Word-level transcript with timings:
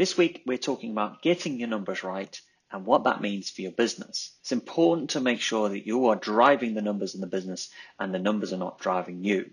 This 0.00 0.16
week, 0.16 0.44
we're 0.46 0.56
talking 0.56 0.92
about 0.92 1.20
getting 1.20 1.58
your 1.58 1.68
numbers 1.68 2.02
right 2.02 2.40
and 2.72 2.86
what 2.86 3.04
that 3.04 3.20
means 3.20 3.50
for 3.50 3.60
your 3.60 3.70
business. 3.70 4.30
It's 4.40 4.50
important 4.50 5.10
to 5.10 5.20
make 5.20 5.42
sure 5.42 5.68
that 5.68 5.86
you 5.86 6.06
are 6.06 6.16
driving 6.16 6.72
the 6.72 6.80
numbers 6.80 7.14
in 7.14 7.20
the 7.20 7.26
business 7.26 7.68
and 7.98 8.14
the 8.14 8.18
numbers 8.18 8.54
are 8.54 8.56
not 8.56 8.78
driving 8.78 9.22
you. 9.22 9.50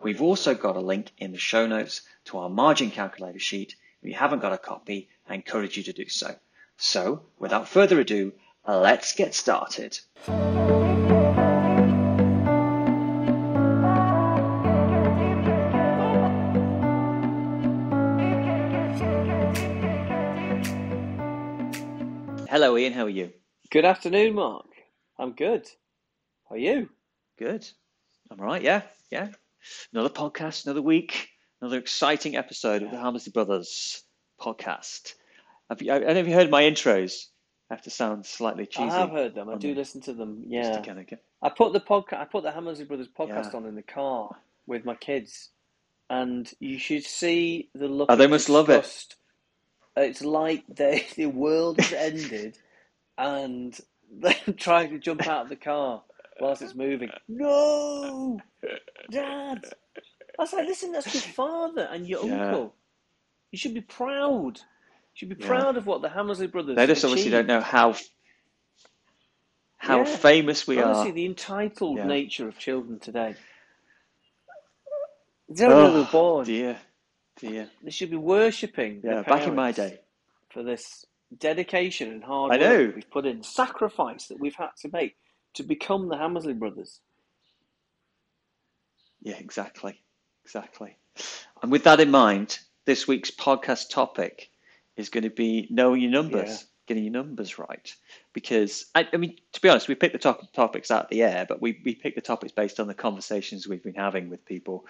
We've 0.00 0.22
also 0.22 0.54
got 0.54 0.76
a 0.76 0.80
link 0.80 1.12
in 1.18 1.32
the 1.32 1.38
show 1.38 1.66
notes 1.66 2.00
to 2.24 2.38
our 2.38 2.48
margin 2.48 2.90
calculator 2.90 3.38
sheet. 3.38 3.76
If 4.00 4.08
you 4.08 4.14
haven't 4.14 4.40
got 4.40 4.54
a 4.54 4.56
copy, 4.56 5.10
I 5.28 5.34
encourage 5.34 5.76
you 5.76 5.82
to 5.82 5.92
do 5.92 6.08
so. 6.08 6.34
So, 6.78 7.26
without 7.38 7.68
further 7.68 8.00
ado, 8.00 8.32
let's 8.66 9.12
get 9.12 9.34
started. 9.34 10.00
Hello, 22.60 22.76
Ian. 22.76 22.92
How 22.92 23.04
are 23.04 23.08
you? 23.08 23.32
Good 23.70 23.86
afternoon, 23.86 24.34
Mark. 24.34 24.66
I'm 25.18 25.32
good. 25.32 25.66
How 26.46 26.56
are 26.56 26.58
you? 26.58 26.90
Good. 27.38 27.66
I'm 28.30 28.38
all 28.38 28.44
right. 28.44 28.60
Yeah, 28.60 28.82
yeah. 29.10 29.28
Another 29.94 30.10
podcast, 30.10 30.66
another 30.66 30.82
week, 30.82 31.30
another 31.62 31.78
exciting 31.78 32.36
episode 32.36 32.82
of 32.82 32.90
the 32.90 32.98
Hammersley 32.98 33.32
Brothers 33.32 34.02
podcast. 34.38 35.14
Have 35.70 35.80
you, 35.80 35.90
have 35.90 36.28
you 36.28 36.34
heard 36.34 36.50
my 36.50 36.64
intros? 36.64 37.28
I 37.70 37.76
have 37.76 37.82
to 37.84 37.90
sound 37.90 38.26
slightly 38.26 38.66
cheesy. 38.66 38.90
I 38.90 38.98
have 38.98 39.10
heard 39.10 39.34
them. 39.34 39.48
I 39.48 39.56
do 39.56 39.68
them. 39.68 39.78
listen 39.78 40.02
to 40.02 40.12
them. 40.12 40.44
Yeah. 40.46 40.82
kind 40.82 40.98
of 40.98 41.06
get- 41.06 41.24
I 41.40 41.48
put 41.48 41.72
the 41.72 41.80
podcast. 41.80 42.18
I 42.18 42.26
put 42.26 42.42
the 42.42 42.52
Hammersley 42.52 42.84
Brothers 42.84 43.08
podcast 43.08 43.52
Yeah. 43.52 43.56
on 43.56 43.64
in 43.64 43.74
the 43.74 43.82
car 43.82 44.36
with 44.66 44.84
my 44.84 44.96
kids, 44.96 45.48
and 46.10 46.52
you 46.60 46.78
should 46.78 47.04
see 47.04 47.70
the 47.74 47.88
look. 47.88 48.10
Oh, 48.10 48.16
they 48.16 48.26
of 48.26 48.30
must 48.32 48.50
love 48.50 48.68
it. 48.68 49.14
It's 50.02 50.22
like 50.22 50.64
they, 50.68 51.06
the 51.16 51.26
world 51.26 51.80
has 51.80 51.92
ended, 51.92 52.58
and 53.18 53.78
they're 54.12 54.34
trying 54.56 54.90
to 54.90 54.98
jump 54.98 55.26
out 55.26 55.44
of 55.44 55.48
the 55.48 55.56
car 55.56 56.02
whilst 56.40 56.62
it's 56.62 56.74
moving. 56.74 57.10
No, 57.28 58.40
Dad. 59.10 59.64
I 60.38 60.42
was 60.42 60.52
like, 60.52 60.66
listen, 60.66 60.92
that's 60.92 61.12
your 61.14 61.22
father 61.22 61.88
and 61.92 62.06
your 62.06 62.24
Yeah. 62.24 62.44
uncle. 62.46 62.74
You 63.52 63.58
should 63.58 63.74
be 63.74 63.82
proud. 63.82 64.58
You 64.58 65.14
should 65.14 65.28
be 65.28 65.34
Yeah. 65.36 65.46
proud 65.46 65.76
of 65.76 65.86
what 65.86 66.02
the 66.02 66.08
Hammersley 66.08 66.46
Brothers. 66.46 66.76
They 66.76 66.86
just 66.86 67.04
obviously 67.04 67.30
don't 67.30 67.46
know 67.46 67.60
how 67.60 67.94
how 69.78 69.98
Yeah. 69.98 70.04
famous 70.04 70.66
we 70.66 70.80
Honestly, 70.80 71.10
are. 71.10 71.14
the 71.14 71.26
entitled 71.26 71.96
Yeah. 71.98 72.06
nature 72.06 72.48
of 72.48 72.58
children 72.58 72.98
today. 73.00 73.36
They 75.48 75.66
don't 75.66 75.78
know 75.78 75.92
they 75.92 75.98
were 76.00 76.04
Oh, 76.04 76.12
born. 76.12 76.46
dear, 76.46 76.78
dear. 77.36 77.70
They 77.82 77.90
should 77.90 78.10
be 78.10 78.16
worshipping 78.16 79.00
Yeah, 79.04 79.22
back 79.22 79.46
in 79.46 79.54
my 79.54 79.72
day. 79.72 80.00
for 80.50 80.62
this 80.62 81.04
dedication 81.38 82.10
and 82.10 82.24
hard 82.24 82.52
I 82.52 82.56
work 82.58 82.60
know. 82.88 82.92
we've 82.94 83.10
put 83.10 83.26
in, 83.26 83.42
sacrifice 83.42 84.26
that 84.28 84.40
we've 84.40 84.54
had 84.54 84.70
to 84.82 84.90
make 84.92 85.16
to 85.54 85.62
become 85.62 86.08
the 86.08 86.16
Hammersley 86.16 86.54
brothers. 86.54 87.00
Yeah, 89.22 89.36
exactly, 89.36 90.00
exactly. 90.44 90.96
And 91.62 91.70
with 91.70 91.84
that 91.84 92.00
in 92.00 92.10
mind, 92.10 92.58
this 92.86 93.06
week's 93.06 93.30
podcast 93.30 93.90
topic 93.90 94.50
is 94.96 95.08
going 95.08 95.24
to 95.24 95.30
be 95.30 95.66
knowing 95.70 96.00
your 96.00 96.10
numbers, 96.10 96.48
Yeah. 96.48 96.56
getting 96.86 97.04
your 97.04 97.12
numbers 97.12 97.58
right. 97.58 97.94
Because 98.32 98.86
I, 98.94 99.06
I 99.12 99.16
mean, 99.18 99.36
to 99.52 99.60
be 99.60 99.68
honest, 99.68 99.88
we 99.88 99.94
picked 99.94 100.14
the 100.14 100.18
top, 100.18 100.52
topics 100.52 100.90
out 100.90 101.04
of 101.04 101.10
the 101.10 101.22
air, 101.22 101.44
but 101.48 101.60
we 101.60 101.80
we 101.84 101.94
picked 101.94 102.16
the 102.16 102.22
topics 102.22 102.52
based 102.52 102.80
on 102.80 102.86
the 102.86 102.94
conversations 102.94 103.68
we've 103.68 103.82
been 103.82 103.94
having 103.94 104.30
with 104.30 104.44
people, 104.46 104.86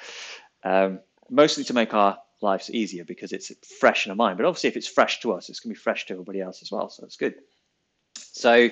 um, 0.62 1.00
mostly 1.28 1.64
to 1.64 1.74
make 1.74 1.92
our 1.92 2.18
lives 2.42 2.70
easier 2.70 3.04
because 3.04 3.32
it's 3.32 3.52
fresh 3.78 4.06
in 4.06 4.10
our 4.10 4.16
mind. 4.16 4.36
But 4.36 4.46
obviously, 4.46 4.68
if 4.68 4.76
it's 4.76 4.88
fresh 4.88 5.20
to 5.20 5.32
us, 5.32 5.48
it's 5.48 5.60
going 5.60 5.74
to 5.74 5.78
be 5.78 5.82
fresh 5.82 6.06
to 6.06 6.14
everybody 6.14 6.40
else 6.40 6.62
as 6.62 6.70
well. 6.70 6.88
So 6.88 7.04
it's 7.04 7.16
good. 7.16 7.34
So 8.16 8.70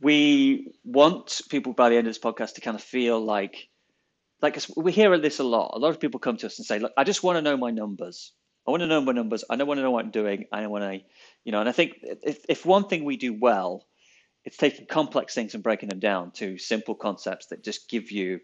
we 0.00 0.72
want 0.84 1.42
people 1.50 1.72
by 1.72 1.90
the 1.90 1.96
end 1.96 2.06
of 2.06 2.10
this 2.12 2.22
podcast 2.22 2.54
to 2.54 2.60
kind 2.60 2.74
of 2.74 2.82
feel 2.82 3.20
like 3.20 3.68
like 4.42 4.58
we 4.76 4.92
hear 4.92 5.16
this 5.18 5.38
a 5.38 5.44
lot. 5.44 5.72
A 5.74 5.78
lot 5.78 5.90
of 5.90 6.00
people 6.00 6.18
come 6.18 6.38
to 6.38 6.46
us 6.46 6.58
and 6.58 6.66
say, 6.66 6.78
"Look, 6.78 6.92
I 6.96 7.04
just 7.04 7.22
want 7.22 7.36
to 7.36 7.42
know 7.42 7.56
my 7.56 7.70
numbers. 7.70 8.32
I 8.66 8.70
want 8.70 8.82
to 8.82 8.86
know 8.86 9.00
my 9.00 9.12
numbers. 9.12 9.44
I 9.50 9.56
don't 9.56 9.66
want 9.66 9.78
to 9.78 9.82
know 9.82 9.90
what 9.90 10.04
I'm 10.04 10.10
doing. 10.10 10.46
I 10.52 10.62
don't 10.62 10.70
want 10.70 10.84
to, 10.84 11.00
you 11.44 11.52
know." 11.52 11.60
And 11.60 11.68
I 11.68 11.72
think 11.72 11.98
if 12.02 12.44
if 12.48 12.64
one 12.64 12.88
thing 12.88 13.04
we 13.04 13.16
do 13.16 13.34
well, 13.34 13.86
it's 14.44 14.56
taking 14.56 14.86
complex 14.86 15.34
things 15.34 15.54
and 15.54 15.62
breaking 15.62 15.90
them 15.90 15.98
down 15.98 16.30
to 16.32 16.56
simple 16.56 16.94
concepts 16.94 17.46
that 17.46 17.62
just 17.62 17.88
give 17.88 18.10
you 18.10 18.40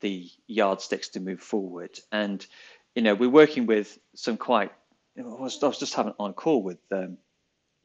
the 0.00 0.30
yardsticks 0.46 1.08
to 1.10 1.20
move 1.20 1.40
forward. 1.40 1.98
And 2.12 2.46
you 2.94 3.02
know, 3.02 3.14
we're 3.14 3.30
working 3.30 3.66
with 3.66 3.98
some 4.14 4.36
quite. 4.36 4.72
You 5.16 5.24
know, 5.24 5.36
I 5.36 5.42
was, 5.42 5.62
I 5.62 5.66
was 5.66 5.78
just 5.78 5.94
having 5.94 6.14
on 6.18 6.32
call 6.34 6.62
with 6.62 6.78
um, 6.92 7.18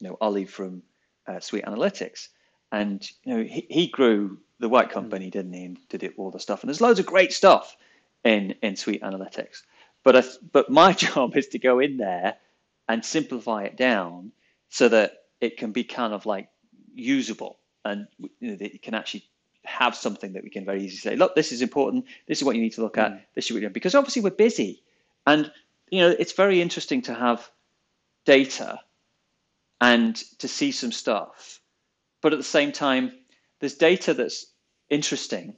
you 0.00 0.08
know 0.08 0.16
Ollie 0.20 0.46
from 0.46 0.82
uh, 1.26 1.40
Sweet 1.40 1.64
Analytics, 1.64 2.28
and 2.72 3.08
you 3.24 3.36
know 3.36 3.42
he, 3.42 3.66
he 3.68 3.86
grew 3.88 4.38
the 4.58 4.68
white 4.68 4.90
company, 4.90 5.30
didn't 5.30 5.52
he, 5.52 5.64
and 5.64 5.78
did 5.88 6.02
it 6.02 6.14
all 6.16 6.30
the 6.30 6.40
stuff. 6.40 6.62
And 6.62 6.68
there's 6.68 6.80
loads 6.80 7.00
of 7.00 7.06
great 7.06 7.32
stuff 7.32 7.76
in 8.24 8.54
in 8.62 8.76
Sweet 8.76 9.02
Analytics, 9.02 9.62
but 10.04 10.16
I, 10.16 10.22
but 10.52 10.70
my 10.70 10.92
job 11.04 11.36
is 11.36 11.48
to 11.48 11.58
go 11.58 11.80
in 11.80 11.96
there 11.96 12.36
and 12.88 13.04
simplify 13.04 13.64
it 13.64 13.76
down 13.76 14.32
so 14.68 14.88
that 14.88 15.24
it 15.40 15.56
can 15.56 15.72
be 15.72 15.84
kind 15.84 16.12
of 16.12 16.26
like 16.26 16.48
usable 16.94 17.58
and 17.84 18.06
you 18.18 18.50
know, 18.50 18.56
that 18.56 18.74
it 18.74 18.82
can 18.82 18.94
actually 18.94 19.24
have 19.64 19.94
something 19.94 20.32
that 20.32 20.42
we 20.42 20.50
can 20.50 20.64
very 20.64 20.82
easily 20.84 21.12
say, 21.12 21.16
look, 21.16 21.34
this 21.34 21.52
is 21.52 21.62
important. 21.62 22.06
This 22.26 22.38
is 22.38 22.44
what 22.44 22.56
you 22.56 22.62
need 22.62 22.74
to 22.74 22.82
look 22.82 22.98
at. 22.98 23.26
This 23.34 23.46
is 23.46 23.50
what 23.50 23.56
you're 23.56 23.68
doing. 23.68 23.72
Because 23.72 23.94
obviously 23.94 24.22
we're 24.22 24.30
busy, 24.30 24.82
and 25.26 25.50
you 25.90 26.00
know 26.00 26.10
it's 26.18 26.32
very 26.32 26.60
interesting 26.60 27.02
to 27.02 27.14
have 27.14 27.50
data 28.26 28.80
and 29.80 30.16
to 30.38 30.48
see 30.48 30.72
some 30.72 30.92
stuff, 30.92 31.60
but 32.22 32.32
at 32.32 32.38
the 32.38 32.44
same 32.44 32.72
time, 32.72 33.12
there's 33.60 33.74
data 33.76 34.14
that's 34.14 34.46
interesting, 34.90 35.56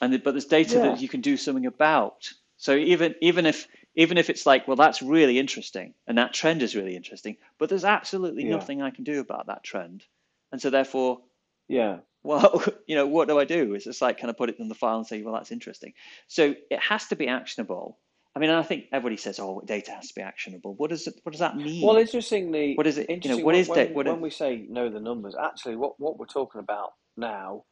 and 0.00 0.22
but 0.22 0.32
there's 0.32 0.46
data 0.46 0.78
Yeah. 0.78 0.80
that 0.80 0.98
you 0.98 1.08
can 1.08 1.20
do 1.22 1.36
something 1.36 1.66
about. 1.66 2.30
So 2.58 2.76
even 2.76 3.14
even 3.22 3.46
if 3.46 3.68
even 3.96 4.18
if 4.18 4.30
it's 4.30 4.46
like, 4.46 4.68
well, 4.68 4.76
that's 4.76 5.02
really 5.02 5.38
interesting, 5.38 5.94
and 6.06 6.18
that 6.18 6.34
trend 6.34 6.62
is 6.62 6.76
really 6.76 6.96
interesting, 6.96 7.36
but 7.58 7.68
there's 7.70 7.84
absolutely 7.84 8.44
Yeah. 8.44 8.46
nothing 8.46 8.82
I 8.82 8.90
can 8.90 9.04
do 9.04 9.20
about 9.20 9.46
that 9.48 9.64
trend, 9.64 10.04
and 10.52 10.60
so 10.62 10.70
therefore 10.70 11.22
Yeah. 11.68 12.00
well, 12.22 12.62
you 12.86 12.94
know, 12.96 13.06
what 13.06 13.28
do 13.28 13.38
I 13.38 13.44
do? 13.44 13.74
It's 13.74 13.84
just 13.84 14.02
like 14.02 14.18
kind 14.18 14.30
of 14.30 14.36
put 14.36 14.50
it 14.50 14.58
in 14.58 14.68
the 14.68 14.74
file 14.74 14.98
and 14.98 15.06
say, 15.06 15.22
well, 15.22 15.34
that's 15.34 15.52
interesting. 15.52 15.94
So 16.28 16.54
it 16.70 16.80
has 16.80 17.06
to 17.08 17.16
be 17.16 17.28
actionable. 17.28 17.98
I 18.34 18.38
mean, 18.38 18.48
I 18.50 18.62
think 18.62 18.86
everybody 18.92 19.18
says, 19.18 19.38
oh, 19.38 19.60
data 19.64 19.90
has 19.92 20.08
to 20.08 20.14
be 20.14 20.22
actionable. 20.22 20.74
What 20.74 20.90
does 20.90 21.06
it? 21.06 21.14
What 21.22 21.32
does 21.32 21.40
that 21.40 21.56
mean? 21.56 21.86
Well, 21.86 21.96
interestingly, 21.98 22.74
What 22.74 22.86
is 22.86 22.96
it- 22.98 23.10
you 23.10 23.30
know, 23.30 23.36
what 23.36 23.44
when- 23.46 23.54
is 23.56 23.68
when, 23.68 23.92
what 23.94 24.06
when 24.06 24.16
it- 24.16 24.20
we 24.22 24.30
say 24.30 24.66
know 24.70 24.88
the 24.88 25.00
numbers? 25.00 25.34
Actually, 25.34 25.76
what 25.76 26.00
what 26.00 26.18
we're 26.18 26.26
talking 26.26 26.60
about 26.60 26.94
now 27.16 27.64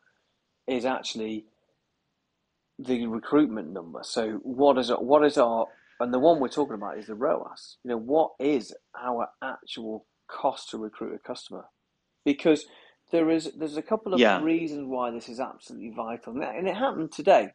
is 0.67 0.85
actually 0.85 1.47
the 2.79 3.07
recruitment 3.07 3.71
number. 3.71 4.03
So, 4.03 4.33
what 4.43 4.77
is 4.79 4.91
it? 4.91 5.01
What 5.01 5.25
is 5.25 5.39
our 5.39 5.67
and 5.99 6.15
the 6.15 6.19
one 6.19 6.41
we're 6.41 6.49
talking 6.49 6.75
about 6.75 6.97
is 6.99 7.07
the 7.09 7.15
ROAS. 7.15 7.77
You 7.85 7.91
know, 7.91 7.99
what 7.99 8.33
is 8.39 8.75
our 8.99 9.29
actual 9.43 10.07
cost 10.29 10.71
to 10.71 10.79
recruit 10.79 11.15
a 11.15 11.19
customer? 11.19 11.67
Because 12.25 12.65
there 13.13 13.31
is 13.31 13.53
there's 13.57 13.77
a 13.77 13.83
couple 13.83 14.13
of 14.15 14.21
Yeah. 14.21 14.43
reasons 14.43 14.87
why 14.87 15.11
this 15.11 15.29
is 15.29 15.41
absolutely 15.41 15.91
vital, 15.91 16.41
and 16.43 16.69
it 16.69 16.75
happened 16.77 17.13
today, 17.13 17.53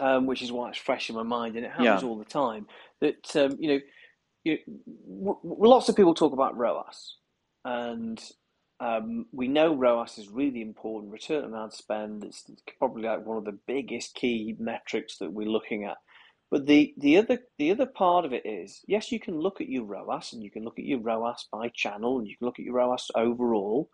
um, 0.00 0.26
which 0.26 0.42
is 0.42 0.52
why 0.52 0.68
it's 0.70 0.78
fresh 0.78 1.10
in 1.10 1.16
my 1.16 1.22
mind, 1.22 1.56
and 1.56 1.64
it 1.66 1.72
happens 1.72 2.02
Yeah. 2.02 2.08
all 2.08 2.18
the 2.18 2.24
time. 2.24 2.66
That 3.00 3.36
um, 3.36 3.56
you 3.60 3.68
know, 3.68 3.80
you, 4.44 4.58
w- 4.66 5.38
lots 5.44 5.88
of 5.88 5.96
people 5.96 6.14
talk 6.14 6.32
about 6.32 6.56
ROAS, 6.56 7.16
and 7.64 8.22
um, 8.80 9.26
we 9.32 9.48
know 9.48 9.74
ROAS 9.74 10.18
is 10.18 10.28
really 10.28 10.62
important. 10.62 11.12
Return 11.12 11.44
on 11.44 11.64
ad 11.64 11.72
spend 11.72 12.24
is 12.24 12.44
probably 12.78 13.02
like 13.04 13.24
one 13.24 13.38
of 13.38 13.44
the 13.44 13.58
biggest 13.66 14.14
key 14.14 14.54
metrics 14.58 15.18
that 15.18 15.32
we're 15.32 15.48
looking 15.48 15.84
at. 15.84 15.96
But 16.50 16.66
the, 16.66 16.94
the 16.98 17.16
other 17.18 17.38
the 17.58 17.72
other 17.72 17.86
part 17.86 18.24
of 18.24 18.32
it 18.32 18.46
is 18.46 18.80
yes, 18.86 19.10
you 19.10 19.18
can 19.20 19.40
look 19.40 19.60
at 19.60 19.68
your 19.68 19.84
ROAS 19.84 20.32
and 20.32 20.42
you 20.42 20.50
can 20.50 20.64
look 20.64 20.78
at 20.78 20.84
your 20.84 21.00
ROAS 21.00 21.48
by 21.52 21.70
channel 21.74 22.18
and 22.18 22.28
you 22.28 22.36
can 22.36 22.46
look 22.46 22.58
at 22.58 22.64
your 22.64 22.74
ROAS 22.74 23.10
overall. 23.16 23.90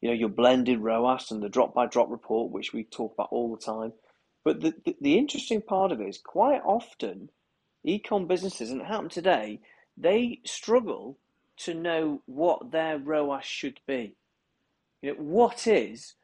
You 0.00 0.08
know 0.08 0.14
your 0.14 0.30
blended 0.30 0.80
ROAS 0.80 1.30
and 1.30 1.42
the 1.42 1.50
drop 1.50 1.74
by 1.74 1.86
drop 1.86 2.10
report, 2.10 2.52
which 2.52 2.72
we 2.72 2.84
talk 2.84 3.12
about 3.14 3.28
all 3.32 3.54
the 3.54 3.62
time. 3.62 3.92
But 4.44 4.60
the, 4.60 4.74
the, 4.84 4.96
the 5.00 5.18
interesting 5.18 5.60
part 5.60 5.92
of 5.92 6.00
it 6.00 6.08
is 6.08 6.18
quite 6.18 6.62
often 6.64 7.30
ecom 7.86 8.26
businesses, 8.26 8.70
and 8.70 8.80
it 8.80 8.86
happened 8.86 9.10
today, 9.10 9.60
they 9.96 10.40
struggle 10.44 11.18
to 11.58 11.74
know 11.74 12.22
what 12.26 12.70
their 12.70 12.98
ROAS 12.98 13.44
should 13.44 13.80
be. 13.86 14.16
You 15.02 15.14
know, 15.14 15.22
what 15.22 15.66
is 15.66 16.14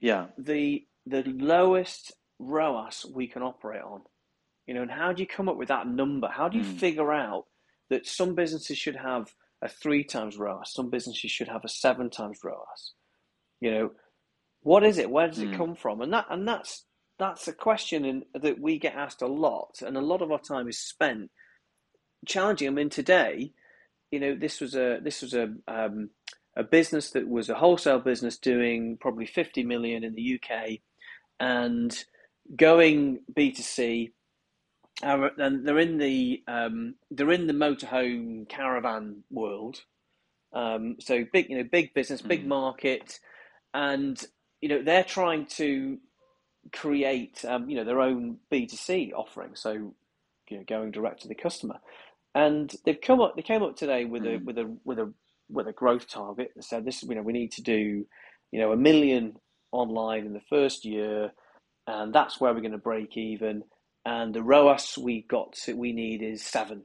yeah. 0.00 0.26
the 0.38 0.84
the 1.06 1.22
lowest 1.24 2.12
ROAS 2.38 3.06
we 3.12 3.26
can 3.26 3.42
operate 3.42 3.82
on? 3.82 4.02
You 4.66 4.74
know, 4.74 4.82
and 4.82 4.90
how 4.90 5.12
do 5.12 5.22
you 5.22 5.26
come 5.26 5.48
up 5.48 5.56
with 5.56 5.68
that 5.68 5.86
number? 5.86 6.28
How 6.28 6.48
do 6.48 6.58
you 6.58 6.64
mm. 6.64 6.78
figure 6.78 7.12
out 7.12 7.44
that 7.88 8.06
some 8.06 8.34
businesses 8.34 8.78
should 8.78 8.96
have 8.96 9.32
a 9.62 9.68
three 9.68 10.04
times 10.04 10.36
ROAS, 10.36 10.72
some 10.72 10.90
businesses 10.90 11.30
should 11.30 11.48
have 11.48 11.64
a 11.64 11.68
seven 11.68 12.10
times 12.10 12.38
ROAS? 12.44 12.94
You 13.60 13.70
know, 13.70 13.90
what 14.62 14.84
is 14.84 14.98
it? 14.98 15.10
Where 15.10 15.28
does 15.28 15.38
mm. 15.38 15.52
it 15.52 15.56
come 15.56 15.74
from? 15.74 16.00
And 16.00 16.12
that 16.12 16.26
and 16.30 16.46
that's 16.46 16.84
that's 17.18 17.48
a 17.48 17.52
question 17.52 18.04
in, 18.04 18.24
that 18.34 18.60
we 18.60 18.78
get 18.78 18.94
asked 18.94 19.22
a 19.22 19.26
lot, 19.26 19.80
and 19.84 19.96
a 19.96 20.02
lot 20.02 20.22
of 20.22 20.30
our 20.30 20.40
time 20.40 20.68
is 20.68 20.78
spent 20.78 21.30
challenging. 22.26 22.68
I 22.68 22.70
mean, 22.70 22.90
today, 22.90 23.52
you 24.10 24.20
know, 24.20 24.34
this 24.34 24.60
was 24.60 24.74
a 24.74 24.98
this 25.02 25.22
was 25.22 25.34
a 25.34 25.54
um, 25.68 26.10
a 26.56 26.62
business 26.62 27.10
that 27.10 27.28
was 27.28 27.48
a 27.48 27.54
wholesale 27.54 28.00
business 28.00 28.38
doing 28.38 28.96
probably 29.00 29.26
50 29.26 29.64
million 29.64 30.04
in 30.04 30.14
the 30.14 30.40
UK, 30.40 30.78
and 31.40 32.04
going 32.56 33.20
B2C 33.36 34.10
uh, 35.02 35.28
and 35.38 35.66
they're 35.66 35.78
in 35.78 35.98
the 35.98 36.42
um, 36.48 36.94
they're 37.10 37.32
in 37.32 37.46
the 37.46 37.52
motorhome 37.52 38.48
caravan 38.48 39.22
world. 39.30 39.82
Um, 40.52 40.96
so 41.00 41.24
big, 41.32 41.50
you 41.50 41.58
know, 41.58 41.68
big 41.70 41.92
business, 41.92 42.22
big 42.22 42.44
mm. 42.44 42.48
market, 42.48 43.20
and 43.74 44.22
you 44.62 44.70
know 44.70 44.82
they're 44.82 45.04
trying 45.04 45.46
to 45.46 45.98
create 46.72 47.44
um, 47.44 47.68
you 47.68 47.76
know 47.76 47.84
their 47.84 48.00
own 48.00 48.38
B 48.50 48.66
two 48.66 48.76
C 48.76 49.12
offering. 49.14 49.54
So 49.54 49.94
you 50.48 50.58
know, 50.58 50.64
going 50.66 50.90
direct 50.90 51.22
to 51.22 51.28
the 51.28 51.34
customer, 51.34 51.78
and 52.34 52.72
they've 52.84 53.00
come 53.00 53.20
up. 53.20 53.36
They 53.36 53.42
came 53.42 53.62
up 53.62 53.76
today 53.76 54.04
with 54.04 54.22
mm. 54.22 54.40
a 54.40 54.44
with 54.44 54.58
a 54.58 54.76
with 54.84 54.98
a 54.98 55.12
with 55.48 55.68
a 55.68 55.72
growth 55.72 56.08
target. 56.08 56.52
They 56.54 56.62
said 56.62 56.84
this, 56.84 57.02
you 57.02 57.14
know, 57.14 57.22
we 57.22 57.32
need 57.32 57.52
to 57.52 57.62
do 57.62 58.06
you 58.52 58.60
know 58.60 58.72
a 58.72 58.76
million 58.76 59.36
online 59.72 60.26
in 60.26 60.32
the 60.32 60.40
first 60.48 60.84
year, 60.84 61.32
and 61.86 62.12
that's 62.12 62.40
where 62.40 62.52
we're 62.52 62.60
going 62.60 62.72
to 62.72 62.78
break 62.78 63.16
even 63.16 63.64
and 64.06 64.32
the 64.32 64.42
ROAS 64.42 64.96
we 64.96 65.22
got 65.22 65.52
to, 65.64 65.74
we 65.74 65.92
need 65.92 66.22
is 66.22 66.40
seven. 66.40 66.84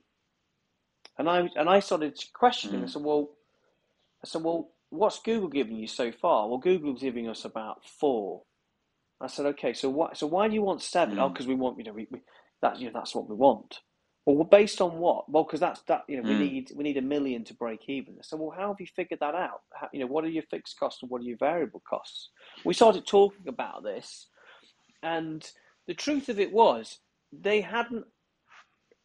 And 1.20 1.30
I 1.30 1.48
and 1.56 1.70
I 1.70 1.80
started 1.80 2.20
questioning. 2.34 2.82
Mm. 2.82 2.86
I 2.86 2.88
said, 2.88 3.04
well, 3.04 3.30
I 4.24 4.28
said, 4.28 4.42
well, 4.42 4.72
what's 4.90 5.20
Google 5.20 5.50
giving 5.50 5.76
you 5.76 5.86
so 5.86 6.12
far? 6.12 6.50
Well, 6.50 6.58
Google's 6.58 7.02
giving 7.02 7.30
us 7.30 7.46
about 7.46 7.86
four. 7.86 8.42
I 9.22 9.28
said, 9.28 9.46
okay, 9.48 9.74
so 9.74 9.90
what? 9.90 10.18
So 10.18 10.28
why 10.28 10.48
do 10.48 10.54
you 10.54 10.62
want 10.62 10.82
seven? 10.82 11.18
Mm. 11.18 11.22
Oh, 11.22 11.30
because 11.30 11.48
we 11.48 11.56
want, 11.56 11.78
you 11.78 11.84
know, 11.84 11.94
we, 11.94 12.08
we 12.12 12.22
that 12.62 12.80
you 12.80 12.88
know 12.88 12.94
that's 12.94 13.16
what 13.16 13.30
we 13.30 13.36
want. 13.36 13.80
Well, 14.26 14.44
based 14.44 14.82
on 14.82 15.00
what? 15.00 15.30
Well, 15.30 15.44
because 15.44 15.60
that's 15.60 15.82
that 15.84 16.04
you 16.08 16.18
know 16.18 16.28
we 16.28 16.36
mm. 16.36 16.40
need 16.40 16.72
we 16.76 16.84
need 16.84 16.98
a 16.98 17.02
million 17.02 17.44
to 17.46 17.54
break 17.54 17.82
even. 17.88 18.18
So, 18.22 18.38
well, 18.38 18.56
how 18.56 18.68
have 18.70 18.80
you 18.80 18.88
figured 18.96 19.20
that 19.20 19.36
out? 19.36 19.62
How, 19.74 19.90
you 19.92 20.00
know, 20.00 20.08
what 20.08 20.24
are 20.24 20.30
your 20.30 20.44
fixed 20.44 20.80
costs 20.80 21.02
and 21.02 21.10
what 21.10 21.22
are 21.22 21.26
your 21.26 21.38
variable 21.38 21.82
costs? 21.90 22.30
We 22.64 22.74
started 22.74 23.08
talking 23.08 23.48
about 23.48 23.84
this, 23.84 24.28
and 25.02 25.48
the 25.88 25.94
truth 25.96 26.30
of 26.30 26.40
it 26.40 26.52
was 26.52 27.00
they 27.34 27.62
hadn't 27.62 28.06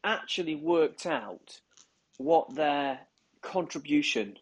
actually 0.05 0.55
worked 0.55 1.07
out 1.07 1.61
what 2.19 2.55
their 2.55 3.01
contribution 3.43 4.37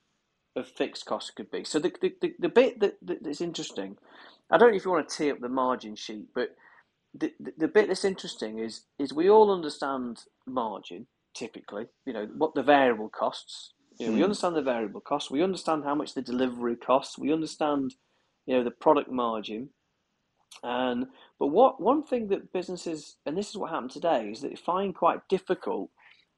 of 0.57 0.67
fixed 0.69 1.07
costs 1.07 1.31
could 1.31 1.51
be. 1.51 1.65
So 1.65 1.79
the 1.79 1.93
the, 2.01 2.15
the, 2.21 2.35
the 2.41 2.49
bit 2.49 2.81
that, 2.81 2.97
that's 3.03 3.41
interesting, 3.41 3.97
I 4.51 4.59
don't 4.59 4.71
know 4.71 4.77
if 4.77 4.85
you 4.85 4.91
want 4.91 5.09
to 5.09 5.17
tee 5.17 5.31
up 5.31 5.41
the 5.41 5.49
margin 5.49 5.97
sheet, 5.97 6.27
but 6.35 6.51
the, 7.15 7.33
the, 7.41 7.53
the 7.59 7.69
bit 7.69 7.89
that's 7.89 8.05
interesting 8.05 8.59
is 8.59 8.83
is 8.99 9.13
we 9.13 9.31
all 9.31 9.53
understand 9.53 10.19
margin 10.47 11.07
typically. 11.35 11.87
You 12.07 12.13
know 12.13 12.29
what 12.37 12.55
the 12.55 12.63
variable 12.63 13.09
costs. 13.09 13.73
You 13.99 14.07
know, 14.07 14.13
hmm. 14.13 14.19
we 14.19 14.25
understand 14.25 14.57
the 14.57 14.63
variable 14.63 15.01
costs. 15.01 15.31
We 15.31 15.43
understand 15.43 15.85
how 15.85 15.95
much 15.95 16.15
the 16.15 16.23
delivery 16.23 16.77
costs. 16.77 17.19
We 17.19 17.33
understand, 17.33 17.95
you 18.47 18.57
know, 18.57 18.65
the 18.65 18.73
product 18.73 19.11
margin. 19.11 19.71
And 20.63 21.07
but 21.39 21.49
what 21.49 21.81
one 21.81 22.03
thing 22.03 22.29
that 22.29 22.53
businesses, 22.53 23.17
and 23.27 23.37
this 23.37 23.51
is 23.51 23.57
what 23.57 23.71
happened 23.71 23.91
today, 23.91 24.29
is 24.31 24.41
that 24.41 24.51
they 24.51 24.57
find 24.57 24.95
quite 24.95 25.29
difficult 25.29 25.91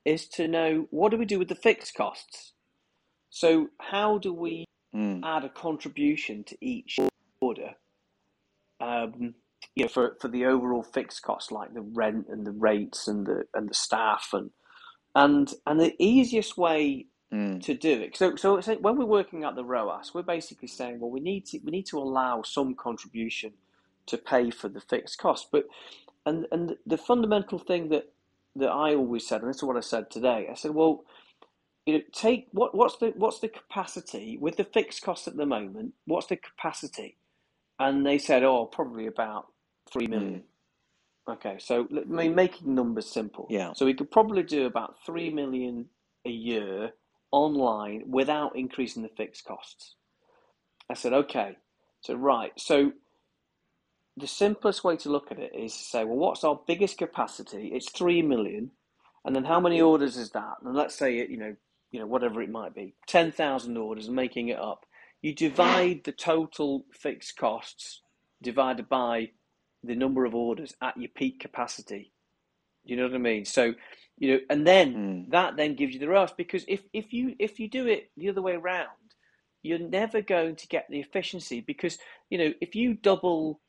is 0.04 0.28
to 0.28 0.46
know 0.48 0.86
what 0.90 1.10
do 1.10 1.18
we 1.18 1.24
do 1.24 1.38
with 1.38 1.48
the 1.48 1.54
fixed 1.54 1.94
costs. 1.94 2.52
So 3.30 3.68
how 3.80 4.18
do 4.18 4.32
we 4.32 4.64
mm. 4.94 5.20
add 5.24 5.44
a 5.44 5.48
contribution 5.48 6.44
to 6.44 6.56
each 6.60 6.98
order? 7.40 7.74
Um, 8.80 9.34
you 9.74 9.84
know, 9.84 9.88
for, 9.88 10.16
for 10.20 10.28
the 10.28 10.46
overall 10.46 10.82
fixed 10.82 11.22
costs 11.22 11.50
like 11.50 11.74
the 11.74 11.82
rent 11.82 12.26
and 12.28 12.46
the 12.46 12.52
rates 12.52 13.08
and 13.08 13.26
the 13.26 13.44
and 13.54 13.68
the 13.68 13.74
staff 13.74 14.30
and 14.32 14.50
and 15.14 15.52
and 15.66 15.80
the 15.80 15.94
easiest 15.98 16.56
way 16.56 17.06
mm. 17.32 17.62
to 17.62 17.74
do 17.74 18.00
it. 18.00 18.16
So 18.16 18.36
so 18.36 18.60
when 18.76 18.96
we're 18.96 19.04
working 19.04 19.44
out 19.44 19.56
the 19.56 19.64
ROAS, 19.64 20.12
we're 20.14 20.22
basically 20.22 20.68
saying, 20.68 21.00
well, 21.00 21.10
we 21.10 21.20
need 21.20 21.46
to 21.46 21.60
we 21.64 21.70
need 21.70 21.86
to 21.86 21.98
allow 21.98 22.42
some 22.42 22.74
contribution 22.74 23.52
to 24.06 24.18
pay 24.18 24.50
for 24.50 24.68
the 24.68 24.80
fixed 24.80 25.18
cost. 25.18 25.48
But 25.50 25.64
and 26.24 26.46
and 26.52 26.76
the 26.86 26.98
fundamental 26.98 27.58
thing 27.58 27.88
that 27.90 28.12
that 28.56 28.70
I 28.70 28.94
always 28.94 29.26
said, 29.26 29.42
and 29.42 29.50
this 29.50 29.56
is 29.56 29.62
what 29.62 29.76
I 29.76 29.80
said 29.80 30.10
today, 30.10 30.48
I 30.50 30.54
said, 30.54 30.72
well, 30.72 31.04
you 31.86 31.94
know, 31.94 32.00
take 32.12 32.48
what 32.52 32.74
what's 32.74 32.96
the 32.96 33.12
what's 33.16 33.40
the 33.40 33.48
capacity 33.48 34.38
with 34.40 34.56
the 34.56 34.64
fixed 34.64 35.02
cost 35.02 35.28
at 35.28 35.36
the 35.36 35.46
moment? 35.46 35.94
What's 36.06 36.26
the 36.26 36.36
capacity? 36.36 37.16
And 37.78 38.06
they 38.06 38.18
said, 38.18 38.42
oh, 38.42 38.66
probably 38.66 39.06
about 39.06 39.46
three 39.92 40.06
million. 40.06 40.42
Mm. 41.28 41.32
Okay, 41.34 41.56
so 41.58 41.88
I 41.90 42.04
mean, 42.04 42.34
making 42.34 42.74
numbers 42.74 43.06
simple. 43.06 43.46
Yeah. 43.50 43.72
So 43.74 43.84
we 43.84 43.94
could 43.94 44.10
probably 44.10 44.42
do 44.42 44.66
about 44.66 44.96
three 45.04 45.30
million 45.30 45.86
a 46.24 46.30
year 46.30 46.92
online 47.32 48.04
without 48.06 48.56
increasing 48.56 49.02
the 49.02 49.10
fixed 49.16 49.44
costs. 49.44 49.96
I 50.88 50.94
said, 50.94 51.12
okay. 51.12 51.56
So 52.02 52.14
right, 52.14 52.52
so 52.56 52.92
the 54.16 54.26
simplest 54.26 54.84
way 54.84 54.96
to 54.98 55.10
look 55.10 55.32
at 55.32 55.38
it 55.38 55.52
is 55.54 55.76
to 55.76 55.82
say, 55.82 56.04
well, 56.04 56.16
what's 56.16 56.44
our 56.44 56.60
biggest 56.66 56.98
capacity? 56.98 57.70
It's 57.74 57.90
three 57.90 58.22
million, 58.22 58.70
and 59.24 59.34
then 59.34 59.44
how 59.44 59.60
many 59.60 59.80
orders 59.80 60.16
is 60.16 60.30
that? 60.30 60.54
And 60.64 60.74
let's 60.74 60.94
say 60.94 61.18
it, 61.18 61.30
you 61.30 61.36
know, 61.36 61.56
you 61.90 62.00
know, 62.00 62.06
whatever 62.06 62.40
it 62.40 62.50
might 62.50 62.74
be, 62.74 62.94
ten 63.08 63.32
thousand 63.32 63.76
orders, 63.76 64.08
making 64.08 64.48
it 64.48 64.58
up. 64.58 64.86
You 65.22 65.34
divide 65.34 66.02
the 66.04 66.12
total 66.12 66.84
fixed 66.92 67.36
costs 67.36 68.02
divided 68.42 68.88
by 68.88 69.30
the 69.82 69.94
number 69.94 70.24
of 70.24 70.34
orders 70.34 70.74
at 70.82 70.96
your 70.96 71.10
peak 71.14 71.40
capacity. 71.40 72.12
You 72.84 72.96
know 72.96 73.04
what 73.04 73.14
I 73.14 73.18
mean? 73.18 73.44
So, 73.44 73.74
you 74.18 74.32
know, 74.32 74.40
and 74.50 74.66
then 74.66 74.94
mm. 74.94 75.30
that 75.30 75.56
then 75.56 75.74
gives 75.74 75.94
you 75.94 76.00
the 76.00 76.08
ROAS 76.08 76.32
because 76.36 76.64
if 76.68 76.82
if 76.92 77.12
you 77.12 77.34
if 77.38 77.58
you 77.58 77.68
do 77.68 77.86
it 77.86 78.10
the 78.16 78.28
other 78.28 78.42
way 78.42 78.54
around, 78.54 78.88
you're 79.62 79.78
never 79.78 80.22
going 80.22 80.56
to 80.56 80.68
get 80.68 80.86
the 80.88 81.00
efficiency 81.00 81.60
because 81.60 81.98
you 82.30 82.38
know 82.38 82.52
if 82.60 82.74
you 82.74 82.94
double 82.94 83.60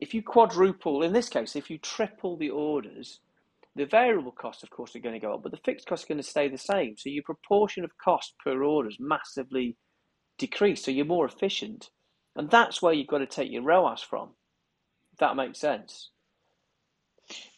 if 0.00 0.14
you 0.14 0.22
quadruple, 0.22 1.02
in 1.02 1.12
this 1.12 1.28
case, 1.28 1.54
if 1.54 1.70
you 1.70 1.78
triple 1.78 2.36
the 2.36 2.50
orders, 2.50 3.20
the 3.76 3.84
variable 3.84 4.32
costs, 4.32 4.62
of 4.62 4.70
course, 4.70 4.96
are 4.96 5.00
going 5.00 5.14
to 5.14 5.24
go 5.24 5.34
up, 5.34 5.42
but 5.42 5.52
the 5.52 5.58
fixed 5.58 5.86
costs 5.86 6.04
are 6.04 6.08
going 6.08 6.22
to 6.22 6.28
stay 6.28 6.48
the 6.48 6.58
same. 6.58 6.96
So 6.96 7.10
your 7.10 7.22
proportion 7.22 7.84
of 7.84 7.96
cost 8.02 8.34
per 8.42 8.62
order 8.62 8.88
is 8.88 8.96
massively 8.98 9.76
decreased. 10.40 10.84
So 10.84 10.90
you're 10.90 11.04
more 11.04 11.26
efficient. 11.26 11.90
And 12.34 12.50
that's 12.50 12.80
where 12.80 12.92
you've 12.92 13.06
got 13.06 13.18
to 13.18 13.26
take 13.26 13.50
your 13.52 13.62
ROAS 13.62 14.02
from. 14.02 14.30
That 15.18 15.36
makes 15.36 15.58
sense. 15.58 16.10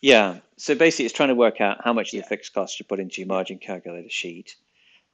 Yeah. 0.01 0.41
So 0.57 0.75
basically, 0.75 1.07
it's 1.07 1.15
trying 1.15 1.29
to 1.29 1.35
work 1.35 1.61
out 1.61 1.81
how 1.85 1.93
much 1.93 2.09
of 2.09 2.15
your 2.15 2.25
fixed 2.25 2.53
costs 2.53 2.79
you 2.79 2.85
put 2.85 3.01
into 3.01 3.21
your 3.21 3.29
margin 3.29 3.59
calculator 3.59 4.11
sheet 4.11 4.57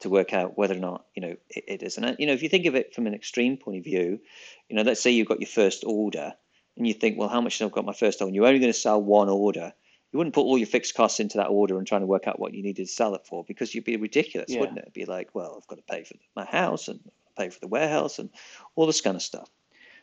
to 0.00 0.08
work 0.08 0.32
out 0.32 0.56
whether 0.56 0.74
or 0.74 0.80
not 0.80 1.04
you 1.14 1.22
know 1.22 1.36
it, 1.50 1.64
it 1.66 1.82
is. 1.82 1.96
And 1.96 2.06
uh, 2.06 2.16
you 2.18 2.26
know, 2.26 2.32
if 2.32 2.42
you 2.42 2.48
think 2.48 2.66
of 2.66 2.74
it 2.74 2.94
from 2.94 3.06
an 3.06 3.14
extreme 3.14 3.56
point 3.56 3.78
of 3.78 3.84
view, 3.84 4.20
you 4.68 4.76
know, 4.76 4.82
let's 4.82 5.00
say 5.00 5.10
you've 5.10 5.28
got 5.28 5.40
your 5.40 5.48
first 5.48 5.84
order 5.86 6.32
and 6.76 6.86
you 6.86 6.94
think, 6.94 7.18
well, 7.18 7.28
how 7.28 7.40
much 7.40 7.58
have 7.58 7.70
I 7.70 7.74
got 7.74 7.84
my 7.84 7.92
first 7.92 8.20
order? 8.20 8.28
And 8.28 8.36
you're 8.36 8.46
only 8.46 8.60
going 8.60 8.72
to 8.72 8.78
sell 8.78 9.02
one 9.02 9.28
order. 9.28 9.72
You 10.12 10.16
wouldn't 10.16 10.34
put 10.34 10.42
all 10.42 10.56
your 10.56 10.66
fixed 10.66 10.94
costs 10.94 11.20
into 11.20 11.36
that 11.36 11.48
order 11.48 11.76
and 11.76 11.86
trying 11.86 12.00
to 12.00 12.06
work 12.06 12.26
out 12.26 12.40
what 12.40 12.54
you 12.54 12.62
needed 12.62 12.86
to 12.86 12.92
sell 12.92 13.14
it 13.14 13.26
for 13.26 13.44
because 13.44 13.74
you'd 13.74 13.84
be 13.84 13.96
ridiculous, 13.96 14.48
yeah. 14.48 14.60
wouldn't 14.60 14.78
it? 14.78 14.84
It'd 14.84 14.94
be 14.94 15.04
like, 15.04 15.34
well, 15.34 15.56
I've 15.58 15.66
got 15.66 15.76
to 15.76 15.82
pay 15.82 16.04
for 16.04 16.14
my 16.34 16.46
house 16.46 16.88
and 16.88 17.00
pay 17.38 17.50
for 17.50 17.60
the 17.60 17.68
warehouse 17.68 18.18
and 18.18 18.30
all 18.74 18.86
this 18.86 19.00
kind 19.00 19.16
of 19.16 19.22
stuff. 19.22 19.48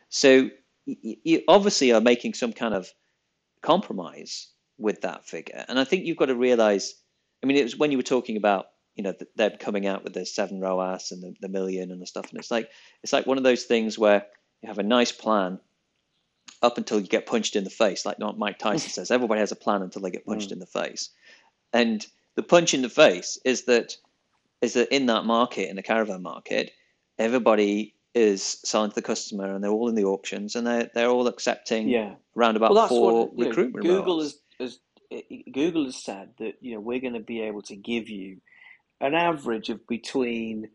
So 0.08 0.50
you, 0.86 1.42
obviously 1.48 1.92
are 1.92 2.00
making 2.00 2.34
some 2.34 2.52
kind 2.52 2.74
of 2.74 2.92
compromise 3.62 4.48
with 4.78 5.00
that 5.02 5.26
figure. 5.26 5.64
And 5.68 5.78
I 5.78 5.84
think 5.84 6.04
you've 6.04 6.16
got 6.16 6.26
to 6.26 6.36
realize, 6.36 6.94
I 7.42 7.46
mean, 7.46 7.56
it 7.56 7.64
was 7.64 7.76
when 7.76 7.90
you 7.90 7.98
were 7.98 8.02
talking 8.02 8.36
about, 8.36 8.66
you 8.94 9.02
know, 9.02 9.14
them 9.34 9.52
coming 9.58 9.86
out 9.86 10.04
with 10.04 10.14
the 10.14 10.24
seven 10.24 10.60
ROAS 10.60 11.12
and 11.12 11.22
the, 11.22 11.34
the 11.40 11.48
million 11.48 11.90
and 11.90 12.00
the 12.00 12.06
stuff. 12.06 12.30
And 12.30 12.38
it's 12.38 12.50
like, 12.50 12.70
it's 13.02 13.12
like 13.12 13.26
one 13.26 13.38
of 13.38 13.44
those 13.44 13.64
things 13.64 13.98
where 13.98 14.26
you 14.62 14.68
have 14.68 14.78
a 14.78 14.82
nice 14.82 15.12
plan 15.12 15.58
up 16.62 16.78
until 16.78 17.00
you 17.00 17.06
get 17.06 17.26
punched 17.26 17.56
in 17.56 17.64
the 17.64 17.70
face. 17.70 18.06
Like 18.06 18.18
Mike 18.18 18.58
Tyson 18.58 18.90
says, 18.90 19.10
everybody 19.10 19.40
has 19.40 19.52
a 19.52 19.56
plan 19.56 19.82
until 19.82 20.02
they 20.02 20.10
get 20.10 20.26
punched 20.26 20.50
mm. 20.50 20.52
in 20.52 20.58
the 20.60 20.66
face. 20.66 21.10
And 21.72 22.06
the 22.36 22.42
punch 22.42 22.74
in 22.74 22.82
the 22.82 22.88
face 22.88 23.38
is 23.44 23.64
that 23.64 23.96
is 24.62 24.72
that 24.72 24.94
in 24.94 25.06
that 25.06 25.24
market, 25.24 25.68
in 25.68 25.76
the 25.76 25.82
caravan 25.82 26.22
market, 26.22 26.72
everybody 27.18 27.94
is 28.14 28.42
selling 28.64 28.90
to 28.90 28.94
the 28.94 29.02
customer, 29.02 29.54
and 29.54 29.62
they're 29.62 29.70
all 29.70 29.88
in 29.88 29.94
the 29.94 30.04
auctions, 30.04 30.56
and 30.56 30.66
they're 30.66 30.90
they're 30.94 31.10
all 31.10 31.26
accepting 31.26 31.88
yeah. 31.88 32.14
around 32.36 32.56
about 32.56 32.72
well, 32.72 32.88
four 32.88 33.28
what, 33.28 33.46
recruitment. 33.46 33.84
Know, 33.84 33.98
Google 33.98 34.20
has, 34.20 34.38
has 34.58 34.78
Google 35.52 35.84
has 35.84 36.02
said 36.02 36.30
that 36.38 36.54
you 36.60 36.74
know 36.74 36.80
we're 36.80 37.00
going 37.00 37.14
to 37.14 37.20
be 37.20 37.42
able 37.42 37.62
to 37.62 37.76
give 37.76 38.08
you 38.08 38.38
an 39.00 39.14
average 39.14 39.68
of 39.68 39.86
between 39.86 40.70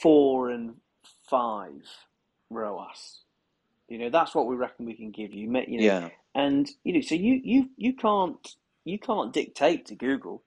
four 0.00 0.50
and 0.50 0.76
five 1.28 1.82
ROAS. 2.50 3.20
You 3.88 3.98
know, 3.98 4.10
that's 4.10 4.34
what 4.34 4.46
we 4.46 4.56
reckon 4.56 4.86
we 4.86 4.94
can 4.94 5.10
give 5.10 5.34
you. 5.34 5.42
You 5.42 5.50
know, 5.50 5.64
Yeah. 5.68 6.08
and 6.34 6.70
you 6.84 6.94
know, 6.94 7.00
so 7.02 7.14
you 7.14 7.40
you 7.44 7.68
you 7.76 7.94
can't 7.94 8.56
you 8.84 8.98
can't 8.98 9.32
dictate 9.32 9.86
to 9.86 9.94
Google. 9.94 10.42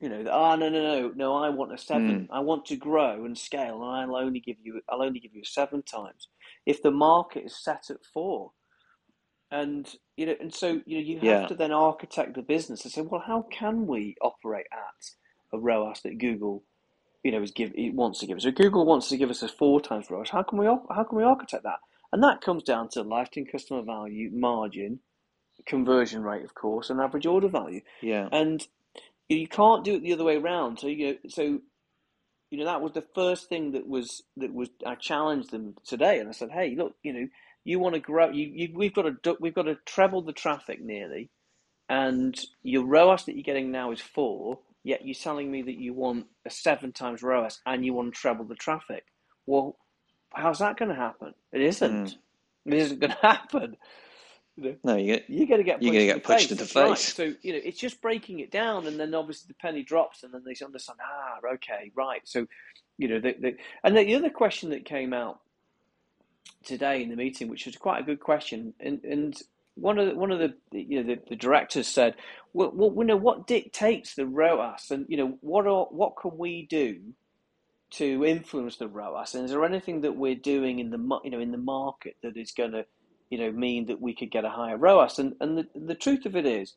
You 0.00 0.08
know, 0.08 0.24
ah, 0.30 0.52
oh 0.52 0.56
no 0.56 0.68
no 0.68 0.82
no 0.82 1.12
no, 1.16 1.34
I 1.36 1.48
want 1.48 1.72
a 1.74 1.78
seven. 1.78 2.28
Mm. 2.28 2.28
I 2.30 2.40
want 2.40 2.66
to 2.66 2.76
grow 2.76 3.24
and 3.24 3.36
scale, 3.36 3.82
and 3.82 4.10
I'll 4.10 4.16
only 4.16 4.40
give 4.40 4.56
you 4.62 4.80
I'll 4.88 5.02
only 5.02 5.20
give 5.20 5.34
you 5.34 5.44
seven 5.44 5.82
times 5.82 6.28
if 6.66 6.82
the 6.82 6.92
market 6.92 7.44
is 7.46 7.56
set 7.56 7.90
at 7.90 8.04
four. 8.14 8.52
And 9.50 9.88
you 10.16 10.26
know, 10.26 10.36
and 10.40 10.54
so 10.54 10.80
you 10.86 10.98
know, 10.98 11.04
you 11.04 11.20
have 11.20 11.42
Yeah. 11.42 11.46
to 11.48 11.54
then 11.54 11.72
architect 11.72 12.34
the 12.34 12.42
business 12.42 12.84
and 12.84 12.92
say, 12.92 13.02
well, 13.02 13.22
how 13.26 13.42
can 13.50 13.86
we 13.86 14.16
operate 14.22 14.66
at 14.72 15.10
a 15.52 15.58
ROAS 15.58 16.02
that 16.02 16.18
Google, 16.18 16.64
you 17.24 17.32
know, 17.32 17.42
is 17.42 17.50
give 17.52 17.72
it 17.74 17.94
wants 17.94 18.20
to 18.20 18.26
give 18.26 18.36
us? 18.36 18.44
So 18.44 18.52
Google 18.52 18.86
wants 18.86 19.08
to 19.08 19.16
give 19.16 19.30
us 19.30 19.42
a 19.42 19.48
four 19.48 19.80
times 19.80 20.10
ROAS. 20.10 20.30
How 20.30 20.44
can 20.44 20.58
we 20.58 20.66
how 20.66 21.04
can 21.08 21.18
we 21.18 21.24
architect 21.24 21.64
that? 21.64 21.78
And 22.12 22.22
that 22.22 22.40
comes 22.40 22.62
down 22.62 22.88
to 22.90 23.02
lifetime 23.02 23.46
customer 23.46 23.82
value, 23.82 24.30
margin, 24.32 25.00
conversion 25.66 26.22
rate, 26.22 26.44
of 26.44 26.54
course, 26.54 26.90
and 26.90 27.00
average 27.00 27.26
order 27.26 27.48
value. 27.48 27.80
Yeah. 28.02 28.28
And 28.32 28.66
you 29.36 29.48
can't 29.48 29.84
do 29.84 29.96
it 29.96 30.02
the 30.02 30.12
other 30.14 30.24
way 30.24 30.36
around. 30.36 30.78
So 30.80 30.88
you 30.88 31.06
know, 31.08 31.16
so 31.28 31.60
you 32.50 32.58
know 32.58 32.66
that 32.66 32.82
was 32.82 32.92
the 32.92 33.04
first 33.14 33.48
thing 33.48 33.72
that 33.72 33.88
was 33.88 34.22
that 34.38 34.52
was 34.54 34.70
I 34.86 34.96
challenged 34.96 35.50
them 35.50 35.76
today, 35.86 36.20
and 36.20 36.28
I 36.28 36.32
said, 36.32 36.50
hey, 36.52 36.74
look, 36.76 36.94
you 37.02 37.12
know, 37.12 37.28
you 37.64 37.78
want 37.80 37.94
to 37.96 38.00
grow, 38.00 38.30
you, 38.30 38.50
you 38.54 38.68
we've 38.74 38.94
got 38.94 39.04
to 39.24 39.36
we've 39.40 39.54
got 39.54 39.64
to 39.64 39.76
treble 39.86 40.22
the 40.22 40.32
traffic 40.32 40.82
nearly, 40.82 41.30
and 41.88 42.38
your 42.62 42.86
ROAS 42.86 43.26
that 43.26 43.36
you're 43.36 43.44
getting 43.44 43.72
now 43.72 43.92
is 43.92 44.00
four, 44.02 44.60
yet 44.84 45.06
you're 45.06 45.14
telling 45.14 45.50
me 45.50 45.62
that 45.62 45.78
you 45.78 45.94
want 45.94 46.26
a 46.46 46.50
seven 46.50 46.92
times 46.92 47.22
ROAS 47.22 47.60
and 47.66 47.84
you 47.86 47.94
want 47.94 48.14
to 48.14 48.20
treble 48.20 48.46
the 48.46 48.56
traffic. 48.56 49.04
Well, 49.46 49.76
how's 50.34 50.60
that 50.60 50.78
going 50.78 50.90
to 50.90 50.96
happen? 50.96 51.34
It 51.52 51.62
isn't. 51.62 52.08
Mm. 52.08 52.16
It 52.66 52.74
isn't 52.74 53.00
going 53.00 53.12
to 53.22 53.28
happen. 53.28 53.76
You 54.58 54.70
know, 54.70 54.76
No, 54.84 54.96
you 54.96 55.06
get 55.14 55.30
you're 55.30 55.46
going 55.46 55.60
to 55.60 55.64
get 55.64 55.82
you're 55.82 55.92
going 55.92 56.06
to 56.06 56.12
in 56.12 56.16
get 56.16 56.22
the 56.24 56.26
punched 56.28 56.48
face. 56.48 56.52
in 56.52 56.58
the 56.58 56.64
That's 56.64 56.76
right. 56.76 56.98
So 56.98 57.34
you 57.42 57.52
know, 57.54 57.60
it's 57.64 57.78
just 57.78 58.00
breaking 58.02 58.40
it 58.40 58.50
down, 58.50 58.86
and 58.86 58.98
then 58.98 59.14
obviously 59.14 59.46
the 59.48 59.54
penny 59.54 59.84
drops, 59.84 60.24
and 60.24 60.34
then 60.34 60.42
they 60.44 60.54
understand. 60.64 60.98
Ah, 61.02 61.38
okay, 61.54 61.92
right. 61.94 62.22
So 62.24 62.46
you 62.98 63.08
know, 63.08 63.20
the, 63.20 63.36
the, 63.40 63.56
and 63.84 63.96
the 63.96 64.14
other 64.16 64.30
question 64.30 64.70
that 64.70 64.84
came 64.84 65.12
out 65.12 65.40
today 66.64 67.02
in 67.02 67.10
the 67.10 67.16
meeting, 67.16 67.48
which 67.48 67.66
was 67.66 67.76
quite 67.76 68.00
a 68.00 68.04
good 68.04 68.20
question, 68.20 68.74
and 68.80 69.02
and 69.04 69.40
one 69.76 69.98
of 69.98 70.08
the, 70.08 70.14
one 70.16 70.32
of 70.32 70.38
the 70.40 70.54
you 70.72 71.02
know 71.02 71.14
the, 71.14 71.20
the 71.28 71.36
directors 71.36 71.86
said, 71.88 72.16
well, 72.52 72.72
well, 72.74 72.92
you 72.96 73.04
know, 73.04 73.16
what 73.16 73.46
dictates 73.46 74.14
the 74.14 74.26
ROAS, 74.26 74.90
and 74.90 75.06
you 75.08 75.16
know, 75.16 75.38
what 75.40 75.66
are 75.66 75.86
what 75.90 76.16
can 76.16 76.36
we 76.36 76.66
do 76.68 76.98
to 77.90 78.24
influence 78.24 78.76
the 78.76 78.88
ROAS, 78.88 79.34
and 79.34 79.44
is 79.44 79.50
there 79.50 79.64
anything 79.64 80.02
that 80.02 80.16
we're 80.16 80.34
doing 80.34 80.78
in 80.78 80.90
the 80.90 80.98
you 81.24 81.30
know 81.30 81.40
in 81.40 81.52
the 81.52 81.58
market 81.58 82.16
that 82.22 82.36
is 82.36 82.52
going 82.52 82.72
to 82.72 82.84
you 83.30 83.38
know 83.38 83.52
mean 83.52 83.86
that 83.86 84.00
we 84.00 84.14
could 84.14 84.30
get 84.30 84.44
a 84.44 84.50
higher 84.50 84.76
ROAS? 84.78 85.18
And 85.18 85.34
and 85.40 85.58
the, 85.58 85.66
the 85.74 85.94
truth 85.94 86.26
of 86.26 86.36
it 86.36 86.46
is, 86.46 86.74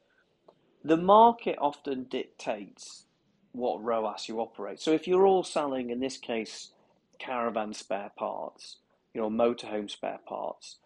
the 0.84 0.98
market 0.98 1.58
often 1.62 2.06
dictates 2.06 3.06
what 3.54 3.84
ROAS 3.84 4.28
you 4.30 4.40
operate. 4.40 4.80
So 4.82 4.92
if 4.94 5.08
you're 5.08 5.28
all 5.28 5.44
selling, 5.44 5.90
in 5.92 6.00
this 6.00 6.18
case, 6.18 6.72
caravan 7.20 7.74
spare 7.74 8.12
parts, 8.18 8.78
you 9.14 9.22
know, 9.22 9.30
motorhome 9.30 9.90
spare 9.92 10.20
parts, 10.28 10.80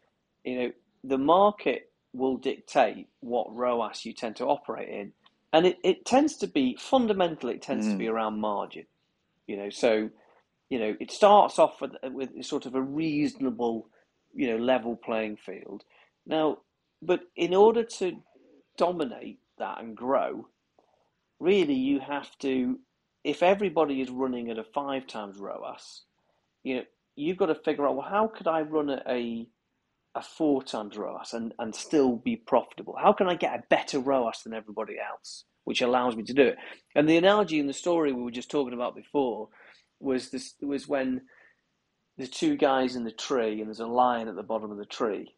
you 0.44 0.60
know, 0.60 0.72
the 1.04 1.18
market 1.20 1.92
will 2.14 2.38
dictate 2.38 3.08
what 3.22 3.54
ROAS 3.56 4.06
you 4.06 4.14
tend 4.14 4.38
to 4.38 4.46
operate 4.48 4.90
in. 4.90 5.14
And 5.54 5.68
it, 5.68 5.78
it 5.84 6.06
tends 6.06 6.38
to 6.38 6.48
be, 6.48 6.78
fundamentally, 6.80 7.56
it 7.56 7.62
tends 7.62 7.90
to 7.90 7.98
be 7.98 8.06
Mm. 8.06 8.12
around 8.12 8.42
margin. 8.42 8.86
You 9.48 9.58
know, 9.58 9.70
so, 9.72 10.10
you 10.70 10.80
know, 10.80 10.96
it 11.00 11.12
starts 11.12 11.60
off 11.60 11.82
with, 11.82 11.94
with 12.06 12.46
sort 12.46 12.66
of 12.66 12.76
a 12.76 12.82
reasonable, 12.82 13.90
you 14.36 14.48
know, 14.50 14.58
level 14.64 14.96
playing 14.96 15.38
field. 15.38 15.84
Now, 16.26 16.60
but 17.02 17.22
in 17.36 17.54
order 17.54 17.84
to 17.84 18.18
dominate 18.78 19.40
that 19.58 19.82
and 19.82 19.96
grow, 19.96 20.48
really 21.40 21.74
you 21.74 22.00
have 22.00 22.38
to, 22.40 22.80
if 23.24 23.42
everybody 23.42 24.02
is 24.02 24.10
running 24.10 24.50
at 24.50 24.60
a 24.60 24.64
five 24.64 25.08
times 25.08 25.38
ROAS, 25.40 26.04
you 26.64 26.76
know, 26.78 26.84
you've 27.16 27.38
got 27.38 27.48
to 27.48 27.56
figure 27.56 27.88
out, 27.88 27.96
well, 27.96 28.08
how 28.10 28.28
could 28.28 28.48
I 28.48 28.62
run 28.62 28.90
at 28.90 29.04
a 29.10 29.48
a 30.16 30.22
four 30.22 30.64
times 30.64 30.96
ROAS 30.98 31.34
and, 31.34 31.54
and 31.60 31.76
still 31.76 32.16
be 32.16 32.38
profitable? 32.38 32.96
How 32.98 33.12
can 33.12 33.28
I 33.28 33.36
get 33.36 33.54
a 33.54 33.64
better 33.70 34.00
ROAS 34.00 34.44
than 34.44 34.54
everybody 34.54 34.96
else, 34.98 35.44
which 35.66 35.82
allows 35.82 36.16
me 36.16 36.24
to 36.24 36.34
do 36.34 36.44
it? 36.44 36.56
And 36.96 37.08
the 37.08 37.18
analogy 37.18 37.60
in 37.60 37.68
the 37.68 37.74
story 37.74 38.14
we 38.14 38.24
were 38.24 38.32
just 38.32 38.50
talking 38.50 38.74
about 38.74 38.96
before 38.96 39.50
was 40.00 40.30
this 40.30 40.54
was 40.62 40.88
when 40.88 41.22
the 42.18 42.28
two 42.28 42.58
guys 42.58 42.96
in 42.96 43.04
the 43.04 43.12
tree 43.12 43.60
and 43.60 43.68
there's 43.68 43.80
a 43.80 43.88
lion 43.88 44.28
at 44.28 44.36
the 44.36 44.44
bottom 44.44 44.72
of 44.72 44.78
the 44.78 44.86
tree. 44.86 45.36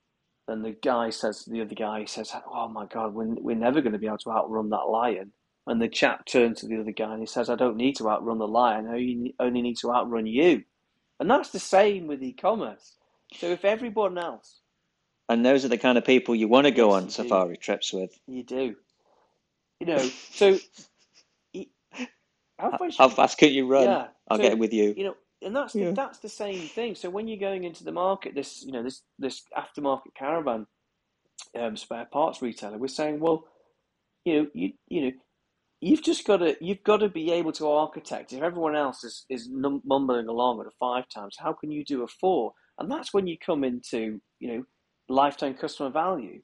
And 0.48 0.64
the 0.66 0.72
guy 0.84 1.10
says 1.10 1.44
to 1.44 1.52
the 1.52 1.62
other 1.62 1.76
guy, 1.76 2.02
he 2.02 2.06
says, 2.08 2.34
Oh 2.54 2.68
my 2.70 2.86
God, 2.86 3.14
we're, 3.14 3.28
we're 3.36 3.56
never 3.56 3.82
going 3.82 3.94
to 3.94 4.00
be 4.00 4.08
able 4.08 4.20
to 4.20 4.32
outrun 4.32 4.70
that 4.72 4.90
lion. 4.90 5.34
And 5.68 5.82
the 5.82 5.90
chap 5.90 6.26
turns 6.26 6.62
to 6.62 6.68
the 6.68 6.80
other 6.80 6.92
guy 6.92 7.12
and 7.14 7.22
he 7.22 7.26
says, 7.28 7.50
I 7.50 7.56
don't 7.56 7.78
need 7.78 7.96
to 7.98 8.10
outrun 8.10 8.40
the 8.40 8.48
lion, 8.48 8.88
I 8.88 9.44
only 9.44 9.62
need 9.62 9.78
to 9.80 9.92
outrun 9.94 10.28
you. 10.28 10.64
And 11.20 11.30
that's 11.30 11.52
the 11.52 11.60
same 11.60 12.08
with 12.08 12.24
e 12.24 12.34
commerce. 12.34 12.98
So 13.34 13.48
if 13.48 13.66
everyone 13.66 14.18
else, 14.18 14.62
and 15.30 15.46
those 15.46 15.66
are 15.66 15.70
the 15.70 15.78
kind 15.78 15.98
of 15.98 16.06
people 16.06 16.36
you 16.36 16.48
want 16.48 16.66
to 16.66 16.72
go 16.72 16.92
Yes, 16.92 16.94
on 16.94 17.10
you 17.10 17.14
do. 17.14 17.38
safari 17.38 17.58
trips 17.58 17.94
with. 17.94 18.20
you 18.28 18.44
do, 18.44 18.76
you 19.80 19.88
know, 19.88 20.12
so 20.32 20.60
how 22.60 22.72
How, 22.72 22.80
fast 22.80 23.00
how 23.00 23.10
fast 23.10 23.38
can 23.40 23.52
you 23.54 23.68
run? 23.68 23.98
Yeah. 23.98 24.08
I'll 24.30 24.40
So, 24.40 24.40
get 24.40 24.60
with 24.60 24.74
you. 24.74 24.98
you 24.98 25.06
know, 25.06 25.16
and 25.44 25.56
that's 25.56 25.74
the, 25.74 25.80
Yeah. 25.80 25.92
that's 25.92 26.20
the 26.20 26.30
same 26.30 26.68
thing. 26.68 26.96
So 26.96 27.10
when 27.10 27.28
you're 27.28 27.38
going 27.40 27.64
into 27.64 27.84
the 27.84 27.92
market, 27.92 28.36
this 28.36 28.64
you 28.66 28.72
know 28.72 28.84
this 28.84 29.04
this 29.20 29.44
aftermarket 29.58 30.16
caravan 30.18 30.68
um, 31.60 31.78
spare 31.78 32.06
parts 32.12 32.42
retailer, 32.42 32.78
we're 32.78 32.88
saying, 32.88 33.20
well, 33.20 33.46
you 34.26 34.34
know, 34.44 34.48
you 34.54 34.74
you 34.88 35.02
know, 35.02 35.12
you've 35.82 36.04
just 36.04 36.26
got 36.26 36.38
to 36.38 36.56
you've 36.62 36.84
got 36.84 36.98
to 36.98 37.10
be 37.10 37.32
able 37.32 37.52
to 37.54 37.68
architect. 37.70 38.34
If 38.34 38.42
everyone 38.42 38.76
else 38.76 39.04
is 39.04 39.26
is 39.30 39.50
num- 39.50 39.84
mumbling 39.86 40.28
along 40.28 40.62
at 40.62 40.68
a 40.68 40.72
five 40.80 41.06
times, 41.10 41.38
how 41.40 41.54
can 41.54 41.72
you 41.72 41.86
do 41.86 42.04
a 42.04 42.08
four? 42.08 42.54
And 42.80 42.92
that's 42.92 43.14
when 43.14 43.28
you 43.28 43.38
come 43.44 43.64
into 43.64 44.22
you 44.40 44.48
know 44.50 44.64
lifetime 45.10 45.54
customer 45.56 45.90
value, 45.92 46.42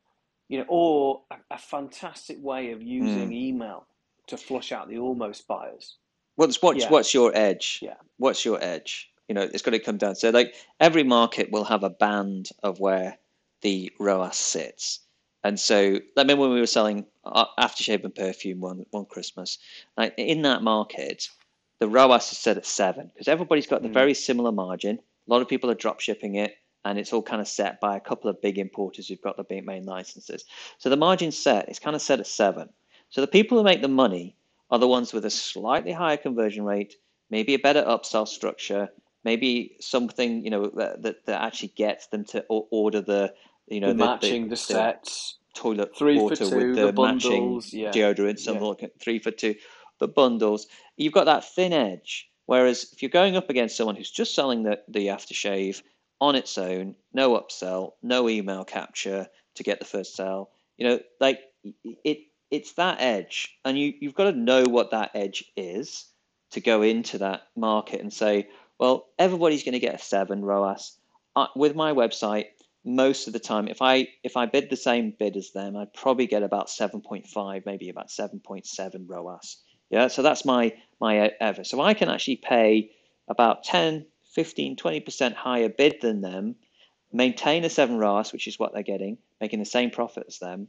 you 0.49 0.59
know, 0.59 0.65
or 0.69 1.23
a, 1.31 1.37
a 1.55 1.57
fantastic 1.57 2.37
way 2.41 2.71
of 2.71 2.81
using 2.81 3.31
Mm. 3.31 3.33
email 3.33 3.87
to 4.27 4.37
flush 4.37 4.71
out 4.71 4.89
the 4.89 4.99
almost 4.99 5.47
buyers. 5.47 5.97
What's 6.35 6.61
what's 6.61 6.79
Yeah. 6.79 6.89
what's 6.89 7.13
your 7.13 7.31
edge? 7.35 7.79
Yeah. 7.81 7.95
What's 8.17 8.43
your 8.45 8.61
edge? 8.63 9.09
You 9.27 9.35
know, 9.35 9.41
it's 9.41 9.61
got 9.61 9.71
to 9.71 9.79
come 9.79 9.97
down. 9.97 10.15
So 10.15 10.29
like 10.29 10.53
every 10.79 11.03
market 11.03 11.51
will 11.51 11.63
have 11.63 11.83
a 11.83 11.89
band 11.89 12.49
of 12.61 12.79
where 12.79 13.17
the 13.61 13.91
ROAS 13.99 14.37
sits. 14.37 14.99
And 15.45 15.59
so, 15.59 15.99
like 16.15 16.27
maybe 16.27 16.39
when 16.39 16.51
we 16.51 16.59
were 16.59 16.65
selling 16.65 17.05
uh, 17.25 17.45
aftershave 17.59 18.03
and 18.03 18.15
perfume 18.15 18.59
one 18.61 18.85
one 18.91 19.05
Christmas, 19.05 19.57
like 19.97 20.13
in 20.17 20.41
that 20.43 20.61
market, 20.63 21.29
the 21.79 21.87
ROAS 21.89 22.31
is 22.31 22.37
set 22.37 22.57
at 22.57 22.65
seven 22.65 23.07
because 23.13 23.27
everybody's 23.27 23.67
got 23.67 23.81
the 23.81 23.89
Mm. 23.89 23.93
very 23.93 24.13
similar 24.13 24.51
margin. 24.51 24.99
A 25.27 25.31
lot 25.31 25.41
of 25.41 25.47
people 25.49 25.69
are 25.69 25.75
drop 25.75 25.99
shipping 25.99 26.35
it, 26.35 26.55
and 26.85 26.97
it's 26.97 27.11
all 27.13 27.21
kind 27.21 27.41
of 27.41 27.47
set 27.47 27.81
by 27.81 27.95
a 27.97 27.99
couple 27.99 28.29
of 28.29 28.41
big 28.41 28.57
importers 28.57 29.07
who've 29.07 29.21
got 29.21 29.35
the 29.37 29.43
big 29.43 29.65
main 29.65 29.85
licenses. 29.85 30.45
So 30.77 30.89
the 30.89 30.97
margin 30.97 31.31
set. 31.31 31.69
is 31.69 31.79
kind 31.79 31.95
of 31.95 32.01
set 32.01 32.19
at 32.19 32.27
seven. 32.27 32.69
So 33.09 33.19
the 33.21 33.27
people 33.27 33.57
who 33.57 33.63
make 33.63 33.81
the 33.81 33.87
money 33.89 34.35
are 34.73 34.79
the 34.79 34.87
ones 34.87 35.13
with 35.13 35.23
a 35.23 35.29
slightly 35.29 35.91
higher 35.91 36.17
conversion 36.17 36.65
rate, 36.65 36.95
maybe 37.29 37.53
a 37.53 37.59
better 37.59 37.83
upsell 37.83 38.27
structure, 38.27 38.89
maybe 39.23 39.77
something 39.79 40.43
you 40.43 40.49
know 40.49 40.65
that 40.75 41.03
that, 41.03 41.25
that 41.27 41.43
actually 41.43 41.67
gets 41.75 42.07
them 42.07 42.25
to 42.25 42.43
order 42.49 42.99
the 42.99 43.31
you 43.67 43.79
know 43.79 43.89
the 43.89 43.93
the, 43.93 44.05
matching, 44.05 44.49
the, 44.49 44.55
sets, 44.55 45.37
toilet 45.53 45.95
three 45.95 46.17
for 46.17 46.23
water 46.23 46.35
two, 46.37 46.55
with 46.55 46.75
the 46.75 46.91
the, 46.91 46.93
matching 47.01 47.31
bundles, 47.31 47.71
yeah, 47.71 47.91
deodorant, 47.91 48.39
something 48.39 48.63
yeah. 48.63 48.67
look 48.67 48.81
at 48.81 48.99
three 48.99 49.19
for 49.19 49.29
two, 49.29 49.53
the 49.99 50.07
bundles. 50.07 50.65
You've 50.97 51.13
got 51.13 51.25
that 51.25 51.45
thin 51.45 51.71
edge. 51.71 52.27
Whereas 52.47 52.91
if 52.91 53.01
you're 53.01 53.09
going 53.09 53.37
up 53.37 53.49
against 53.49 53.77
someone 53.77 53.95
who's 53.95 54.11
just 54.11 54.35
selling 54.35 54.63
the, 54.63 54.79
the 54.89 55.07
aftershave 55.07 55.81
on 56.19 56.35
its 56.35 56.57
own, 56.57 56.95
no 57.13 57.39
upsell, 57.39 57.91
no 58.01 58.27
email 58.27 58.65
capture 58.65 59.27
to 59.55 59.63
get 59.63 59.79
the 59.79 59.85
first 59.85 60.13
sale, 60.15 60.49
you 60.75 60.85
know, 60.85 60.99
like 61.21 61.39
it 62.03 62.17
it's 62.53 62.73
that 62.73 63.01
edge. 63.01 63.57
And 63.65 63.79
you, 63.79 63.93
you've 63.99 64.13
got 64.13 64.29
to 64.29 64.37
know 64.37 64.63
what 64.69 64.91
that 64.91 65.09
edge 65.15 65.43
is 65.57 66.05
to 66.51 66.61
go 66.61 66.83
into 66.83 67.17
that 67.17 67.47
market 67.55 67.99
and 67.99 68.13
say, 68.13 68.47
well, 68.77 69.07
everybody's 69.17 69.63
going 69.63 69.73
to 69.73 69.79
get 69.79 69.95
a 69.95 69.97
seven 69.97 70.45
ROAS. 70.45 70.95
With 71.55 71.75
my 71.75 71.93
website, 71.93 72.45
most 72.85 73.25
of 73.25 73.33
the 73.33 73.39
time, 73.39 73.67
if 73.67 73.81
I 73.81 74.07
if 74.23 74.37
I 74.37 74.45
bid 74.45 74.69
the 74.69 74.75
same 74.75 75.15
bid 75.17 75.35
as 75.35 75.49
them, 75.49 75.75
I'd 75.75 75.95
probably 75.95 76.27
get 76.27 76.43
about 76.43 76.67
7.5, 76.67 77.65
maybe 77.65 77.89
about 77.89 78.09
7.7 78.09 79.05
ROAS. 79.07 79.57
Yeah, 79.89 80.07
so 80.07 80.21
that's 80.21 80.45
my 80.45 80.73
my 81.01 81.31
ever. 81.41 81.63
So 81.63 81.81
I 81.81 81.95
can 81.95 82.09
actually 82.09 82.35
pay 82.35 82.91
about 83.27 83.63
10, 83.63 84.05
15, 84.25 84.75
20% 84.75 85.33
higher 85.33 85.69
bid 85.69 86.01
than 86.01 86.21
them, 86.21 86.55
maintain 87.11 87.63
a 87.63 87.69
7 87.69 87.97
ROAS, 87.97 88.31
which 88.31 88.47
is 88.47 88.59
what 88.59 88.73
they're 88.73 88.83
getting, 88.83 89.17
making 89.41 89.57
the 89.57 89.65
same 89.65 89.89
profit 89.89 90.25
as 90.27 90.37
them, 90.37 90.67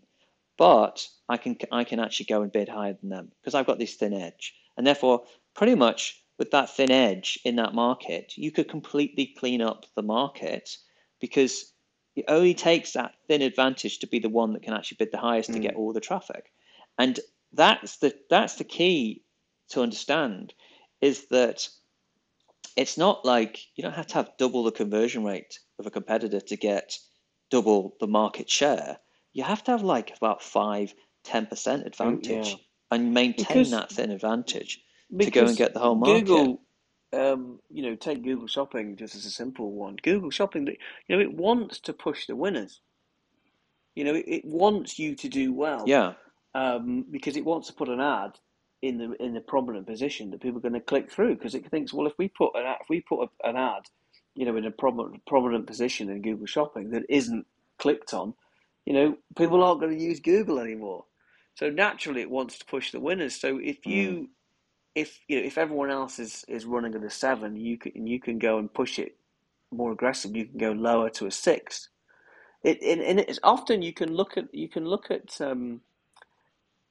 but 0.56 1.06
I 1.28 1.37
can 1.37 1.56
I 1.73 1.84
can 1.84 2.00
actually 2.00 2.26
go 2.26 2.42
and 2.42 2.52
bid 2.52 2.68
higher 2.68 2.96
than 3.00 3.11
them 3.11 3.32
because 3.40 3.54
I've 3.54 3.66
got 3.66 3.78
this 3.78 3.94
thin 3.94 4.12
edge. 4.12 4.54
And 4.76 4.87
therefore, 4.87 5.25
pretty 5.54 5.75
much 5.75 6.23
with 6.38 6.50
that 6.50 6.75
thin 6.75 6.90
edge 6.90 7.38
in 7.44 7.56
that 7.56 7.75
market, 7.75 8.37
you 8.37 8.50
could 8.50 8.68
completely 8.68 9.34
clean 9.38 9.61
up 9.61 9.87
the 9.94 10.02
market 10.02 10.76
because 11.20 11.73
it 12.16 12.25
only 12.28 12.54
takes 12.54 12.92
that 12.92 13.14
thin 13.28 13.42
advantage 13.42 13.99
to 14.00 14.06
be 14.06 14.18
the 14.18 14.28
one 14.28 14.52
that 14.52 14.62
can 14.62 14.75
actually 14.75 14.96
bid 14.99 15.12
the 15.12 15.18
highest 15.18 15.50
mm. 15.50 15.54
to 15.54 15.61
get 15.61 15.75
mm. 15.75 15.78
all 15.78 15.92
the 15.92 16.00
traffic. 16.00 16.52
And 16.99 17.18
that's 17.52 17.99
the 17.99 18.14
that's 18.30 18.56
the 18.56 18.64
key 18.64 19.23
to 19.70 19.82
understand 19.82 20.54
is 21.00 21.26
that 21.28 21.68
it's 22.76 22.99
not 22.99 23.25
like 23.25 23.61
you 23.76 23.82
don't 23.82 23.94
have 23.94 24.06
to 24.08 24.14
have 24.14 24.37
double 24.38 24.64
the 24.64 24.73
conversion 24.73 25.25
rate 25.25 25.58
of 25.78 25.87
a 25.87 25.90
competitor 25.90 26.40
to 26.40 26.56
get 26.56 26.99
double 27.50 27.94
the 28.00 28.06
market 28.06 28.50
share. 28.50 28.99
You 29.34 29.42
have 29.44 29.62
to 29.64 29.72
have 29.72 29.82
like 29.82 30.16
about 30.16 30.42
five, 30.42 30.94
10% 31.26 31.84
advantage 31.84 32.48
yeah. 32.48 32.54
and 32.90 33.12
maintain 33.12 33.46
because, 33.48 33.70
that 33.72 33.90
thin 33.90 34.10
advantage 34.10 34.80
to 35.18 35.30
go 35.30 35.44
and 35.44 35.56
get 35.56 35.74
the 35.74 35.80
whole 35.80 35.96
market. 35.96 36.24
Google, 36.24 36.60
um, 37.12 37.60
you 37.70 37.82
know, 37.82 37.94
take 37.94 38.22
Google 38.22 38.46
Shopping 38.46 38.96
just 38.96 39.14
as 39.14 39.26
a 39.26 39.30
simple 39.30 39.72
one. 39.72 39.96
Google 40.02 40.30
Shopping, 40.30 40.66
you 40.66 41.16
know, 41.16 41.20
it 41.20 41.32
wants 41.32 41.80
to 41.80 41.92
push 41.92 42.26
the 42.26 42.36
winners. 42.36 42.80
You 43.94 44.04
know, 44.04 44.14
it, 44.14 44.24
it 44.26 44.44
wants 44.44 44.98
you 44.98 45.14
to 45.16 45.28
do 45.28 45.52
well. 45.52 45.84
Yeah. 45.86 46.14
Um, 46.54 47.04
because 47.10 47.36
it 47.36 47.44
wants 47.44 47.66
to 47.68 47.74
put 47.74 47.88
an 47.88 48.00
ad 48.00 48.38
in 48.82 48.98
the 48.98 49.12
in 49.22 49.34
the 49.34 49.40
prominent 49.40 49.86
position 49.86 50.30
that 50.30 50.42
people 50.42 50.58
are 50.58 50.62
going 50.62 50.74
to 50.74 50.80
click 50.80 51.10
through 51.10 51.34
because 51.34 51.54
it 51.54 51.68
thinks, 51.70 51.92
well, 51.92 52.06
if 52.06 52.12
we 52.18 52.28
put 52.28 52.54
an 52.54 52.66
ad, 52.66 52.76
if 52.80 52.88
we 52.88 53.00
put 53.00 53.28
a, 53.28 53.48
an 53.48 53.56
ad, 53.56 53.82
you 54.34 54.44
know, 54.44 54.56
in 54.56 54.64
a 54.64 54.70
prominent 54.70 55.24
prominent 55.26 55.66
position 55.66 56.10
in 56.10 56.22
Google 56.22 56.46
Shopping 56.46 56.90
that 56.90 57.04
isn't 57.08 57.46
clicked 57.78 58.14
on, 58.14 58.34
you 58.86 58.92
know, 58.92 59.16
people 59.36 59.62
aren't 59.62 59.80
going 59.80 59.96
to 59.96 60.04
use 60.04 60.20
Google 60.20 60.58
anymore. 60.58 61.04
So 61.56 61.70
naturally, 61.70 62.20
it 62.22 62.30
wants 62.30 62.58
to 62.58 62.64
push 62.64 62.92
the 62.92 63.00
winners. 63.00 63.40
So 63.40 63.58
if 63.62 63.86
you 63.86 64.10
mm 64.10 64.26
if 64.94 65.20
you 65.28 65.40
know 65.40 65.46
if 65.46 65.58
everyone 65.58 65.90
else 65.90 66.18
is, 66.18 66.44
is 66.48 66.64
running 66.66 66.94
at 66.94 67.02
a 67.02 67.10
seven, 67.10 67.56
you 67.56 67.78
can 67.78 68.06
you 68.06 68.20
can 68.20 68.38
go 68.38 68.58
and 68.58 68.72
push 68.72 68.98
it 68.98 69.16
more 69.72 69.92
aggressive. 69.92 70.36
You 70.36 70.46
can 70.46 70.58
go 70.58 70.72
lower 70.72 71.10
to 71.10 71.26
a 71.26 71.30
six. 71.30 71.88
It, 72.62 72.82
it 72.82 73.00
and 73.00 73.20
it's 73.20 73.40
often 73.42 73.82
you 73.82 73.92
can 73.92 74.14
look 74.14 74.36
at 74.36 74.54
you 74.54 74.68
can 74.68 74.84
look 74.86 75.10
at. 75.10 75.40
Um, 75.40 75.80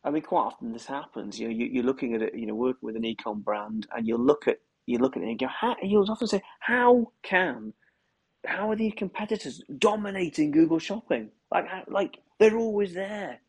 I 0.04 0.12
mean, 0.12 0.24
quite 0.24 0.42
often 0.42 0.74
this 0.74 0.86
happens. 0.86 1.40
You 1.40 1.48
know, 1.48 1.56
you, 1.56 1.66
you're 1.68 1.84
looking 1.84 2.14
at 2.14 2.22
it. 2.22 2.36
You 2.36 2.46
know, 2.46 2.56
working 2.56 2.80
with 2.86 2.98
an 2.98 3.04
ecom 3.04 3.44
brand, 3.44 3.88
and 3.96 4.08
you 4.08 4.18
look 4.18 4.48
at 4.48 4.60
you 4.86 4.98
look 4.98 5.16
at 5.16 5.24
it 5.24 5.30
and 5.30 5.40
go, 5.40 5.48
how, 5.48 5.76
you'll 5.82 6.10
often 6.12 6.28
say, 6.28 6.42
how 6.60 7.12
can 7.24 7.74
how 8.46 8.72
are 8.72 8.76
these 8.76 8.94
competitors 8.96 9.62
dominating 9.78 10.52
Google 10.52 10.80
Shopping? 10.80 11.30
Like, 11.52 11.66
like 11.88 12.20
they're 12.40 12.58
always 12.58 12.94
there. 12.94 13.40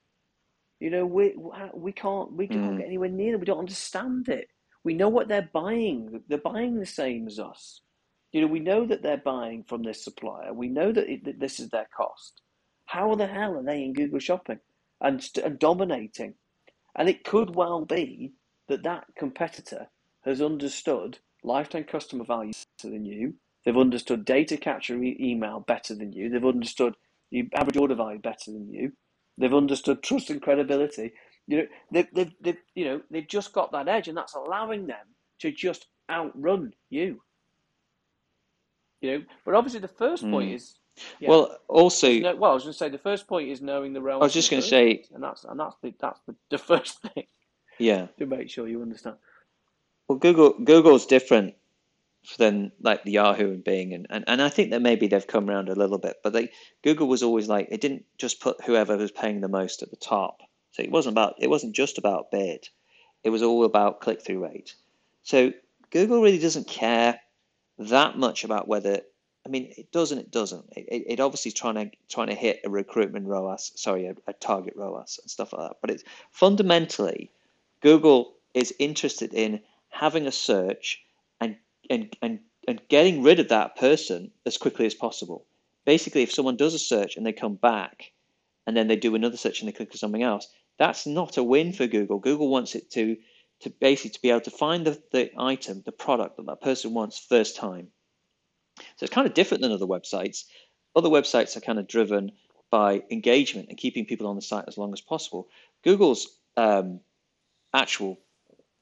You 0.81 0.91
know, 0.91 1.07
we 1.07 1.35
we 1.73 1.93
can't 1.93 2.33
we 2.33 2.47
can't 2.47 2.73
mm. 2.73 2.79
get 2.79 2.87
anywhere 2.87 3.09
near 3.09 3.33
them. 3.33 3.41
We 3.41 3.47
don't 3.47 3.59
understand 3.59 4.29
it. 4.29 4.49
We 4.83 4.95
know 4.95 5.09
what 5.09 5.29
they're 5.29 5.49
buying. 5.53 6.23
They're 6.29 6.39
buying 6.39 6.79
the 6.79 6.87
same 6.87 7.27
as 7.27 7.39
us. 7.39 7.81
You 8.33 8.43
know, 8.43 8.49
we 8.49 8.61
know 8.61 8.85
that 8.87 9.03
they're 9.03 9.17
buying 9.17 9.65
from 9.65 9.83
this 9.83 10.05
supplier. 10.05 10.53
We 10.53 10.69
know 10.69 10.93
that, 10.93 11.09
it, 11.09 11.25
that 11.25 11.41
this 11.41 11.61
is 11.61 11.71
their 11.71 11.89
cost. 11.97 12.43
How 12.87 13.15
the 13.15 13.27
hell 13.27 13.57
are 13.57 13.63
they 13.63 13.83
in 13.85 13.93
Google 13.95 14.19
Shopping 14.19 14.59
and, 15.01 15.27
and 15.43 15.59
dominating? 15.59 16.35
And 16.97 17.09
it 17.09 17.25
could 17.25 17.55
well 17.55 17.85
be 17.85 18.33
that 18.69 18.83
that 18.83 19.05
competitor 19.17 19.87
has 20.25 20.43
understood 20.43 21.19
lifetime 21.43 21.85
customer 21.85 22.25
value 22.25 22.53
better 22.77 22.93
than 22.93 23.05
you. 23.05 23.35
They've 23.65 23.77
understood 23.77 24.25
data 24.25 24.57
capture 24.57 25.03
e- 25.03 25.17
email 25.21 25.61
better 25.61 25.95
than 25.95 26.13
you. 26.13 26.29
They've 26.29 26.45
understood 26.45 26.97
the 27.31 27.49
average 27.55 27.77
order 27.77 27.95
value 27.95 28.19
better 28.19 28.53
than 28.53 28.69
you. 28.71 28.93
They've 29.39 29.55
understood 29.55 30.03
trust 30.03 30.31
and 30.31 30.41
credibility. 30.41 31.13
You 31.47 31.59
know, 31.59 31.67
they've, 31.91 32.09
they've, 32.13 32.33
they've, 32.41 32.59
you 32.75 32.85
know, 32.85 33.01
they've 33.11 33.27
just 33.27 33.53
got 33.53 33.73
that 33.73 33.89
edge, 33.89 34.09
and 34.09 34.17
that's 34.17 34.35
allowing 34.35 34.87
them 34.87 35.07
to 35.41 35.51
just 35.51 35.87
outrun 36.11 36.73
you. 36.91 37.21
You 39.01 39.19
know, 39.19 39.25
but 39.45 39.55
obviously 39.55 39.81
the 39.81 39.89
first 39.89 40.23
point 40.23 40.51
mm. 40.51 40.55
is. 40.55 40.79
Yeah, 41.19 41.29
well, 41.29 41.59
also, 41.67 42.13
no, 42.13 42.37
well, 42.37 42.53
I 42.53 42.55
was 42.55 42.63
going 42.63 42.73
to 42.73 42.79
say 42.79 42.89
the 42.89 42.99
first 42.99 43.27
point 43.27 43.49
is 43.49 43.61
knowing 43.61 43.93
the 43.93 44.01
realm. 44.01 44.23
I 44.23 44.27
was 44.27 44.33
just 44.33 44.49
going 44.49 44.63
to 44.63 44.69
say, 44.69 45.05
and 45.13 45.23
that's 45.23 45.43
and 45.43 45.59
that's 45.59 45.75
the 45.83 45.93
that's 46.01 46.21
the, 46.29 46.37
the 46.51 46.59
first 46.71 47.03
thing. 47.03 47.25
Yeah. 47.81 48.07
To 48.19 48.27
make 48.27 48.49
sure 48.49 48.69
you 48.69 48.81
understand. 48.81 49.17
Well, 50.09 50.19
Google 50.19 50.55
Google's 50.63 51.07
different 51.07 51.55
than 52.39 52.73
like 52.81 53.05
the 53.05 53.13
Yahoo 53.13 53.53
and 53.53 53.65
Bing, 53.65 53.93
and, 53.93 54.07
and, 54.11 54.25
and 54.27 54.43
I 54.43 54.49
think 54.49 54.71
that 54.71 54.83
maybe 54.83 55.07
they've 55.07 55.27
come 55.27 55.49
around 55.49 55.69
a 55.69 55.75
little 55.75 55.99
bit, 55.99 56.17
but 56.23 56.33
they 56.33 56.51
Google 56.83 57.07
was 57.07 57.23
always 57.23 57.49
like 57.49 57.69
it 57.71 57.81
didn't 57.81 58.05
just 58.19 58.41
put 58.41 58.63
whoever 58.65 58.97
was 58.97 59.11
paying 59.11 59.41
the 59.41 59.49
most 59.49 59.83
at 59.83 59.91
the 59.91 59.97
top. 59.97 60.41
So 60.73 60.83
it 60.83 60.91
wasn't 60.91 61.15
about 61.15 61.35
it 61.39 61.51
wasn't 61.51 61.75
just 61.75 61.99
about 61.99 62.31
bid, 62.31 62.69
it 63.23 63.31
was 63.31 63.43
all 63.43 63.65
about 63.65 64.01
click 64.01 64.23
through 64.23 64.45
rate. 64.45 64.75
So 65.23 65.53
Google 65.91 66.23
really 66.23 66.39
doesn't 66.39 66.67
care 66.67 67.21
that 67.79 68.19
much 68.19 68.45
about 68.45 68.69
whether 68.69 69.01
I 69.47 69.49
mean 69.49 69.73
it 69.77 69.93
does 69.93 70.11
and 70.11 70.21
it 70.21 70.31
doesn't. 70.31 70.65
It, 70.77 71.05
it 71.07 71.21
obviously 71.21 71.53
trying 71.53 71.75
to 71.75 71.91
trying 72.09 72.29
to 72.29 72.35
hit 72.35 72.61
a 72.65 72.71
recruitment 72.71 73.27
ROAS, 73.27 73.73
sorry, 73.77 74.07
a, 74.07 74.15
a 74.27 74.33
target 74.33 74.75
ROAS 74.77 75.21
and 75.23 75.31
stuff 75.31 75.53
like 75.53 75.69
that. 75.69 75.77
But 75.81 75.91
it's 75.91 76.05
fundamentally 76.31 77.31
Google 77.81 78.35
is 78.55 78.73
interested 78.79 79.35
in 79.35 79.61
having 79.91 80.27
a 80.27 80.33
search 80.33 81.05
and, 81.91 82.17
and, 82.23 82.41
and 82.67 82.81
getting 82.89 83.23
rid 83.23 83.41
of 83.41 83.49
that 83.49 83.77
person 83.77 84.31
as 84.47 84.57
quickly 84.57 84.87
as 84.87 84.95
possible. 84.95 85.47
Basically, 85.85 86.23
if 86.23 86.33
someone 86.33 86.57
does 86.57 86.75
a 86.75 86.79
search 86.79 87.17
and 87.17 87.27
they 87.27 87.33
come 87.33 87.57
back 87.57 88.13
and 88.67 88.77
then 88.77 88.89
they 88.89 88.97
do 88.97 89.15
another 89.15 89.37
search 89.37 89.61
and 89.61 89.69
they 89.69 89.73
click 89.73 89.91
on 89.91 89.97
something 89.97 90.23
else, 90.23 90.49
that's 90.79 91.07
not 91.07 91.37
a 91.37 91.43
win 91.43 91.73
for 91.73 91.87
Google. 91.87 92.19
Google 92.19 92.49
wants 92.49 92.75
it 92.75 92.91
to 92.93 93.17
to 93.61 93.71
basically 93.71 94.11
to 94.11 94.21
be 94.21 94.31
able 94.31 94.41
to 94.41 94.51
find 94.51 94.85
the, 94.85 95.01
the 95.13 95.31
item, 95.39 95.83
the 95.87 95.93
product 95.93 96.37
that 96.37 96.47
that 96.47 96.61
person 96.61 96.93
wants 96.93 97.19
first 97.19 97.57
time. 97.57 97.89
So 98.77 99.05
it's 99.05 99.15
kind 99.15 99.27
of 99.27 99.35
different 99.35 99.63
than 99.63 99.73
other 99.73 99.87
websites. 99.87 100.45
Other 100.97 101.09
websites 101.09 101.57
are 101.57 101.61
kind 101.61 101.79
of 101.79 101.87
driven 101.87 102.33
by 102.71 103.03
engagement 103.11 103.69
and 103.69 103.79
keeping 103.79 104.07
people 104.07 104.27
on 104.27 104.37
the 104.37 104.43
site 104.43 104.65
as 104.67 104.77
long 104.77 104.93
as 104.93 105.01
possible. 105.01 105.49
Google's 105.83 106.27
um, 106.57 107.01
actual 107.73 108.19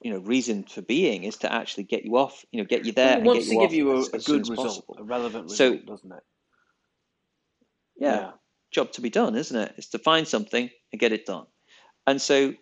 you 0.03 0.11
know 0.11 0.19
reason 0.19 0.63
for 0.63 0.81
being 0.81 1.23
is 1.23 1.37
to 1.37 1.51
actually 1.51 1.83
get 1.83 2.03
you 2.03 2.17
off, 2.17 2.45
you 2.51 2.61
know, 2.61 2.67
get 2.67 2.85
you 2.85 2.91
there. 2.91 3.17
It 3.17 3.23
wants 3.23 3.49
to 3.49 3.57
give 3.57 3.73
you 3.73 3.91
a, 3.91 4.01
a 4.01 4.19
good 4.19 4.47
result, 4.49 4.57
possible. 4.57 4.97
a 4.99 5.03
relevant 5.03 5.43
result, 5.45 5.57
so, 5.57 5.85
doesn't 5.85 6.11
it? 6.11 6.23
Yeah, 7.95 8.15
yeah, 8.15 8.31
job 8.71 8.91
to 8.93 9.01
be 9.01 9.09
done, 9.09 9.35
isn't 9.35 9.57
it? 9.57 9.73
It's 9.77 9.89
to 9.89 9.99
find 9.99 10.27
something 10.27 10.69
and 10.91 10.99
get 10.99 11.13
it 11.13 11.25
done. 11.25 11.45
And 12.05 12.21
so 12.21 12.53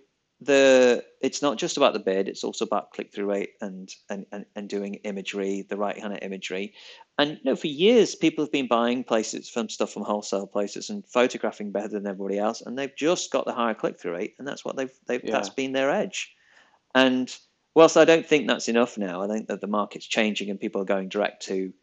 the 0.41 1.03
it's 1.21 1.41
not 1.43 1.57
just 1.57 1.77
about 1.77 1.93
the 1.93 1.99
bid; 1.99 2.27
it's 2.27 2.43
also 2.43 2.65
about 2.65 2.91
click 2.91 3.13
through 3.13 3.27
rate 3.27 3.51
and, 3.61 3.89
and 4.09 4.25
and 4.31 4.45
and 4.55 4.67
doing 4.67 4.95
imagery, 5.03 5.65
the 5.69 5.77
right 5.77 5.99
kind 5.99 6.13
of 6.13 6.19
imagery. 6.21 6.73
And 7.17 7.31
you 7.31 7.43
know, 7.43 7.55
for 7.55 7.67
years, 7.67 8.15
people 8.15 8.43
have 8.43 8.51
been 8.51 8.67
buying 8.67 9.03
places 9.03 9.49
from 9.49 9.69
stuff 9.69 9.93
from 9.93 10.03
wholesale 10.03 10.47
places 10.47 10.89
and 10.89 11.05
photographing 11.05 11.71
better 11.71 11.89
than 11.89 12.07
everybody 12.07 12.39
else, 12.39 12.61
and 12.61 12.77
they've 12.77 12.95
just 12.95 13.31
got 13.31 13.45
the 13.45 13.53
higher 13.53 13.75
click 13.75 13.99
through 13.99 14.13
rate, 14.13 14.35
and 14.39 14.47
that's 14.47 14.65
what 14.65 14.75
they've 14.75 14.93
they've 15.07 15.23
yeah. 15.23 15.31
that's 15.31 15.49
been 15.49 15.73
their 15.73 15.91
edge. 15.91 16.33
And 16.93 17.35
whilst 17.75 17.97
I 17.97 18.05
don't 18.05 18.25
think 18.25 18.47
that's 18.47 18.69
enough 18.69 18.97
now, 18.97 19.21
I 19.21 19.27
think 19.27 19.47
that 19.47 19.61
the 19.61 19.67
market's 19.67 20.05
changing 20.05 20.49
and 20.49 20.59
people 20.59 20.81
are 20.81 20.85
going 20.85 21.09
direct 21.09 21.43
to, 21.47 21.73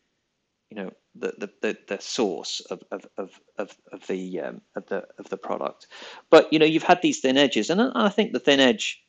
you 0.71 0.77
know, 0.77 0.91
the 1.15 1.35
the, 1.39 1.51
the, 1.63 1.79
the 1.89 2.01
source 2.01 2.61
of, 2.71 2.83
of, 2.91 3.07
of, 3.17 3.41
of, 3.57 3.77
of 3.93 4.07
the 4.07 4.41
um, 4.41 4.61
of 4.77 4.87
the 4.87 5.05
of 5.19 5.29
the 5.31 5.37
product. 5.37 5.87
But 6.31 6.53
you 6.53 6.59
know, 6.59 6.67
you've 6.67 6.83
had 6.83 7.03
these 7.03 7.21
thin 7.21 7.37
edges, 7.37 7.71
and 7.71 7.81
I 7.81 8.09
think 8.09 8.33
the 8.33 8.41
thin 8.41 8.61
edge, 8.61 9.03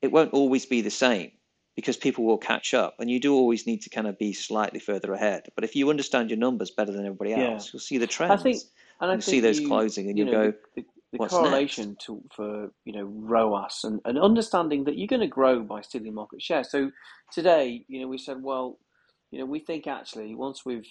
it 0.00 0.12
won't 0.12 0.32
always 0.32 0.66
be 0.66 0.80
the 0.80 0.90
same 0.90 1.32
because 1.76 1.96
people 1.96 2.24
will 2.24 2.38
catch 2.38 2.74
up, 2.74 2.96
and 2.98 3.10
you 3.10 3.20
do 3.20 3.34
always 3.34 3.66
need 3.66 3.82
to 3.82 3.90
kind 3.90 4.06
of 4.06 4.18
be 4.18 4.32
slightly 4.32 4.80
further 4.80 5.12
ahead. 5.12 5.48
But 5.54 5.64
if 5.64 5.76
you 5.76 5.90
understand 5.90 6.30
your 6.30 6.38
numbers 6.38 6.70
better 6.70 6.92
than 6.92 7.06
everybody 7.06 7.34
else, 7.34 7.66
yeah. 7.66 7.70
you'll 7.72 7.80
see 7.80 7.98
the 7.98 8.06
trends. 8.06 8.40
I 8.40 8.42
think, 8.42 8.62
and 9.00 9.10
I 9.10 9.14
think 9.14 9.22
see 9.22 9.40
those 9.40 9.60
you, 9.60 9.68
closing, 9.68 10.08
and 10.08 10.18
you, 10.18 10.24
know, 10.24 10.50
go. 10.50 10.54
The, 10.74 10.84
the 11.12 11.18
What's 11.18 11.32
correlation 11.32 11.96
to 12.06 12.22
for 12.34 12.70
you 12.84 12.92
know 12.92 13.04
ROAS 13.04 13.80
and, 13.84 14.00
and 14.04 14.18
understanding 14.18 14.84
that 14.84 14.98
you're 14.98 15.06
going 15.06 15.20
to 15.20 15.26
grow 15.26 15.62
by 15.62 15.80
stealing 15.80 16.14
market 16.14 16.42
share. 16.42 16.64
So 16.64 16.90
today, 17.32 17.84
you 17.88 18.00
know, 18.00 18.08
we 18.08 18.18
said, 18.18 18.42
well, 18.42 18.78
you 19.30 19.38
know, 19.38 19.46
we 19.46 19.60
think 19.60 19.86
actually 19.86 20.34
once 20.34 20.66
we've 20.66 20.88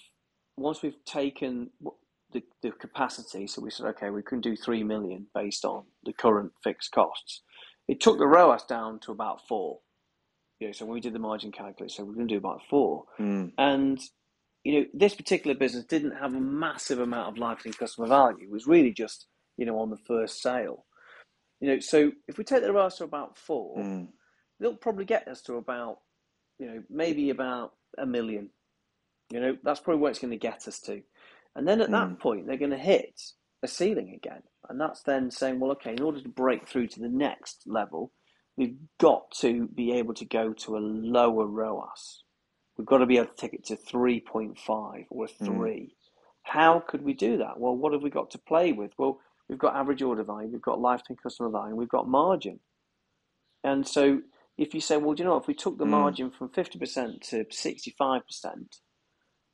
once 0.56 0.82
we've 0.82 1.04
taken 1.04 1.70
the, 2.32 2.42
the 2.62 2.72
capacity, 2.72 3.46
so 3.46 3.62
we 3.62 3.70
said, 3.70 3.86
okay, 3.86 4.10
we 4.10 4.22
can 4.22 4.40
do 4.40 4.56
three 4.56 4.82
million 4.82 5.26
based 5.34 5.64
on 5.64 5.84
the 6.04 6.12
current 6.12 6.52
fixed 6.64 6.90
costs. 6.92 7.42
It 7.86 8.00
took 8.00 8.18
the 8.18 8.26
ROAS 8.26 8.64
down 8.64 8.98
to 9.00 9.12
about 9.12 9.46
four. 9.48 9.78
You 10.58 10.66
know, 10.66 10.72
so 10.72 10.84
when 10.84 10.94
we 10.94 11.00
did 11.00 11.12
the 11.12 11.20
margin 11.20 11.52
calculator, 11.52 11.88
so 11.88 12.04
we're 12.04 12.14
going 12.14 12.26
to 12.26 12.34
do 12.34 12.38
about 12.38 12.62
four. 12.68 13.04
Mm. 13.20 13.52
And 13.56 14.00
you 14.64 14.80
know, 14.80 14.86
this 14.92 15.14
particular 15.14 15.56
business 15.56 15.84
didn't 15.84 16.16
have 16.16 16.34
a 16.34 16.40
massive 16.40 16.98
amount 16.98 17.28
of 17.28 17.38
lifetime 17.38 17.72
customer 17.72 18.08
value. 18.08 18.42
It 18.42 18.50
was 18.50 18.66
really 18.66 18.92
just 18.92 19.26
you 19.58 19.66
know, 19.66 19.78
on 19.80 19.90
the 19.90 19.98
first 19.98 20.40
sale. 20.40 20.86
You 21.60 21.68
know, 21.68 21.80
so 21.80 22.12
if 22.26 22.38
we 22.38 22.44
take 22.44 22.62
the 22.62 22.72
ROAS 22.72 22.96
to 22.96 23.04
about 23.04 23.36
four, 23.36 23.78
mm. 23.78 24.08
they'll 24.58 24.76
probably 24.76 25.04
get 25.04 25.28
us 25.28 25.42
to 25.42 25.56
about, 25.56 25.98
you 26.58 26.66
know, 26.66 26.82
maybe 26.88 27.28
about 27.30 27.72
a 27.98 28.06
million. 28.06 28.50
You 29.30 29.40
know, 29.40 29.56
that's 29.62 29.80
probably 29.80 30.00
where 30.00 30.10
it's 30.10 30.20
going 30.20 30.30
to 30.30 30.38
get 30.38 30.66
us 30.68 30.80
to. 30.80 31.02
And 31.56 31.66
then 31.66 31.80
at 31.80 31.88
mm. 31.88 31.92
that 31.92 32.20
point, 32.20 32.46
they're 32.46 32.56
going 32.56 32.70
to 32.70 32.78
hit 32.78 33.20
a 33.62 33.68
ceiling 33.68 34.14
again. 34.14 34.42
And 34.68 34.80
that's 34.80 35.02
then 35.02 35.30
saying, 35.30 35.58
well, 35.58 35.72
okay, 35.72 35.92
in 35.92 36.02
order 36.02 36.20
to 36.20 36.28
break 36.28 36.68
through 36.68 36.86
to 36.88 37.00
the 37.00 37.08
next 37.08 37.64
level, 37.66 38.12
we've 38.56 38.76
got 39.00 39.30
to 39.40 39.66
be 39.68 39.92
able 39.92 40.14
to 40.14 40.24
go 40.24 40.52
to 40.52 40.76
a 40.76 40.78
lower 40.78 41.46
ROAS. 41.46 42.22
We've 42.76 42.86
got 42.86 42.98
to 42.98 43.06
be 43.06 43.16
able 43.16 43.28
to 43.28 43.36
take 43.36 43.54
it 43.54 43.64
to 43.66 43.76
3.5 43.76 45.06
or 45.10 45.26
3. 45.26 45.48
Mm. 45.48 45.88
How 46.44 46.80
could 46.86 47.02
we 47.02 47.12
do 47.12 47.38
that? 47.38 47.58
Well, 47.58 47.76
what 47.76 47.92
have 47.92 48.02
we 48.02 48.10
got 48.10 48.30
to 48.30 48.38
play 48.38 48.72
with? 48.72 48.92
Well, 48.96 49.20
we've 49.48 49.58
got 49.58 49.76
average 49.76 50.02
order 50.02 50.24
value, 50.24 50.48
we've 50.48 50.62
got 50.62 50.80
lifetime 50.80 51.16
customer 51.22 51.50
value, 51.50 51.74
we've 51.74 51.88
got 51.88 52.08
margin. 52.08 52.60
And 53.64 53.86
so 53.86 54.20
if 54.56 54.74
you 54.74 54.80
say, 54.80 54.96
well, 54.96 55.14
do 55.14 55.22
you 55.22 55.28
know, 55.28 55.36
if 55.36 55.46
we 55.46 55.54
took 55.54 55.78
the 55.78 55.84
mm. 55.84 55.90
margin 55.90 56.30
from 56.30 56.48
50% 56.48 57.20
to 57.30 57.44
65%, 57.44 58.22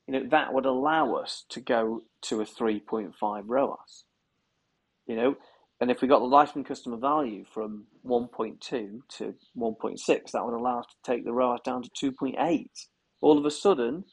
you 0.06 0.14
know, 0.14 0.28
that 0.30 0.52
would 0.52 0.66
allow 0.66 1.14
us 1.14 1.44
to 1.50 1.60
go 1.60 2.02
to 2.22 2.40
a 2.40 2.44
3.5 2.44 3.12
ROAS. 3.46 4.04
You 5.06 5.16
know, 5.16 5.36
and 5.80 5.90
if 5.90 6.00
we 6.00 6.08
got 6.08 6.20
the 6.20 6.26
lifetime 6.26 6.64
customer 6.64 6.96
value 6.96 7.44
from 7.52 7.86
1.2 8.06 8.60
to 8.60 9.34
1.6, 9.56 10.06
that 10.06 10.44
would 10.44 10.54
allow 10.54 10.80
us 10.80 10.86
to 10.86 11.12
take 11.12 11.24
the 11.24 11.32
ROAS 11.32 11.60
down 11.64 11.82
to 11.82 12.12
2.8. 12.12 12.66
All 13.20 13.38
of 13.38 13.44
a 13.44 13.50
sudden, 13.50 14.04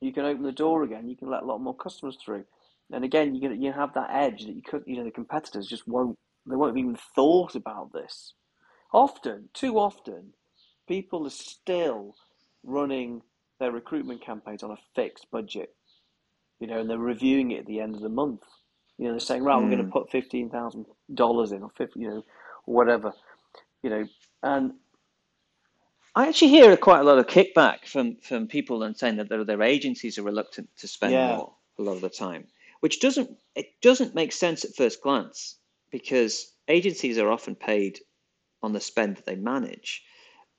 you 0.00 0.12
can 0.12 0.24
open 0.24 0.42
the 0.42 0.52
door 0.52 0.82
again. 0.82 1.08
You 1.08 1.16
can 1.16 1.30
let 1.30 1.42
a 1.42 1.46
lot 1.46 1.60
more 1.60 1.76
customers 1.76 2.16
through, 2.24 2.44
and 2.92 3.04
again, 3.04 3.34
you 3.34 3.52
you 3.52 3.72
have 3.72 3.94
that 3.94 4.10
edge 4.10 4.44
that 4.44 4.54
you 4.54 4.62
could, 4.62 4.84
you 4.86 4.96
know, 4.96 5.04
the 5.04 5.10
competitors 5.10 5.66
just 5.66 5.86
won't. 5.86 6.18
They 6.46 6.56
won't 6.56 6.70
have 6.70 6.78
even 6.78 6.98
thought 7.14 7.54
about 7.54 7.92
this. 7.92 8.34
Often, 8.92 9.50
too 9.54 9.78
often, 9.78 10.32
people 10.88 11.26
are 11.26 11.30
still 11.30 12.14
running 12.64 13.22
their 13.58 13.70
recruitment 13.70 14.22
campaigns 14.22 14.62
on 14.62 14.70
a 14.70 14.78
fixed 14.94 15.30
budget, 15.30 15.74
you 16.58 16.66
know, 16.66 16.80
and 16.80 16.88
they're 16.88 16.98
reviewing 16.98 17.50
it 17.52 17.60
at 17.60 17.66
the 17.66 17.80
end 17.80 17.94
of 17.94 18.00
the 18.00 18.08
month. 18.08 18.42
You 18.98 19.04
know, 19.06 19.12
they're 19.12 19.20
saying, 19.20 19.44
right, 19.44 19.58
mm. 19.58 19.64
we're 19.64 19.76
going 19.76 19.84
to 19.84 19.92
put 19.92 20.10
fifteen 20.10 20.50
thousand 20.50 20.86
dollars 21.14 21.52
in, 21.52 21.62
or 21.62 21.70
fifty, 21.76 22.00
you 22.00 22.08
know, 22.08 22.24
whatever, 22.64 23.12
you 23.82 23.90
know, 23.90 24.06
and 24.42 24.72
I 26.14 26.28
actually 26.28 26.48
hear 26.48 26.76
quite 26.76 27.00
a 27.00 27.04
lot 27.04 27.18
of 27.18 27.26
kickback 27.26 27.86
from 27.86 28.16
from 28.16 28.48
people 28.48 28.82
and 28.82 28.96
saying 28.96 29.16
that 29.16 29.28
their, 29.28 29.44
their 29.44 29.62
agencies 29.62 30.18
are 30.18 30.22
reluctant 30.22 30.68
to 30.78 30.88
spend 30.88 31.12
yeah. 31.12 31.36
more 31.36 31.52
a 31.78 31.82
lot 31.82 31.94
of 31.94 32.00
the 32.00 32.10
time, 32.10 32.46
which 32.80 33.00
doesn't 33.00 33.30
it 33.54 33.66
doesn't 33.82 34.14
make 34.14 34.32
sense 34.32 34.64
at 34.64 34.74
first 34.74 35.02
glance 35.02 35.56
because 35.90 36.52
agencies 36.68 37.18
are 37.18 37.30
often 37.30 37.54
paid 37.54 38.00
on 38.62 38.72
the 38.72 38.80
spend 38.80 39.16
that 39.16 39.26
they 39.26 39.36
manage, 39.36 40.02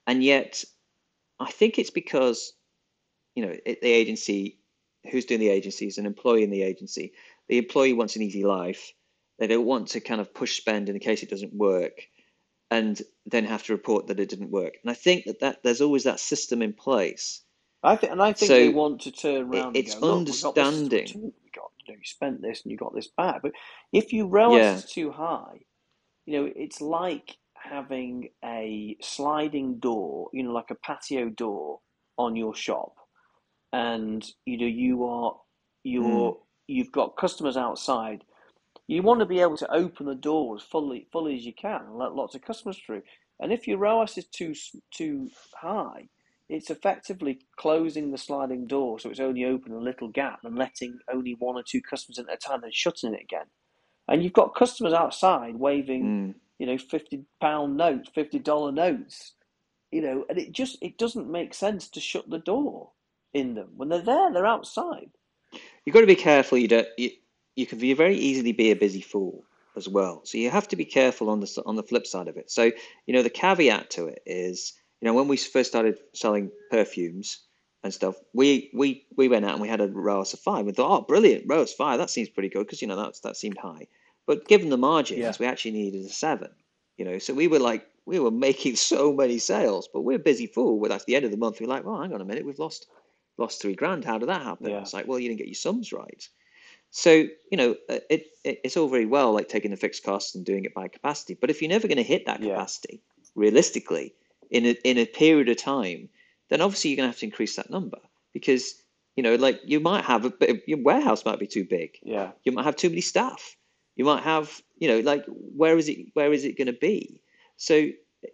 and 0.08 0.24
yet 0.24 0.64
I 1.40 1.52
think 1.52 1.78
it's 1.78 1.90
because 1.90 2.54
you 3.36 3.46
know 3.46 3.56
it, 3.66 3.82
the 3.82 3.92
agency 3.92 4.60
who's 5.10 5.26
doing 5.26 5.40
the 5.40 5.50
agency 5.50 5.88
is 5.88 5.98
an 5.98 6.06
employee 6.06 6.44
in 6.44 6.52
the 6.52 6.64
agency. 6.64 7.14
The 7.48 7.58
employee 7.58 7.94
wants 7.94 8.16
an 8.16 8.22
easy 8.22 8.44
life. 8.44 8.94
They 9.40 9.48
don't 9.48 9.66
want 9.66 9.90
to 9.90 10.00
kind 10.00 10.22
of 10.22 10.34
push 10.34 10.58
spend 10.58 10.88
in 10.88 10.94
the 10.94 11.00
case 11.00 11.24
it 11.24 11.30
doesn't 11.30 11.54
work 11.54 12.08
and 12.70 13.02
then 13.26 13.46
have 13.46 13.64
to 13.64 13.74
report 13.74 14.08
that 14.08 14.20
it 14.20 14.30
didn't 14.30 14.50
work. 14.50 14.76
And 14.82 14.90
I 14.90 14.94
think 14.94 15.26
that, 15.26 15.42
that 15.42 15.64
there's 15.64 15.82
always 15.82 16.06
that 16.06 16.20
system 16.20 16.62
in 16.62 16.74
place. 16.74 17.42
I 17.84 17.96
think, 17.96 18.12
and 18.12 18.22
I 18.22 18.34
think 18.34 18.48
so 18.48 18.54
they 18.54 18.70
want 18.70 19.02
to 19.02 19.12
turn 19.12 19.52
around. 19.52 19.76
It, 19.76 19.86
it's 19.86 19.96
go, 19.96 20.18
understanding. 20.18 21.08
You 21.08 21.34
got, 21.54 21.71
know, 21.92 21.98
you 21.98 22.06
spent 22.06 22.42
this 22.42 22.62
and 22.64 22.72
you 22.72 22.78
got 22.78 22.96
this 22.96 23.10
back. 23.18 23.42
But 23.42 23.52
if 23.94 24.14
you 24.14 24.28
ROAS 24.28 24.58
yeah. 24.58 24.76
is 24.76 24.86
too 24.86 25.12
high, 25.12 25.60
you 26.26 26.40
know, 26.40 26.52
it's 26.56 26.82
like 26.82 27.38
having 27.56 28.30
a 28.44 28.98
sliding 29.02 29.80
door, 29.80 30.30
you 30.34 30.44
know, 30.44 30.52
like 30.52 30.72
a 30.72 30.76
patio 30.76 31.30
door 31.30 31.80
on 32.18 32.36
your 32.36 32.56
shop, 32.56 32.94
and 33.74 34.26
you 34.46 34.58
know 34.58 34.66
you 34.66 35.06
are 35.06 35.36
you're 35.84 36.34
mm. 36.34 36.38
you've 36.68 36.92
got 36.92 37.18
customers 37.18 37.58
outside 37.58 38.24
you 38.92 39.02
want 39.02 39.22
to 39.22 39.26
be 39.26 39.40
able 39.40 39.56
to 39.58 39.74
open 39.74 40.06
the 40.06 40.16
door 40.16 40.58
as 40.58 40.64
fully 40.64 41.08
fully 41.14 41.36
as 41.36 41.46
you 41.46 41.54
can 41.54 41.82
and 41.82 41.98
let 41.98 42.14
lots 42.14 42.36
of 42.36 42.42
customers 42.42 42.78
through. 42.86 43.02
And 43.40 43.52
if 43.52 43.68
your 43.68 43.78
ROAS 43.78 44.18
is 44.18 44.28
too 44.28 44.54
too 44.94 45.30
high, 45.56 46.10
it's 46.52 46.70
effectively 46.70 47.40
closing 47.56 48.12
the 48.12 48.18
sliding 48.18 48.68
door 48.68 49.00
so 49.00 49.10
it's 49.10 49.22
only 49.22 49.46
open 49.46 49.72
a 49.72 49.80
little 49.80 50.10
gap 50.10 50.40
and 50.44 50.58
letting 50.58 51.00
only 51.12 51.36
one 51.40 51.56
or 51.56 51.64
two 51.64 51.82
customers 51.82 52.18
in 52.18 52.30
at 52.30 52.36
a 52.36 52.38
time 52.38 52.64
and 52.64 52.74
shutting 52.74 53.14
it 53.14 53.22
again. 53.22 53.46
And 54.08 54.22
you've 54.22 54.34
got 54.34 54.56
customers 54.56 54.94
outside 54.94 55.56
waving, 55.56 56.04
mm. 56.04 56.36
you 56.60 56.68
know, 56.68 56.78
fifty 56.78 57.24
pound 57.40 57.78
notes, 57.78 58.10
fifty 58.14 58.40
dollar 58.40 58.74
notes, 58.74 59.34
you 59.92 60.02
know, 60.02 60.26
and 60.30 60.38
it 60.38 60.52
just 60.52 60.78
it 60.82 60.98
doesn't 60.98 61.32
make 61.32 61.54
sense 61.54 61.88
to 61.90 62.02
shut 62.02 62.30
the 62.30 62.40
door 62.40 62.92
in 63.34 63.54
them 63.54 63.70
when 63.78 63.88
they're 63.88 64.02
there. 64.02 64.34
They're 64.34 64.46
outside. 64.46 65.10
You've 65.86 65.94
got 65.94 66.02
to 66.02 66.08
be 66.08 66.16
careful. 66.16 66.58
You 66.58 66.68
don't. 66.68 66.88
You, 66.98 67.12
you 67.56 67.66
can 67.66 67.80
be 67.80 67.94
very 67.94 68.18
easily 68.18 68.52
be 68.52 68.72
a 68.72 68.76
busy 68.76 69.02
fool 69.02 69.44
as 69.78 69.88
well. 69.88 70.22
So 70.26 70.38
you 70.38 70.50
have 70.50 70.68
to 70.70 70.76
be 70.76 70.86
careful 70.86 71.30
on 71.30 71.40
the 71.40 71.64
on 71.66 71.78
the 71.78 71.84
flip 71.84 72.06
side 72.06 72.28
of 72.28 72.36
it. 72.36 72.52
So 72.52 72.72
you 73.06 73.14
know 73.14 73.24
the 73.24 73.30
caveat 73.30 73.92
to 73.92 74.08
it 74.08 74.22
is 74.26 74.74
you 75.02 75.08
know 75.08 75.14
when 75.14 75.28
we 75.28 75.38
first 75.38 75.70
started 75.70 75.98
selling 76.14 76.52
perfumes 76.70 77.40
and 77.84 77.94
stuff, 77.94 78.16
we 78.34 78.70
we 78.74 79.06
we 79.18 79.28
went 79.28 79.46
out 79.46 79.54
and 79.54 79.62
we 79.62 79.68
had 79.68 79.82
a 79.82 79.88
ROAS 79.88 80.34
of 80.34 80.40
five. 80.40 80.66
We 80.66 80.72
thought, 80.72 80.92
oh, 80.92 81.06
brilliant, 81.06 81.46
ROAS 81.48 81.74
five. 81.74 81.98
That 81.98 82.12
seems 82.12 82.30
pretty 82.30 82.50
good 82.50 82.66
because 82.68 82.82
you 82.82 82.88
know 82.88 82.96
that's 82.96 83.22
that 83.22 83.36
seemed 83.36 83.58
high. 83.58 83.88
But 84.28 84.48
given 84.48 84.70
the 84.70 84.78
margins, 84.78 85.20
yeah. 85.20 85.34
we 85.40 85.48
actually 85.48 85.72
needed 85.72 86.06
a 86.06 86.10
seven. 86.10 86.50
You 86.98 87.06
know, 87.06 87.20
so 87.20 87.34
we 87.34 87.48
were 87.48 87.60
like 87.60 87.88
we 88.06 88.20
were 88.20 88.32
making 88.32 88.76
so 88.92 89.12
many 89.12 89.40
sales, 89.40 89.90
but 89.92 90.02
we're 90.02 90.18
a 90.18 90.20
busy 90.20 90.46
fool. 90.46 90.80
With 90.80 90.92
at 90.92 91.06
the 91.06 91.16
end 91.16 91.26
of 91.26 91.32
the 91.32 91.38
month, 91.38 91.60
we're 91.60 91.68
like, 91.68 91.84
well, 91.84 92.00
hang 92.00 92.14
on 92.14 92.22
a 92.22 92.26
minute, 92.26 92.46
we've 92.46 92.60
lost 92.60 92.88
lost 93.38 93.62
three 93.62 93.76
grand. 93.76 94.06
How 94.06 94.20
did 94.20 94.30
that 94.30 94.44
happen? 94.44 94.70
Yeah. 94.70 94.82
It's 94.82 94.94
like, 94.94 95.08
well, 95.08 95.18
you 95.18 95.30
didn't 95.30 95.40
get 95.40 95.48
your 95.48 95.56
sums 95.56 95.92
right. 95.92 96.28
So 96.92 97.12
you 97.12 97.58
know, 97.58 97.72
uh, 97.90 98.00
it, 98.10 98.28
it, 98.44 98.60
it's 98.64 98.78
all 98.78 98.90
very 98.90 99.08
well 99.08 99.34
like 99.34 99.50
taking 99.50 99.72
the 99.72 99.78
fixed 99.78 100.04
costs 100.04 100.36
and 100.36 100.46
doing 100.46 100.66
it 100.66 100.76
by 100.76 100.88
capacity, 100.88 101.34
but 101.34 101.50
if 101.50 101.62
you're 101.62 101.70
never 101.70 101.88
going 101.88 101.98
to 101.98 102.04
hit 102.04 102.28
that 102.28 102.42
capacity 102.42 103.02
yeah. 103.02 103.24
realistically 103.34 104.14
in 104.52 104.66
a, 104.66 104.76
in 104.84 104.98
a 104.98 105.06
period 105.06 105.50
of 105.50 105.58
time, 105.58 106.10
then 106.50 106.62
obviously 106.62 106.92
you're 106.92 106.98
going 106.98 107.08
to 107.08 107.12
have 107.12 107.20
to 107.20 107.26
increase 107.26 107.56
that 107.56 107.70
number 107.70 108.00
because 108.34 108.76
you 109.16 109.24
know, 109.24 109.36
like 109.36 109.60
you 109.66 109.80
might 109.80 110.06
have 110.06 110.26
a 110.26 110.30
bit, 110.30 110.64
your 110.68 110.82
warehouse 110.82 111.26
might 111.26 111.40
be 111.40 111.48
too 111.48 111.66
big. 111.66 111.98
Yeah, 112.02 112.32
you 112.44 112.52
might 112.52 112.66
have 112.66 112.76
too 112.76 112.90
many 112.90 113.02
staff. 113.02 113.56
You 113.96 114.06
might 114.06 114.24
have, 114.24 114.62
you 114.78 114.88
know, 114.88 115.00
like 115.00 115.26
where 115.28 115.78
is 115.78 115.90
it? 115.90 116.08
Where 116.14 116.32
is 116.32 116.46
it 116.46 116.58
going 116.58 116.68
to 116.68 116.74
be? 116.74 117.22
So 117.58 117.90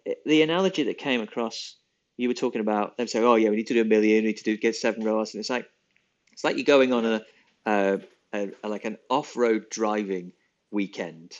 eh, 0.06 0.14
the 0.24 0.42
analogy 0.42 0.84
that 0.84 0.98
came 0.98 1.20
across, 1.20 1.76
you 2.16 2.28
were 2.28 2.34
talking 2.34 2.60
about 2.60 2.96
them 2.96 3.08
saying, 3.08 3.24
"Oh 3.24 3.34
yeah, 3.34 3.50
we 3.50 3.56
need 3.56 3.66
to 3.66 3.74
do 3.74 3.82
a 3.82 3.84
million, 3.84 4.22
we 4.22 4.28
need 4.28 4.36
to 4.38 4.44
do 4.44 4.56
get 4.56 4.76
seven 4.76 5.04
ROAS," 5.04 5.34
and 5.34 5.40
it's 5.40 5.50
like 5.50 5.66
it's 6.32 6.44
like 6.44 6.56
you're 6.56 6.64
going 6.64 6.92
on 6.92 7.04
a, 7.04 7.22
a 7.66 8.00
a, 8.32 8.50
a, 8.62 8.68
like 8.68 8.84
an 8.84 8.98
off-road 9.10 9.70
driving 9.70 10.32
weekend, 10.70 11.32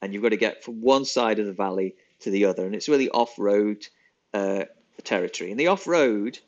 and 0.00 0.14
you've 0.14 0.22
got 0.22 0.30
to 0.30 0.36
get 0.36 0.64
from 0.64 0.80
one 0.80 1.04
side 1.04 1.38
of 1.38 1.46
the 1.46 1.52
valley 1.52 1.96
to 2.20 2.30
the 2.30 2.46
other, 2.46 2.64
and 2.64 2.74
it's 2.74 2.88
really 2.88 3.10
off-road 3.10 3.86
uh, 4.36 4.64
territory. 5.02 5.50
And 5.50 5.58
the 5.58 5.68
off-road 5.68 6.38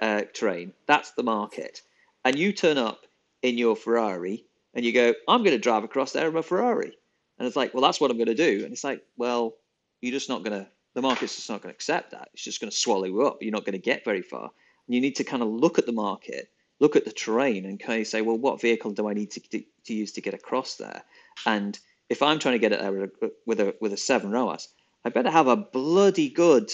uh, 0.00 0.22
terrain, 0.32 0.72
that's 0.86 1.12
the 1.12 1.22
market. 1.22 1.82
And 2.24 2.38
you 2.38 2.52
turn 2.52 2.78
up 2.78 3.06
in 3.42 3.58
your 3.58 3.76
Ferrari, 3.76 4.44
and 4.74 4.84
you 4.84 4.92
go, 4.92 5.14
"I'm 5.26 5.42
going 5.42 5.56
to 5.56 5.58
drive 5.68 5.84
across 5.84 6.12
there 6.12 6.28
in 6.28 6.34
my 6.34 6.42
Ferrari," 6.42 6.92
and 7.38 7.46
it's 7.46 7.56
like, 7.56 7.72
"Well, 7.72 7.82
that's 7.82 8.00
what 8.00 8.10
I'm 8.10 8.18
going 8.18 8.26
to 8.26 8.34
do." 8.34 8.64
And 8.64 8.72
it's 8.72 8.84
like, 8.84 9.02
"Well, 9.16 9.54
you're 10.00 10.12
just 10.12 10.28
not 10.28 10.42
going 10.42 10.58
to. 10.58 10.68
The 10.94 11.02
market's 11.02 11.36
just 11.36 11.48
not 11.48 11.62
going 11.62 11.72
to 11.72 11.76
accept 11.76 12.10
that. 12.10 12.28
It's 12.34 12.42
just 12.42 12.60
going 12.60 12.70
to 12.70 12.76
swallow 12.76 13.04
you 13.04 13.22
up. 13.22 13.38
You're 13.40 13.52
not 13.52 13.64
going 13.64 13.80
to 13.80 13.90
get 13.90 14.04
very 14.04 14.22
far." 14.22 14.50
And 14.86 14.94
you 14.94 15.00
need 15.00 15.16
to 15.16 15.24
kind 15.24 15.42
of 15.42 15.48
look 15.48 15.78
at 15.78 15.86
the 15.86 15.92
market 15.92 16.50
look 16.80 16.96
at 16.96 17.04
the 17.04 17.12
terrain 17.12 17.64
and 17.64 17.80
kind 17.80 18.00
of 18.00 18.06
say, 18.06 18.20
well, 18.20 18.38
what 18.38 18.60
vehicle 18.60 18.92
do 18.92 19.08
I 19.08 19.14
need 19.14 19.30
to, 19.32 19.40
to, 19.40 19.62
to 19.84 19.94
use 19.94 20.12
to 20.12 20.20
get 20.20 20.34
across 20.34 20.76
there? 20.76 21.02
And 21.46 21.78
if 22.08 22.22
I'm 22.22 22.38
trying 22.38 22.54
to 22.54 22.58
get 22.58 22.72
it 22.72 22.80
there 22.80 22.92
with 22.92 23.10
a, 23.22 23.32
with 23.46 23.60
a, 23.60 23.74
with 23.80 23.92
a 23.92 23.96
seven 23.96 24.30
ROAS, 24.30 24.68
I 25.04 25.10
better 25.10 25.30
have 25.30 25.48
a 25.48 25.56
bloody 25.56 26.28
good 26.28 26.72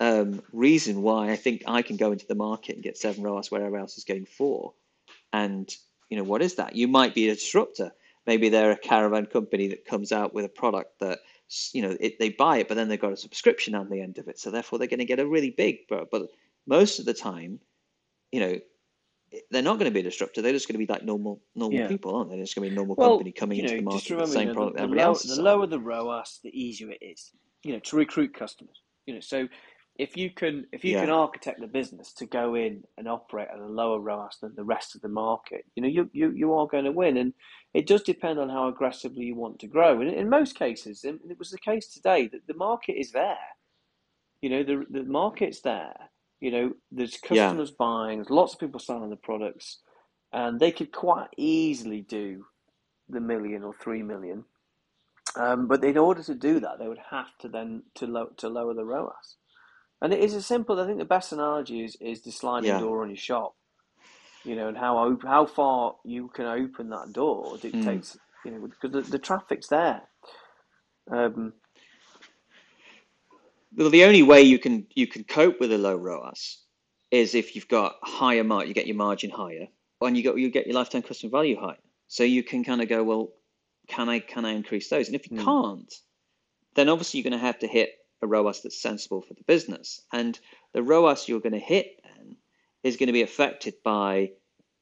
um, 0.00 0.42
reason 0.52 1.02
why 1.02 1.30
I 1.30 1.36
think 1.36 1.62
I 1.66 1.82
can 1.82 1.96
go 1.96 2.12
into 2.12 2.26
the 2.26 2.34
market 2.34 2.74
and 2.74 2.84
get 2.84 2.98
seven 2.98 3.22
ROAS 3.22 3.50
where 3.50 3.60
everyone 3.60 3.80
else 3.80 3.96
is 3.96 4.04
getting 4.04 4.26
four. 4.26 4.74
And 5.32 5.74
you 6.10 6.16
know 6.16 6.24
what 6.24 6.42
is 6.42 6.56
that? 6.56 6.76
You 6.76 6.88
might 6.88 7.14
be 7.14 7.28
a 7.28 7.34
disruptor. 7.34 7.92
Maybe 8.26 8.48
they're 8.48 8.72
a 8.72 8.78
caravan 8.78 9.26
company 9.26 9.68
that 9.68 9.84
comes 9.84 10.12
out 10.12 10.34
with 10.34 10.44
a 10.44 10.48
product 10.48 10.98
that 11.00 11.20
you 11.72 11.82
know 11.82 11.96
it, 11.98 12.18
they 12.18 12.30
buy 12.30 12.58
it, 12.58 12.68
but 12.68 12.74
then 12.74 12.88
they've 12.88 13.00
got 13.00 13.12
a 13.12 13.16
subscription 13.16 13.74
on 13.74 13.88
the 13.88 14.00
end 14.00 14.18
of 14.18 14.28
it, 14.28 14.38
so 14.38 14.50
therefore 14.50 14.78
they're 14.78 14.88
going 14.88 14.98
to 14.98 15.04
get 15.04 15.20
a 15.20 15.26
really 15.26 15.50
big. 15.50 15.78
But, 15.88 16.10
but 16.10 16.28
most 16.66 16.98
of 16.98 17.04
the 17.04 17.14
time, 17.14 17.60
you 18.32 18.40
know, 18.40 18.58
they're 19.50 19.62
not 19.62 19.78
going 19.78 19.90
to 19.90 19.94
be 19.94 20.00
a 20.00 20.04
disruptor. 20.04 20.42
They're 20.42 20.52
just 20.52 20.68
going 20.68 20.78
to 20.78 20.86
be 20.86 20.92
like 20.92 21.04
normal 21.04 21.40
normal 21.54 21.78
yeah. 21.78 21.88
people, 21.88 22.14
aren't 22.14 22.30
they? 22.30 22.36
They're 22.36 22.44
just 22.44 22.56
going 22.56 22.68
to 22.68 22.70
be 22.70 22.74
a 22.74 22.76
normal 22.76 22.96
well, 22.96 23.10
company 23.10 23.32
coming 23.32 23.58
into 23.58 23.72
know, 23.72 23.78
the 23.78 23.84
market 23.84 24.16
with 24.16 24.26
the 24.26 24.32
same 24.32 24.40
you 24.40 24.46
know, 24.48 24.54
product 24.54 24.76
the, 24.76 24.82
everybody 24.82 25.06
low. 25.06 25.14
The 25.14 25.42
lower 25.42 25.66
the 25.66 25.80
ROAS, 25.80 26.40
the 26.42 26.60
easier 26.60 26.90
it 26.90 26.98
is, 27.00 27.32
you 27.62 27.72
know, 27.72 27.78
to 27.80 27.96
recruit 27.96 28.34
customers. 28.34 28.82
You 29.06 29.14
know, 29.14 29.20
so 29.20 29.48
if 29.98 30.16
you 30.16 30.30
can 30.30 30.66
if 30.72 30.84
you 30.84 30.92
yeah. 30.92 31.00
can 31.00 31.10
architect 31.10 31.60
the 31.60 31.66
business 31.66 32.12
to 32.14 32.26
go 32.26 32.54
in 32.54 32.84
and 32.98 33.08
operate 33.08 33.48
at 33.52 33.58
a 33.58 33.66
lower 33.66 34.00
ROAS 34.00 34.38
than 34.40 34.54
the 34.54 34.64
rest 34.64 34.94
of 34.94 35.02
the 35.02 35.08
market, 35.08 35.64
you 35.74 35.82
know, 35.82 35.88
you 35.88 36.10
you, 36.12 36.30
you 36.32 36.54
are 36.54 36.66
going 36.66 36.84
to 36.84 36.92
win. 36.92 37.16
And 37.16 37.32
it 37.74 37.86
does 37.86 38.02
depend 38.02 38.38
on 38.38 38.48
how 38.48 38.68
aggressively 38.68 39.24
you 39.24 39.34
want 39.34 39.58
to 39.60 39.66
grow. 39.66 40.00
And 40.00 40.10
in 40.10 40.28
most 40.28 40.58
cases, 40.58 41.04
and 41.04 41.20
it 41.28 41.38
was 41.38 41.50
the 41.50 41.58
case 41.58 41.88
today, 41.88 42.28
that 42.28 42.46
the 42.46 42.54
market 42.54 42.94
is 42.94 43.12
there. 43.12 43.36
You 44.40 44.50
know, 44.50 44.62
the 44.62 44.84
the 44.90 45.04
market's 45.04 45.60
there 45.60 46.10
you 46.40 46.50
know, 46.50 46.72
there's 46.92 47.16
customers 47.16 47.70
yeah. 47.70 47.76
buying, 47.78 48.18
there's 48.18 48.30
lots 48.30 48.54
of 48.54 48.60
people 48.60 48.80
selling 48.80 49.10
the 49.10 49.16
products, 49.16 49.78
and 50.32 50.60
they 50.60 50.70
could 50.70 50.92
quite 50.92 51.28
easily 51.36 52.02
do 52.02 52.44
the 53.08 53.20
million 53.20 53.62
or 53.62 53.72
three 53.72 54.02
million. 54.02 54.44
Um, 55.36 55.66
but 55.66 55.84
in 55.84 55.98
order 55.98 56.22
to 56.22 56.34
do 56.34 56.60
that, 56.60 56.78
they 56.78 56.88
would 56.88 57.00
have 57.10 57.36
to 57.40 57.48
then 57.48 57.82
to 57.96 58.06
lo- 58.06 58.32
to 58.36 58.48
lower 58.48 58.74
the 58.74 58.84
ROAS. 58.84 59.36
And 60.02 60.12
it 60.12 60.20
is 60.20 60.34
as 60.34 60.46
simple. 60.46 60.78
I 60.80 60.86
think 60.86 60.98
the 60.98 61.04
best 61.04 61.32
analogy 61.32 61.84
is 61.84 61.96
is 62.00 62.22
the 62.22 62.32
sliding 62.32 62.68
Yeah. 62.68 62.78
door 62.78 63.02
on 63.02 63.08
your 63.10 63.16
shop. 63.16 63.54
You 64.44 64.54
know, 64.56 64.68
and 64.68 64.76
how 64.76 64.96
op- 64.98 65.24
how 65.24 65.46
far 65.46 65.96
you 66.04 66.28
can 66.28 66.46
open 66.46 66.90
that 66.90 67.12
door 67.12 67.56
dictates. 67.58 68.18
You 68.44 68.52
know, 68.52 68.66
because 68.68 68.92
the, 68.92 69.02
the 69.10 69.18
traffic's 69.18 69.68
there. 69.68 70.02
Um, 71.10 71.54
Well, 73.76 73.90
the 73.90 74.04
only 74.04 74.22
way 74.22 74.42
you 74.42 74.58
can 74.58 74.86
you 74.94 75.06
can 75.06 75.24
cope 75.24 75.60
with 75.60 75.72
a 75.72 75.78
low 75.78 75.96
ROAS 75.96 76.58
is 77.10 77.34
if 77.34 77.54
you've 77.54 77.68
got 77.68 77.96
higher 78.02 78.44
mark, 78.44 78.66
you 78.68 78.74
get 78.74 78.86
your 78.86 78.96
margin 78.96 79.30
higher, 79.30 79.68
and 80.00 80.16
you 80.16 80.22
get 80.22 80.38
you 80.38 80.50
get 80.50 80.66
your 80.66 80.74
lifetime 80.76 81.02
customer 81.02 81.30
value 81.30 81.58
higher. 81.58 81.78
So 82.08 82.24
you 82.24 82.42
can 82.42 82.64
kind 82.64 82.80
of 82.82 82.88
go, 82.88 83.02
well, 83.04 83.32
can 83.88 84.08
I 84.08 84.20
can 84.20 84.44
I 84.44 84.52
increase 84.52 84.88
those? 84.88 85.08
And 85.08 85.14
if 85.16 85.26
you 85.26 85.32
Hmm. 85.36 85.38
can't, 85.42 85.94
then 86.74 86.88
obviously 86.88 87.20
you're 87.20 87.30
going 87.30 87.40
to 87.40 87.46
have 87.46 87.58
to 87.60 87.66
hit 87.68 87.90
a 88.22 88.26
ROAS 88.26 88.62
that's 88.62 88.80
sensible 88.80 89.22
for 89.22 89.34
the 89.34 89.44
business. 89.44 90.00
And 90.12 90.38
the 90.72 90.82
ROAS 90.82 91.28
you're 91.28 91.40
going 91.40 91.52
to 91.52 91.58
hit 91.58 92.00
then 92.04 92.36
is 92.82 92.96
going 92.96 93.08
to 93.08 93.12
be 93.12 93.22
affected 93.22 93.74
by 93.84 94.32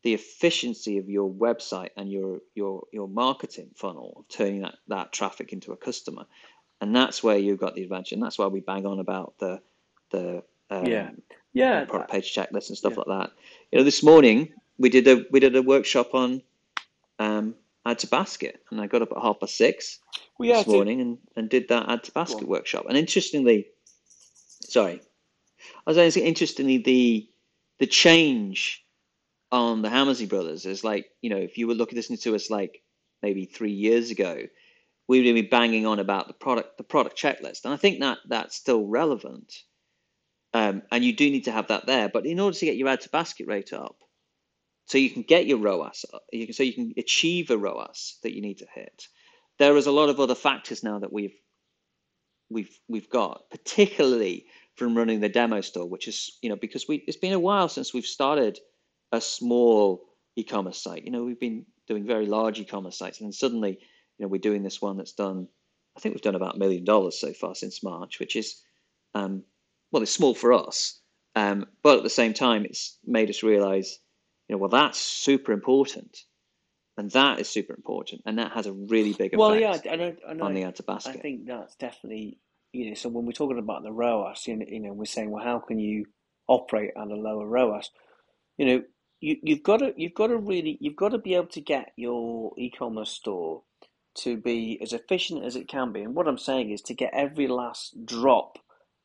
the 0.02 0.14
efficiency 0.14 0.98
of 0.98 1.08
your 1.08 1.30
website 1.30 1.88
and 1.96 2.12
your 2.12 2.40
your 2.54 2.84
your 2.92 3.08
marketing 3.08 3.70
funnel 3.74 4.12
of 4.18 4.28
turning 4.28 4.60
that, 4.60 4.74
that 4.88 5.12
traffic 5.12 5.52
into 5.52 5.72
a 5.72 5.76
customer. 5.76 6.26
And 6.80 6.94
that's 6.94 7.22
where 7.22 7.38
you've 7.38 7.60
got 7.60 7.74
the 7.74 7.82
advantage. 7.82 8.12
And 8.12 8.22
that's 8.22 8.38
why 8.38 8.46
we 8.46 8.60
bang 8.60 8.86
on 8.86 9.00
about 9.00 9.34
the 9.38 9.60
the 10.10 10.42
um, 10.70 10.86
yeah, 10.86 11.10
yeah, 11.52 11.84
product 11.84 12.10
page 12.10 12.34
checklist 12.34 12.68
and 12.68 12.76
stuff 12.76 12.92
yeah. 12.92 13.04
like 13.06 13.20
that. 13.20 13.32
You 13.72 13.78
know, 13.78 13.84
this 13.84 14.02
morning 14.02 14.52
we 14.78 14.90
did 14.90 15.08
a 15.08 15.24
we 15.30 15.40
did 15.40 15.56
a 15.56 15.62
workshop 15.62 16.14
on 16.14 16.42
um, 17.18 17.54
add 17.86 17.98
to 18.00 18.06
basket, 18.06 18.62
and 18.70 18.80
I 18.80 18.86
got 18.86 19.02
up 19.02 19.12
at 19.12 19.22
half 19.22 19.40
past 19.40 19.56
six 19.56 19.98
well, 20.38 20.48
yeah, 20.48 20.58
this 20.58 20.66
morning 20.66 21.00
and, 21.00 21.18
and 21.36 21.48
did 21.48 21.68
that 21.68 21.88
add 21.88 22.04
to 22.04 22.12
basket 22.12 22.48
workshop. 22.48 22.86
And 22.88 22.96
interestingly, 22.96 23.66
sorry, 24.62 25.00
I 25.86 25.90
was 25.90 26.14
saying 26.14 26.26
interestingly 26.26 26.78
the 26.78 27.28
the 27.78 27.86
change 27.86 28.84
on 29.52 29.82
the 29.82 29.90
Hammersley 29.90 30.26
brothers 30.26 30.66
is 30.66 30.84
like 30.84 31.06
you 31.20 31.30
know 31.30 31.36
if 31.36 31.58
you 31.58 31.66
were 31.66 31.74
looking 31.74 31.96
listening 31.96 32.18
to 32.20 32.34
us 32.34 32.50
like 32.50 32.82
maybe 33.22 33.44
three 33.44 33.72
years 33.72 34.10
ago, 34.10 34.42
we 35.08 35.22
would 35.22 35.34
be 35.34 35.42
banging 35.42 35.86
on 35.86 35.98
about 35.98 36.28
the 36.28 36.34
product 36.34 36.78
the 36.78 36.84
product 36.84 37.18
checklist, 37.18 37.64
and 37.64 37.74
I 37.74 37.76
think 37.76 38.00
that 38.00 38.18
that's 38.28 38.56
still 38.56 38.86
relevant. 38.86 39.52
Um, 40.52 40.82
and 40.92 41.04
you 41.04 41.12
do 41.12 41.28
need 41.28 41.46
to 41.46 41.52
have 41.52 41.66
that 41.68 41.86
there, 41.86 42.08
but 42.08 42.26
in 42.26 42.38
order 42.38 42.56
to 42.56 42.64
get 42.64 42.76
your 42.76 42.88
add 42.88 43.00
to 43.00 43.08
basket 43.08 43.48
rate 43.48 43.72
up, 43.72 43.96
so 44.86 44.98
you 44.98 45.10
can 45.10 45.22
get 45.22 45.46
your 45.46 45.58
ROAS, 45.58 46.04
you 46.32 46.46
can 46.46 46.54
so 46.54 46.62
you 46.62 46.72
can 46.72 46.92
achieve 46.96 47.50
a 47.50 47.58
ROAS 47.58 48.18
that 48.22 48.34
you 48.34 48.42
need 48.42 48.58
to 48.58 48.66
hit. 48.72 49.08
There 49.58 49.76
is 49.76 49.86
a 49.86 49.92
lot 49.92 50.08
of 50.08 50.20
other 50.20 50.34
factors 50.34 50.82
now 50.82 50.98
that 50.98 51.12
we've 51.12 51.36
we've 52.50 52.78
we've 52.88 53.10
got, 53.10 53.50
particularly 53.50 54.46
from 54.76 54.96
running 54.96 55.20
the 55.20 55.28
demo 55.28 55.60
store, 55.60 55.88
which 55.88 56.08
is 56.08 56.38
you 56.42 56.48
know 56.48 56.56
because 56.56 56.86
we 56.88 57.04
it's 57.06 57.16
been 57.16 57.32
a 57.32 57.38
while 57.38 57.68
since 57.68 57.94
we've 57.94 58.06
started 58.06 58.58
a 59.12 59.20
small 59.20 60.04
e-commerce 60.36 60.78
site. 60.78 61.04
You 61.04 61.10
know 61.10 61.24
we've 61.24 61.40
been 61.40 61.66
doing 61.86 62.06
very 62.06 62.26
large 62.26 62.60
e-commerce 62.60 62.98
sites, 62.98 63.20
and 63.20 63.26
then 63.26 63.32
suddenly 63.32 63.78
you 64.18 64.24
know 64.24 64.28
we're 64.28 64.40
doing 64.40 64.62
this 64.62 64.82
one 64.82 64.96
that's 64.96 65.12
done. 65.12 65.48
I 65.96 66.00
think 66.00 66.14
we've 66.14 66.22
done 66.22 66.34
about 66.34 66.56
a 66.56 66.58
million 66.58 66.84
dollars 66.84 67.20
so 67.20 67.32
far 67.32 67.54
since 67.54 67.82
March, 67.82 68.18
which 68.18 68.36
is 68.36 68.60
um, 69.14 69.44
well, 69.92 70.02
it's 70.02 70.12
small 70.12 70.34
for 70.34 70.52
us, 70.52 71.00
um, 71.36 71.66
but 71.82 71.98
at 71.98 72.02
the 72.02 72.10
same 72.10 72.34
time, 72.34 72.64
it's 72.64 72.98
made 73.04 73.30
us 73.30 73.42
realize, 73.42 73.98
you 74.48 74.56
know, 74.56 74.60
well, 74.60 74.70
that's 74.70 74.98
super 74.98 75.52
important, 75.52 76.18
and 76.96 77.10
that 77.12 77.40
is 77.40 77.48
super 77.48 77.74
important, 77.74 78.22
and 78.26 78.38
that 78.38 78.52
has 78.52 78.66
a 78.66 78.72
really 78.72 79.12
big 79.12 79.28
effect 79.28 79.38
Well, 79.38 79.56
yeah, 79.56 79.78
and 79.88 80.02
I, 80.02 80.14
and 80.28 80.42
on 80.42 80.56
I, 80.56 80.70
the 80.70 80.72
to 80.72 80.84
I 80.88 81.12
think 81.12 81.46
that's 81.46 81.74
definitely, 81.76 82.38
you 82.72 82.88
know, 82.88 82.94
so 82.94 83.08
when 83.08 83.26
we're 83.26 83.32
talking 83.32 83.58
about 83.58 83.82
the 83.82 83.92
ROAS, 83.92 84.46
you 84.46 84.56
know, 84.56 84.66
you 84.68 84.80
know, 84.80 84.92
we're 84.92 85.04
saying, 85.06 85.30
well, 85.30 85.44
how 85.44 85.58
can 85.60 85.78
you 85.78 86.06
operate 86.46 86.90
at 86.96 87.08
a 87.08 87.14
lower 87.14 87.46
ROAS? 87.46 87.90
You 88.58 88.66
know, 88.66 88.82
you, 89.20 89.36
you've 89.42 89.62
got 89.62 89.78
to, 89.78 89.92
you've 89.96 90.14
got 90.14 90.28
to 90.28 90.36
really, 90.36 90.76
you've 90.80 90.96
got 90.96 91.10
to 91.10 91.18
be 91.18 91.34
able 91.34 91.46
to 91.48 91.60
get 91.60 91.92
your 91.96 92.52
e-commerce 92.58 93.10
store 93.10 93.62
to 94.16 94.36
be 94.36 94.78
as 94.80 94.92
efficient 94.92 95.44
as 95.44 95.56
it 95.56 95.66
can 95.66 95.92
be. 95.92 96.02
And 96.02 96.14
what 96.14 96.28
I'm 96.28 96.38
saying 96.38 96.70
is 96.70 96.82
to 96.82 96.94
get 96.94 97.12
every 97.14 97.48
last 97.48 98.04
drop 98.04 98.58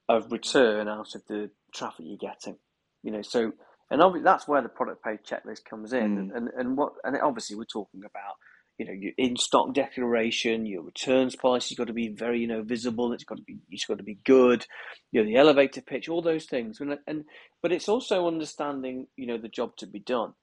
of 0.07 0.31
return 0.31 0.87
out 0.87 1.15
of 1.15 1.25
the 1.27 1.49
traffic 1.73 2.05
you're 2.07 2.17
getting. 2.17 2.57
You 3.03 3.11
know, 3.11 3.21
so 3.21 3.53
and 3.91 4.01
obviously 4.01 4.23
that's 4.23 4.47
where 4.47 4.61
the 4.61 4.69
product 4.69 5.03
page 5.03 5.19
checklist 5.27 5.65
comes 5.65 5.93
in. 5.93 6.29
Mm. 6.29 6.35
And 6.35 6.49
and 6.57 6.77
what 6.77 6.93
and 7.03 7.17
obviously 7.21 7.55
we're 7.55 7.65
talking 7.65 8.01
about 8.01 8.35
you 8.77 8.85
know 8.85 8.93
your 8.93 9.11
in 9.17 9.35
stock 9.35 9.73
declaration, 9.73 10.65
your 10.65 10.83
returns 10.83 11.35
policy 11.35 11.73
has 11.73 11.77
got 11.77 11.87
to 11.87 11.93
be 11.93 12.09
very 12.09 12.39
you 12.39 12.47
know 12.47 12.61
visible. 12.63 13.13
It's 13.13 13.23
got 13.23 13.37
to 13.37 13.43
be 13.43 13.57
it's 13.69 13.85
got 13.85 13.97
to 13.97 14.03
be 14.03 14.19
good. 14.25 14.65
You 15.11 15.21
know 15.21 15.27
the 15.27 15.37
elevator 15.37 15.81
pitch, 15.81 16.07
all 16.07 16.21
those 16.21 16.45
things. 16.45 16.79
And 16.79 16.97
and 17.07 17.25
but 17.61 17.71
it's 17.71 17.89
also 17.89 18.27
understanding 18.27 19.07
you 19.15 19.27
know 19.27 19.37
the 19.37 19.49
job 19.49 19.75
to 19.77 19.87
be 19.87 19.99
done. 19.99 20.33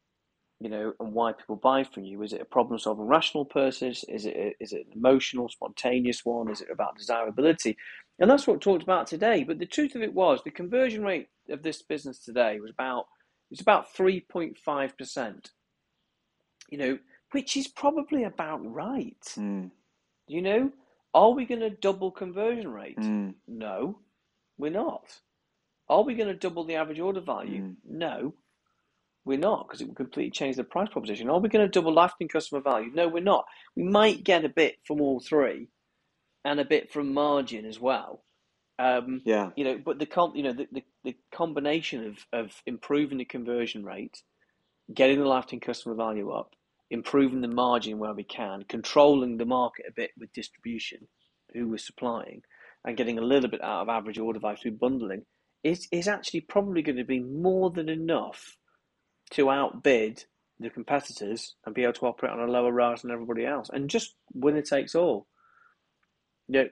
You 0.58 0.70
know, 0.70 0.94
and 1.00 1.12
why 1.12 1.32
people 1.32 1.56
buy 1.56 1.84
from 1.84 2.04
you. 2.04 2.22
Is 2.22 2.32
it 2.32 2.40
a 2.40 2.46
problem 2.46 2.78
solving 2.78 3.06
rational 3.06 3.44
purchase? 3.44 4.04
Is 4.08 4.24
it 4.24 4.34
a, 4.34 4.54
is 4.58 4.72
it 4.72 4.86
an 4.86 4.92
emotional, 4.96 5.50
spontaneous 5.50 6.24
one? 6.24 6.50
Is 6.50 6.62
it 6.62 6.68
about 6.72 6.96
desirability? 6.96 7.76
And 8.18 8.30
that's 8.30 8.46
what 8.46 8.54
we 8.54 8.60
talked 8.60 8.82
about 8.82 9.06
today. 9.06 9.44
But 9.44 9.58
the 9.58 9.66
truth 9.66 9.94
of 9.94 10.02
it 10.02 10.14
was 10.14 10.40
the 10.42 10.50
conversion 10.50 11.02
rate 11.02 11.28
of 11.50 11.62
this 11.62 11.82
business 11.82 12.18
today 12.20 12.58
was 12.58 12.70
about 12.70 13.04
it's 13.50 13.60
about 13.60 13.92
three 13.94 14.20
point 14.20 14.58
five 14.58 14.96
percent. 14.96 15.50
You 16.70 16.78
know, 16.78 16.98
which 17.32 17.56
is 17.56 17.68
probably 17.68 18.24
about 18.24 18.58
right. 18.64 19.16
Mm. 19.36 19.70
You 20.26 20.42
know, 20.42 20.72
are 21.14 21.30
we 21.30 21.44
going 21.44 21.60
to 21.60 21.70
double 21.70 22.10
conversion 22.10 22.68
rate? 22.72 22.98
Mm. 22.98 23.34
No, 23.46 24.00
we're 24.58 24.72
not. 24.72 25.20
Are 25.88 26.02
we 26.02 26.14
going 26.14 26.28
to 26.28 26.34
double 26.34 26.64
the 26.64 26.74
average 26.74 26.98
order 26.98 27.20
value? 27.20 27.62
Mm. 27.62 27.76
No, 27.88 28.34
we're 29.24 29.38
not, 29.38 29.66
because 29.66 29.80
it 29.80 29.86
would 29.86 29.96
completely 29.96 30.32
change 30.32 30.56
the 30.56 30.64
price 30.64 30.88
proposition. 30.88 31.30
Are 31.30 31.38
we 31.38 31.48
going 31.48 31.64
to 31.64 31.70
double 31.70 31.92
lifetime 31.92 32.28
customer 32.28 32.60
value? 32.60 32.90
No, 32.92 33.06
we're 33.06 33.22
not. 33.22 33.44
We 33.76 33.84
might 33.84 34.24
get 34.24 34.44
a 34.44 34.48
bit 34.48 34.76
from 34.84 35.00
all 35.00 35.20
three, 35.20 35.68
and 36.44 36.58
a 36.58 36.64
bit 36.64 36.92
from 36.92 37.14
margin 37.14 37.64
as 37.64 37.78
well. 37.78 38.24
Um, 38.78 39.22
Yeah. 39.24 39.50
you 39.56 39.64
know, 39.64 39.78
but 39.84 39.98
the 39.98 40.06
com- 40.06 40.36
you 40.36 40.42
know 40.42 40.52
the, 40.52 40.68
the, 40.72 40.84
the 41.04 41.16
combination 41.32 42.06
of, 42.08 42.26
of 42.32 42.62
improving 42.66 43.18
the 43.18 43.24
conversion 43.24 43.84
rate, 43.84 44.22
getting 44.92 45.18
the 45.18 45.26
lifetime 45.26 45.60
customer 45.60 45.94
value 45.94 46.30
up, 46.30 46.54
improving 46.90 47.40
the 47.40 47.48
margin 47.48 47.98
where 47.98 48.14
we 48.14 48.24
can, 48.24 48.64
controlling 48.68 49.38
the 49.38 49.46
market 49.46 49.86
a 49.88 49.92
bit 49.92 50.10
with 50.18 50.32
distribution, 50.32 51.08
who 51.54 51.68
we're 51.68 51.78
supplying, 51.78 52.42
and 52.84 52.96
getting 52.96 53.18
a 53.18 53.22
little 53.22 53.50
bit 53.50 53.62
out 53.62 53.82
of 53.82 53.88
average 53.88 54.18
order 54.18 54.38
value 54.40 54.58
through 54.58 54.72
bundling 54.72 55.24
is 55.64 55.88
is 55.90 56.06
actually 56.08 56.42
probably 56.42 56.82
going 56.82 56.96
to 56.98 57.04
be 57.04 57.20
more 57.20 57.70
than 57.70 57.88
enough 57.88 58.56
to 59.30 59.50
outbid 59.50 60.24
the 60.60 60.70
competitors 60.70 61.56
and 61.64 61.74
be 61.74 61.82
able 61.82 61.92
to 61.92 62.06
operate 62.06 62.32
on 62.32 62.40
a 62.40 62.50
lower 62.50 62.72
ROAS 62.72 63.02
than 63.02 63.10
everybody 63.10 63.44
else, 63.44 63.68
and 63.72 63.90
just 63.90 64.14
winner 64.34 64.62
takes 64.62 64.94
all. 64.94 65.26
Yeah, 66.48 66.64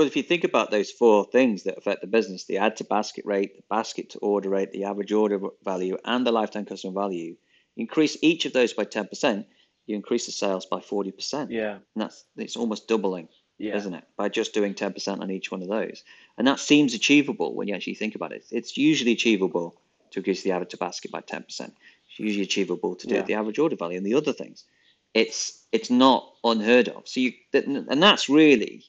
Well, 0.00 0.06
if 0.06 0.16
you 0.16 0.22
think 0.22 0.44
about 0.44 0.70
those 0.70 0.90
four 0.90 1.26
things 1.26 1.64
that 1.64 1.76
affect 1.76 2.00
the 2.00 2.06
business, 2.06 2.44
the 2.44 2.56
add 2.56 2.78
to 2.78 2.84
basket 2.84 3.26
rate, 3.26 3.54
the 3.56 3.62
basket 3.68 4.08
to 4.12 4.18
order 4.20 4.48
rate, 4.48 4.72
the 4.72 4.84
average 4.84 5.12
order 5.12 5.38
value, 5.62 5.98
and 6.06 6.26
the 6.26 6.32
lifetime 6.32 6.64
customer 6.64 6.94
value 6.98 7.36
increase 7.76 8.16
each 8.22 8.46
of 8.46 8.54
those 8.54 8.72
by 8.72 8.86
10%, 8.86 9.44
you 9.84 9.94
increase 9.94 10.24
the 10.24 10.32
sales 10.32 10.64
by 10.64 10.78
40%. 10.80 11.48
yeah, 11.50 11.72
And 11.74 11.82
that's 11.96 12.24
it's 12.38 12.56
almost 12.56 12.88
doubling, 12.88 13.28
yeah. 13.58 13.76
isn't 13.76 13.92
it? 13.92 14.04
By 14.16 14.30
just 14.30 14.54
doing 14.54 14.72
10% 14.72 15.20
on 15.20 15.30
each 15.30 15.52
one 15.52 15.60
of 15.60 15.68
those. 15.68 16.02
And 16.38 16.46
that 16.46 16.60
seems 16.60 16.94
achievable 16.94 17.54
when 17.54 17.68
you 17.68 17.74
actually 17.74 17.96
think 17.96 18.14
about 18.14 18.32
it. 18.32 18.46
It's 18.50 18.78
usually 18.78 19.12
achievable 19.12 19.82
to 20.12 20.20
increase 20.20 20.42
the 20.42 20.52
average 20.52 20.70
to 20.70 20.78
basket 20.78 21.10
by 21.10 21.20
10%. 21.20 21.44
It's 21.46 21.72
usually 22.16 22.44
achievable 22.44 22.94
to 22.96 23.06
do 23.06 23.16
Yeah. 23.16 23.22
the 23.22 23.34
average 23.34 23.58
order 23.58 23.76
value 23.76 23.98
and 23.98 24.06
the 24.06 24.14
other 24.14 24.32
things. 24.32 24.64
It's 25.12 25.66
it's 25.72 25.90
not 25.90 26.26
unheard 26.42 26.88
of. 26.88 27.06
So 27.06 27.20
you 27.20 27.34
and 27.52 28.02
that's 28.02 28.30
really 28.30 28.84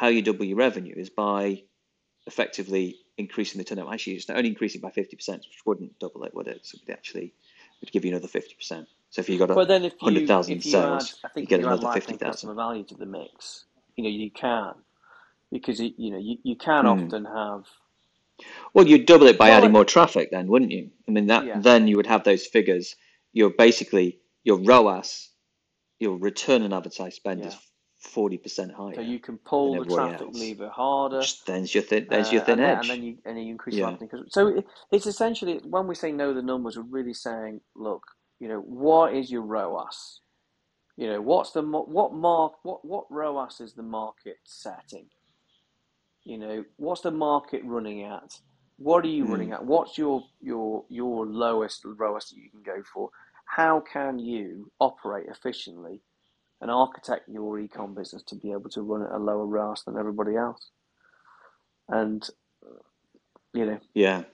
how 0.00 0.08
you 0.08 0.22
double 0.22 0.46
your 0.46 0.56
revenue 0.56 0.94
is 0.96 1.10
by 1.10 1.62
effectively 2.26 2.96
increasing 3.18 3.58
the 3.58 3.64
turnover. 3.64 3.92
Actually, 3.92 4.14
it's 4.14 4.28
not 4.30 4.38
only 4.38 4.48
increasing 4.48 4.80
by 4.80 4.88
50%, 4.88 5.00
which 5.18 5.60
wouldn't 5.66 5.98
double 5.98 6.24
it, 6.24 6.34
would 6.34 6.48
it? 6.48 6.64
So 6.64 6.78
it 6.86 6.90
actually 6.90 7.34
would 7.82 7.92
give 7.92 8.06
you 8.06 8.12
another 8.12 8.26
50%. 8.26 8.86
So 9.10 9.20
if 9.20 9.28
you 9.28 9.38
got 9.38 9.50
a 9.50 9.54
But 9.54 9.68
then 9.68 9.84
if 9.84 9.92
100,000 10.00 10.54
if 10.54 10.64
you 10.64 10.72
sales, 10.72 11.16
add, 11.22 11.28
I 11.28 11.28
you 11.28 11.34
think 11.34 11.50
get 11.50 11.60
you 11.60 11.66
add 11.66 11.72
another 11.72 11.84
lifetime 11.84 12.14
50,000. 12.14 12.32
customer 12.32 12.54
value 12.54 12.84
to 12.84 12.94
the 12.94 13.04
mix, 13.04 13.66
you 13.96 14.04
know 14.04 14.10
you 14.10 14.30
can, 14.30 14.72
because 15.52 15.80
it, 15.80 15.92
you 15.98 16.12
know 16.12 16.18
you, 16.18 16.38
you 16.44 16.56
can 16.56 16.86
Hmm. 16.86 16.86
often 16.86 17.26
have 17.26 17.64
Well, 18.72 18.86
you'd 18.88 19.04
double 19.06 19.26
it 19.26 19.36
by 19.38 19.50
Well, 19.50 19.58
adding 19.58 19.72
more 19.72 19.84
traffic 19.84 20.30
then, 20.30 20.46
wouldn't 20.46 20.70
you? 20.70 20.90
I 21.06 21.10
mean, 21.10 21.26
that 21.26 21.44
Yeah. 21.46 21.60
then 21.60 21.88
you 21.88 21.96
would 21.96 22.06
have 22.06 22.24
those 22.24 22.46
figures. 22.46 22.96
You're 23.34 23.50
basically, 23.50 24.20
your 24.44 24.58
ROAS, 24.58 25.28
your 25.98 26.16
return 26.16 26.62
on 26.62 26.72
advertised 26.72 27.16
spend 27.16 27.44
is 27.44 27.56
Yeah. 28.02 28.10
40% 28.10 28.72
higher. 28.72 28.94
so 28.94 29.00
you 29.00 29.18
can 29.18 29.38
pull 29.38 29.84
the 29.84 29.94
traffic 29.94 30.28
else. 30.28 30.38
lever 30.38 30.68
harder. 30.68 31.18
Which 31.18 31.44
then's 31.44 31.74
your 31.74 31.82
thin, 31.82 32.06
there's 32.08 32.32
your 32.32 32.42
Uh, 32.42 32.44
thin 32.46 32.60
and 32.60 32.62
then, 32.62 32.78
edge. 32.78 32.90
and 32.90 32.90
then 32.90 33.02
you 33.02 33.18
and 33.24 33.44
you 33.44 33.50
increase 33.52 33.76
Yeah. 33.76 33.96
So 34.28 34.48
it, 34.48 34.66
it's 34.90 35.06
essentially 35.06 35.58
when 35.64 35.86
we 35.86 35.94
say 35.94 36.12
know 36.12 36.32
the 36.32 36.42
numbers, 36.42 36.76
we're 36.76 36.84
really 36.84 37.14
saying, 37.14 37.60
look, 37.74 38.02
you 38.38 38.48
know, 38.48 38.60
what 38.60 39.14
is 39.14 39.30
your 39.30 39.42
ROAS? 39.42 40.20
You 40.96 41.08
know, 41.08 41.20
what's 41.20 41.52
the 41.52 41.62
what 41.62 42.14
mark 42.14 42.54
what 42.62 42.84
what 42.84 43.06
ROAS 43.10 43.60
is 43.60 43.74
the 43.74 43.82
market 43.82 44.38
setting? 44.44 45.08
You 46.24 46.38
know, 46.38 46.64
what's 46.76 47.02
the 47.02 47.10
market 47.10 47.62
running 47.64 48.02
at? 48.04 48.40
What 48.76 49.04
are 49.04 49.08
you 49.08 49.24
mm. 49.24 49.30
running 49.30 49.52
at? 49.52 49.64
What's 49.64 49.98
your 49.98 50.22
your 50.40 50.84
your 50.88 51.26
lowest 51.26 51.84
ROAS 51.84 52.30
that 52.30 52.36
you 52.36 52.50
can 52.50 52.62
go 52.62 52.82
for? 52.82 53.10
How 53.44 53.80
can 53.80 54.18
you 54.18 54.70
operate 54.78 55.26
efficiently 55.28 56.00
and 56.60 56.70
architect 56.70 57.28
your 57.28 57.58
ecom 57.58 57.94
business 57.94 58.22
to 58.24 58.34
be 58.34 58.52
able 58.52 58.70
to 58.70 58.82
run 58.82 59.02
at 59.02 59.12
a 59.12 59.18
lower 59.18 59.46
ROAS 59.46 59.84
than 59.84 59.96
everybody 59.96 60.36
else? 60.36 60.70
And 61.88 62.28
you 63.52 63.66
know, 63.66 63.80
yeah, 63.94 64.24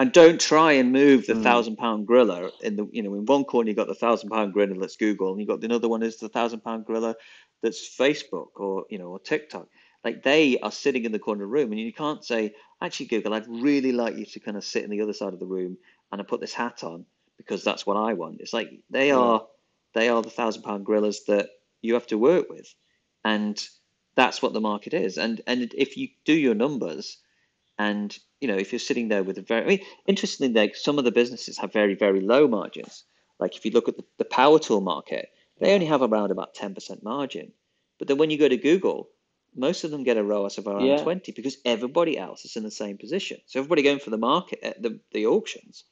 and 0.00 0.12
don't 0.12 0.40
try 0.40 0.72
and 0.72 0.92
move 0.92 1.26
the 1.26 1.34
mm. 1.34 1.42
thousand 1.42 1.76
pound 1.76 2.06
gorilla 2.06 2.50
in 2.62 2.74
the 2.76 2.88
you 2.90 3.02
know 3.02 3.14
in 3.14 3.26
one 3.26 3.44
corner 3.44 3.68
you 3.68 3.76
got 3.76 3.86
the 3.86 3.94
thousand 3.94 4.30
pound 4.30 4.54
gorilla 4.54 4.74
that's 4.80 4.96
Google 4.96 5.32
and 5.32 5.40
you 5.40 5.46
got 5.46 5.60
the 5.60 5.72
other 5.72 5.90
one 5.90 6.02
is 6.02 6.16
the 6.16 6.30
thousand 6.30 6.60
pound 6.60 6.86
gorilla 6.86 7.14
that's 7.62 7.94
Facebook 7.96 8.48
or 8.56 8.86
you 8.88 8.98
know 8.98 9.08
or 9.08 9.20
TikTok. 9.20 9.68
Like 10.02 10.22
they 10.22 10.58
are 10.60 10.72
sitting 10.72 11.04
in 11.04 11.12
the 11.12 11.18
corner 11.18 11.44
of 11.44 11.50
the 11.50 11.52
room 11.52 11.70
and 11.70 11.80
you 11.80 11.92
can't 11.92 12.24
say 12.24 12.54
actually 12.80 13.06
Google 13.06 13.34
I'd 13.34 13.46
really 13.46 13.92
like 13.92 14.16
you 14.16 14.24
to 14.24 14.40
kind 14.40 14.56
of 14.56 14.64
sit 14.64 14.84
in 14.84 14.90
the 14.90 15.02
other 15.02 15.12
side 15.12 15.34
of 15.34 15.38
the 15.38 15.46
room 15.46 15.76
and 16.10 16.20
I 16.20 16.24
put 16.24 16.40
this 16.40 16.54
hat 16.54 16.82
on 16.82 17.04
because 17.36 17.62
that's 17.62 17.86
what 17.86 17.98
I 17.98 18.14
want. 18.14 18.40
It's 18.40 18.54
like 18.54 18.70
they 18.88 19.08
yeah. 19.08 19.16
are 19.16 19.46
they 19.94 20.08
are 20.08 20.22
the 20.22 20.30
thousand 20.30 20.62
pound 20.62 20.86
gorillas 20.86 21.24
that 21.24 21.48
you 21.82 21.94
have 21.94 22.06
to 22.08 22.18
work 22.18 22.48
with, 22.48 22.74
and 23.24 23.62
that's 24.14 24.42
what 24.42 24.52
the 24.52 24.60
market 24.60 24.94
is. 24.94 25.18
And 25.18 25.40
and 25.46 25.72
if 25.76 25.96
you 25.96 26.08
do 26.24 26.34
your 26.34 26.54
numbers 26.54 27.18
and 27.78 28.16
you 28.40 28.48
know, 28.48 28.56
if 28.56 28.72
you're 28.72 28.78
sitting 28.78 29.08
there 29.08 29.22
with 29.22 29.38
a 29.38 29.42
very, 29.42 29.62
I 29.62 29.66
mean, 29.66 29.80
interestingly, 30.06 30.52
like 30.52 30.74
some 30.74 30.98
of 30.98 31.04
the 31.04 31.12
businesses 31.12 31.58
have 31.58 31.72
very, 31.72 31.94
very 31.94 32.20
low 32.20 32.48
margins. 32.48 33.04
Like 33.38 33.56
if 33.56 33.64
you 33.64 33.70
look 33.70 33.88
at 33.88 33.96
the, 33.96 34.04
the 34.18 34.24
power 34.24 34.58
tool 34.58 34.80
market, 34.80 35.30
they 35.58 35.74
only 35.74 35.86
have 35.86 36.02
around 36.02 36.30
about 36.30 36.54
10% 36.54 37.02
margin. 37.02 37.52
But 37.98 38.08
then 38.08 38.16
when 38.16 38.30
you 38.30 38.38
go 38.38 38.48
to 38.48 38.56
Google, 38.56 39.08
most 39.54 39.84
of 39.84 39.90
them 39.90 40.04
get 40.04 40.16
a 40.16 40.24
ROAS 40.24 40.56
of 40.56 40.66
around 40.66 40.86
yeah. 40.86 41.02
20 41.02 41.32
because 41.32 41.58
everybody 41.64 42.16
else 42.16 42.44
is 42.44 42.56
in 42.56 42.62
the 42.62 42.70
same 42.70 42.96
position. 42.96 43.38
So 43.46 43.58
everybody 43.58 43.82
going 43.82 43.98
for 43.98 44.10
the 44.10 44.18
market, 44.18 44.60
uh, 44.62 44.72
the, 44.80 45.00
the 45.12 45.26
auctions, 45.26 45.84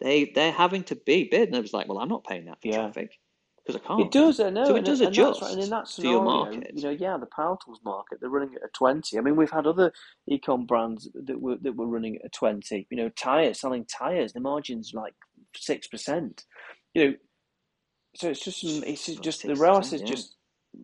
they, 0.00 0.26
they're 0.26 0.52
having 0.52 0.84
to 0.84 0.94
be 0.94 1.24
bid. 1.24 1.48
And 1.48 1.56
it 1.56 1.62
was 1.62 1.72
like, 1.72 1.88
well, 1.88 1.98
I'm 1.98 2.08
not 2.08 2.24
paying 2.24 2.44
that 2.44 2.60
for 2.62 2.68
yeah. 2.68 2.76
traffic 2.76 3.18
because 3.68 3.82
I 3.84 3.86
can't. 3.86 4.00
It 4.00 4.10
does, 4.10 4.40
I 4.40 4.48
know. 4.48 4.64
So 4.64 4.76
it 4.76 4.84
does 4.84 5.00
and 5.00 5.10
adjust 5.10 5.42
right. 5.42 5.52
and 5.52 5.62
in 5.62 5.70
that 5.70 5.88
scenario, 5.88 6.20
to 6.20 6.24
your 6.24 6.24
market. 6.24 6.70
You 6.74 6.82
know, 6.84 6.90
yeah, 6.90 7.18
the 7.18 7.26
power 7.26 7.58
tools 7.62 7.80
market, 7.84 8.18
they're 8.20 8.30
running 8.30 8.54
at 8.54 8.64
a 8.64 8.68
20. 8.72 9.18
I 9.18 9.20
mean, 9.20 9.36
we've 9.36 9.50
had 9.50 9.66
other 9.66 9.92
ecom 10.30 10.66
brands 10.66 11.08
that 11.14 11.38
were 11.40 11.56
that 11.60 11.76
were 11.76 11.86
running 11.86 12.16
at 12.16 12.24
a 12.24 12.28
20. 12.30 12.86
You 12.88 12.96
know, 12.96 13.10
tires, 13.10 13.60
selling 13.60 13.84
tires, 13.84 14.32
the 14.32 14.40
margin's 14.40 14.94
like 14.94 15.14
6%. 15.54 16.44
You 16.94 17.04
know, 17.04 17.14
so 18.16 18.30
it's 18.30 18.42
just, 18.42 18.64
it's 18.64 19.06
just, 19.06 19.46
the 19.46 19.54
ROAS 19.54 19.92
is 19.92 20.00
yeah. 20.00 20.06
just, 20.06 20.36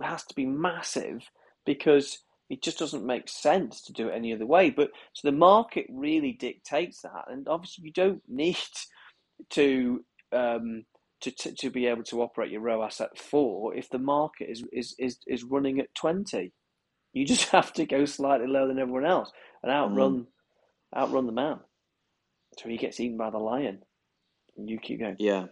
has 0.03 0.25
to 0.25 0.35
be 0.35 0.47
massive 0.47 1.23
because 1.65 2.19
it 2.51 2.63
just 2.63 2.79
doesn't 2.79 3.07
make 3.07 3.29
sense 3.29 3.83
to 3.83 3.93
do 3.93 4.09
it 4.09 4.15
any 4.15 4.33
other 4.33 4.47
way. 4.47 4.71
But 4.71 4.91
so 5.15 5.27
the 5.29 5.37
market 5.37 5.87
really 5.89 6.33
dictates 6.33 7.01
that. 7.03 7.25
And 7.29 7.49
obviously, 7.49 7.87
you 7.87 7.93
don't 7.93 8.23
need 8.29 8.59
to, 9.51 10.05
um, 10.33 10.85
to, 11.25 11.31
to, 11.31 11.53
to 11.53 11.71
be 11.71 11.87
able 11.87 12.05
to 12.05 12.23
operate 12.23 12.51
your 12.51 12.61
ROAS 12.61 13.01
at 13.01 13.19
four 13.19 13.75
if 13.75 13.89
the 13.89 13.99
market 13.99 14.51
is, 14.51 14.65
is, 14.73 14.95
is, 14.99 15.19
is 15.27 15.43
running 15.43 15.81
at 15.81 15.95
20. 15.95 16.53
You 17.13 17.25
just 17.27 17.49
have 17.51 17.73
to 17.75 17.87
go 17.87 18.05
slightly 18.05 18.47
lower 18.47 18.69
than 18.69 18.79
everyone 18.79 19.07
else 19.07 19.31
and 19.63 19.73
outrun 19.73 20.27
mm. 20.27 20.99
outrun 20.99 21.27
the 21.27 21.33
man. 21.33 21.61
So 22.59 22.69
he 22.69 22.77
gets 22.77 23.01
eaten 23.01 23.17
by 23.17 23.31
the 23.31 23.39
lion. 23.39 23.81
And 24.57 24.69
you 24.69 24.79
keep 24.79 25.01
going. 25.01 25.17
Yeah. 25.19 25.47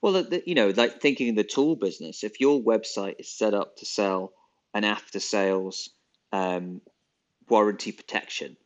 Well, 0.00 0.12
the, 0.12 0.42
you 0.46 0.54
know, 0.54 0.72
like 0.74 1.00
thinking 1.00 1.28
in 1.28 1.34
the 1.34 1.44
tool 1.44 1.76
business, 1.76 2.24
if 2.24 2.40
your 2.40 2.62
website 2.62 3.16
is 3.18 3.28
set 3.28 3.52
up 3.54 3.76
to 3.76 3.86
sell 3.86 4.32
an 4.72 4.84
after 4.84 5.20
sales 5.20 5.90
um, 6.32 6.80
warranty 7.48 7.92
protection, 7.92 8.56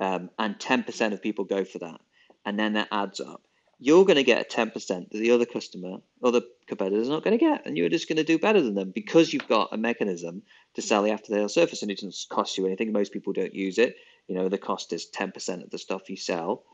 um, 0.00 0.28
and 0.38 0.58
10% 0.58 1.12
of 1.12 1.22
people 1.22 1.44
go 1.44 1.64
for 1.64 1.78
that, 1.78 2.00
and 2.44 2.58
then 2.58 2.74
that 2.74 2.88
adds 2.92 3.20
up, 3.20 3.42
you're 3.78 4.04
going 4.04 4.16
to 4.16 4.24
get 4.24 4.40
a 4.40 4.56
10% 4.56 4.72
that 4.88 5.08
the 5.12 5.30
other 5.30 5.44
customer, 5.44 5.98
other 6.22 6.40
competitors 6.66 7.08
are 7.08 7.12
not 7.12 7.24
going 7.24 7.38
to 7.38 7.44
get. 7.44 7.66
And 7.66 7.76
you're 7.76 7.90
just 7.90 8.08
going 8.08 8.16
to 8.16 8.24
do 8.24 8.38
better 8.38 8.60
than 8.62 8.74
them 8.74 8.90
because 8.90 9.32
you've 9.32 9.48
got 9.48 9.72
a 9.72 9.76
mechanism 9.76 10.42
to 10.74 10.82
sell 10.82 11.02
the 11.02 11.10
after 11.10 11.32
sale 11.32 11.48
service 11.48 11.82
and 11.82 11.90
it 11.90 11.98
doesn't 11.98 12.16
cost 12.30 12.56
you 12.56 12.66
anything. 12.66 12.92
Most 12.92 13.12
people 13.12 13.32
don't 13.32 13.54
use 13.54 13.78
it. 13.78 13.96
You 14.28 14.34
know, 14.34 14.48
the 14.48 14.58
cost 14.58 14.92
is 14.92 15.06
10% 15.14 15.62
of 15.62 15.70
the 15.70 15.78
stuff 15.78 16.08
you 16.08 16.16
sell. 16.16 16.64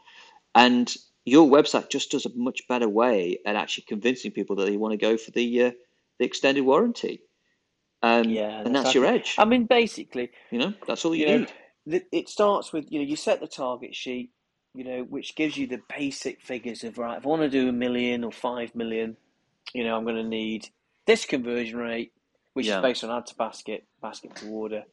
And 0.55 0.95
your 1.25 1.49
website 1.49 1.91
just 1.91 2.13
does 2.13 2.27
a 2.27 2.31
much 2.35 2.69
better 2.69 2.89
way 2.89 3.39
at 3.45 3.57
actually 3.57 3.85
convincing 3.89 4.31
people 4.31 4.57
that 4.57 4.67
they 4.67 4.77
want 4.77 4.93
to 4.93 4.99
go 4.99 5.17
for 5.17 5.33
the, 5.33 5.65
uh, 5.65 5.71
the 6.19 6.25
extended 6.25 6.63
warranty. 6.63 7.23
Um, 8.03 8.29
yeah, 8.29 8.61
and 8.61 8.75
that's, 8.75 8.87
that's 8.87 8.95
your 8.95 9.07
edge. 9.07 9.37
I 9.39 9.45
mean, 9.45 9.67
basically, 9.67 10.31
you 10.51 10.59
know, 10.59 10.75
that's 10.87 11.05
all 11.05 11.15
you, 11.15 11.27
you 11.27 11.39
need. 11.39 11.53
Know, 11.87 12.01
it 12.13 12.29
starts 12.29 12.73
with, 12.73 12.91
you 12.91 12.99
know, 12.99 13.05
you 13.05 13.17
set 13.17 13.41
the 13.41 13.47
target 13.47 13.95
sheet 13.95 14.31
you 14.75 14.85
know, 14.85 15.03
which 15.03 15.37
gives 15.37 15.57
you 15.57 15.67
the 15.67 15.81
basic 15.95 16.41
figures 16.41 16.85
of 16.85 16.99
right. 16.99 17.19
If 17.19 17.27
I 17.27 17.29
want 17.29 17.43
to 17.43 17.51
do 17.51 17.69
a 17.69 17.73
million 17.73 18.25
or 18.25 18.33
five 18.33 18.75
million, 18.75 19.17
you 19.75 19.85
know, 19.85 19.97
I'm 19.97 20.05
going 20.05 20.17
to 20.17 20.23
need 20.23 20.69
this 21.07 21.27
conversion 21.27 21.79
rate, 21.79 22.13
which 22.55 22.67
yeah. 22.67 22.79
is 22.79 22.83
based 22.83 23.05
on 23.05 23.11
add 23.11 23.27
to 23.27 23.35
basket, 23.35 23.85
basket 24.01 24.35
to 24.37 24.49
order, 24.49 24.85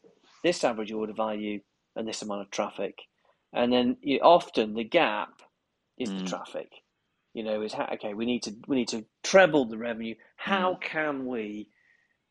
this 0.44 0.64
average 0.64 0.92
order 0.92 1.14
value, 1.14 1.62
and 1.96 2.08
this 2.08 2.22
amount 2.22 2.42
of 2.42 2.52
traffic. 2.52 3.00
And 3.54 3.72
then 3.72 3.98
you, 4.02 4.20
often 4.20 4.74
the 4.74 4.84
gap 4.84 5.42
is 5.98 6.10
mm. 6.10 6.20
the 6.20 6.26
traffic. 6.26 6.72
You 7.34 7.44
know, 7.44 7.62
is 7.62 7.74
how, 7.74 7.88
okay. 7.94 8.14
We 8.14 8.26
need 8.26 8.44
to 8.44 8.56
we 8.68 8.76
need 8.76 8.90
to 8.90 9.06
treble 9.24 9.66
the 9.66 9.78
revenue. 9.78 10.16
How 10.36 10.74
mm. 10.74 10.82
can 10.82 11.26
we 11.26 11.70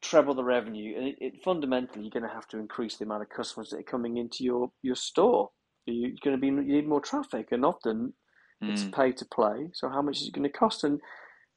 treble 0.03 0.35
the 0.35 0.45
revenue? 0.45 0.97
And 0.97 1.09
it, 1.09 1.17
it, 1.21 1.43
fundamentally, 1.45 2.03
you're 2.03 2.11
going 2.11 2.29
to 2.29 2.35
have 2.35 2.49
to 2.49 2.59
increase 2.59 2.97
the 2.97 3.05
amount 3.05 3.23
of 3.23 3.31
customers 3.31 3.71
that 3.71 3.79
are 3.79 3.85
coming 3.85 4.17
into 4.17 4.45
your 4.45 4.71
your 4.83 4.97
store 4.97 5.51
you're 5.93 6.11
going 6.23 6.37
to 6.37 6.41
be 6.41 6.49
you 6.49 6.75
need 6.75 6.89
more 6.89 7.01
traffic, 7.01 7.49
and 7.51 7.65
often 7.65 8.15
mm. 8.63 8.71
it's 8.71 8.85
pay 8.85 9.13
to 9.13 9.25
play. 9.25 9.71
So 9.75 9.89
how 9.89 10.03
much 10.03 10.21
is 10.21 10.29
it 10.29 10.35
going 10.35 10.51
to 10.51 10.59
cost? 10.59 10.85
And 10.85 11.01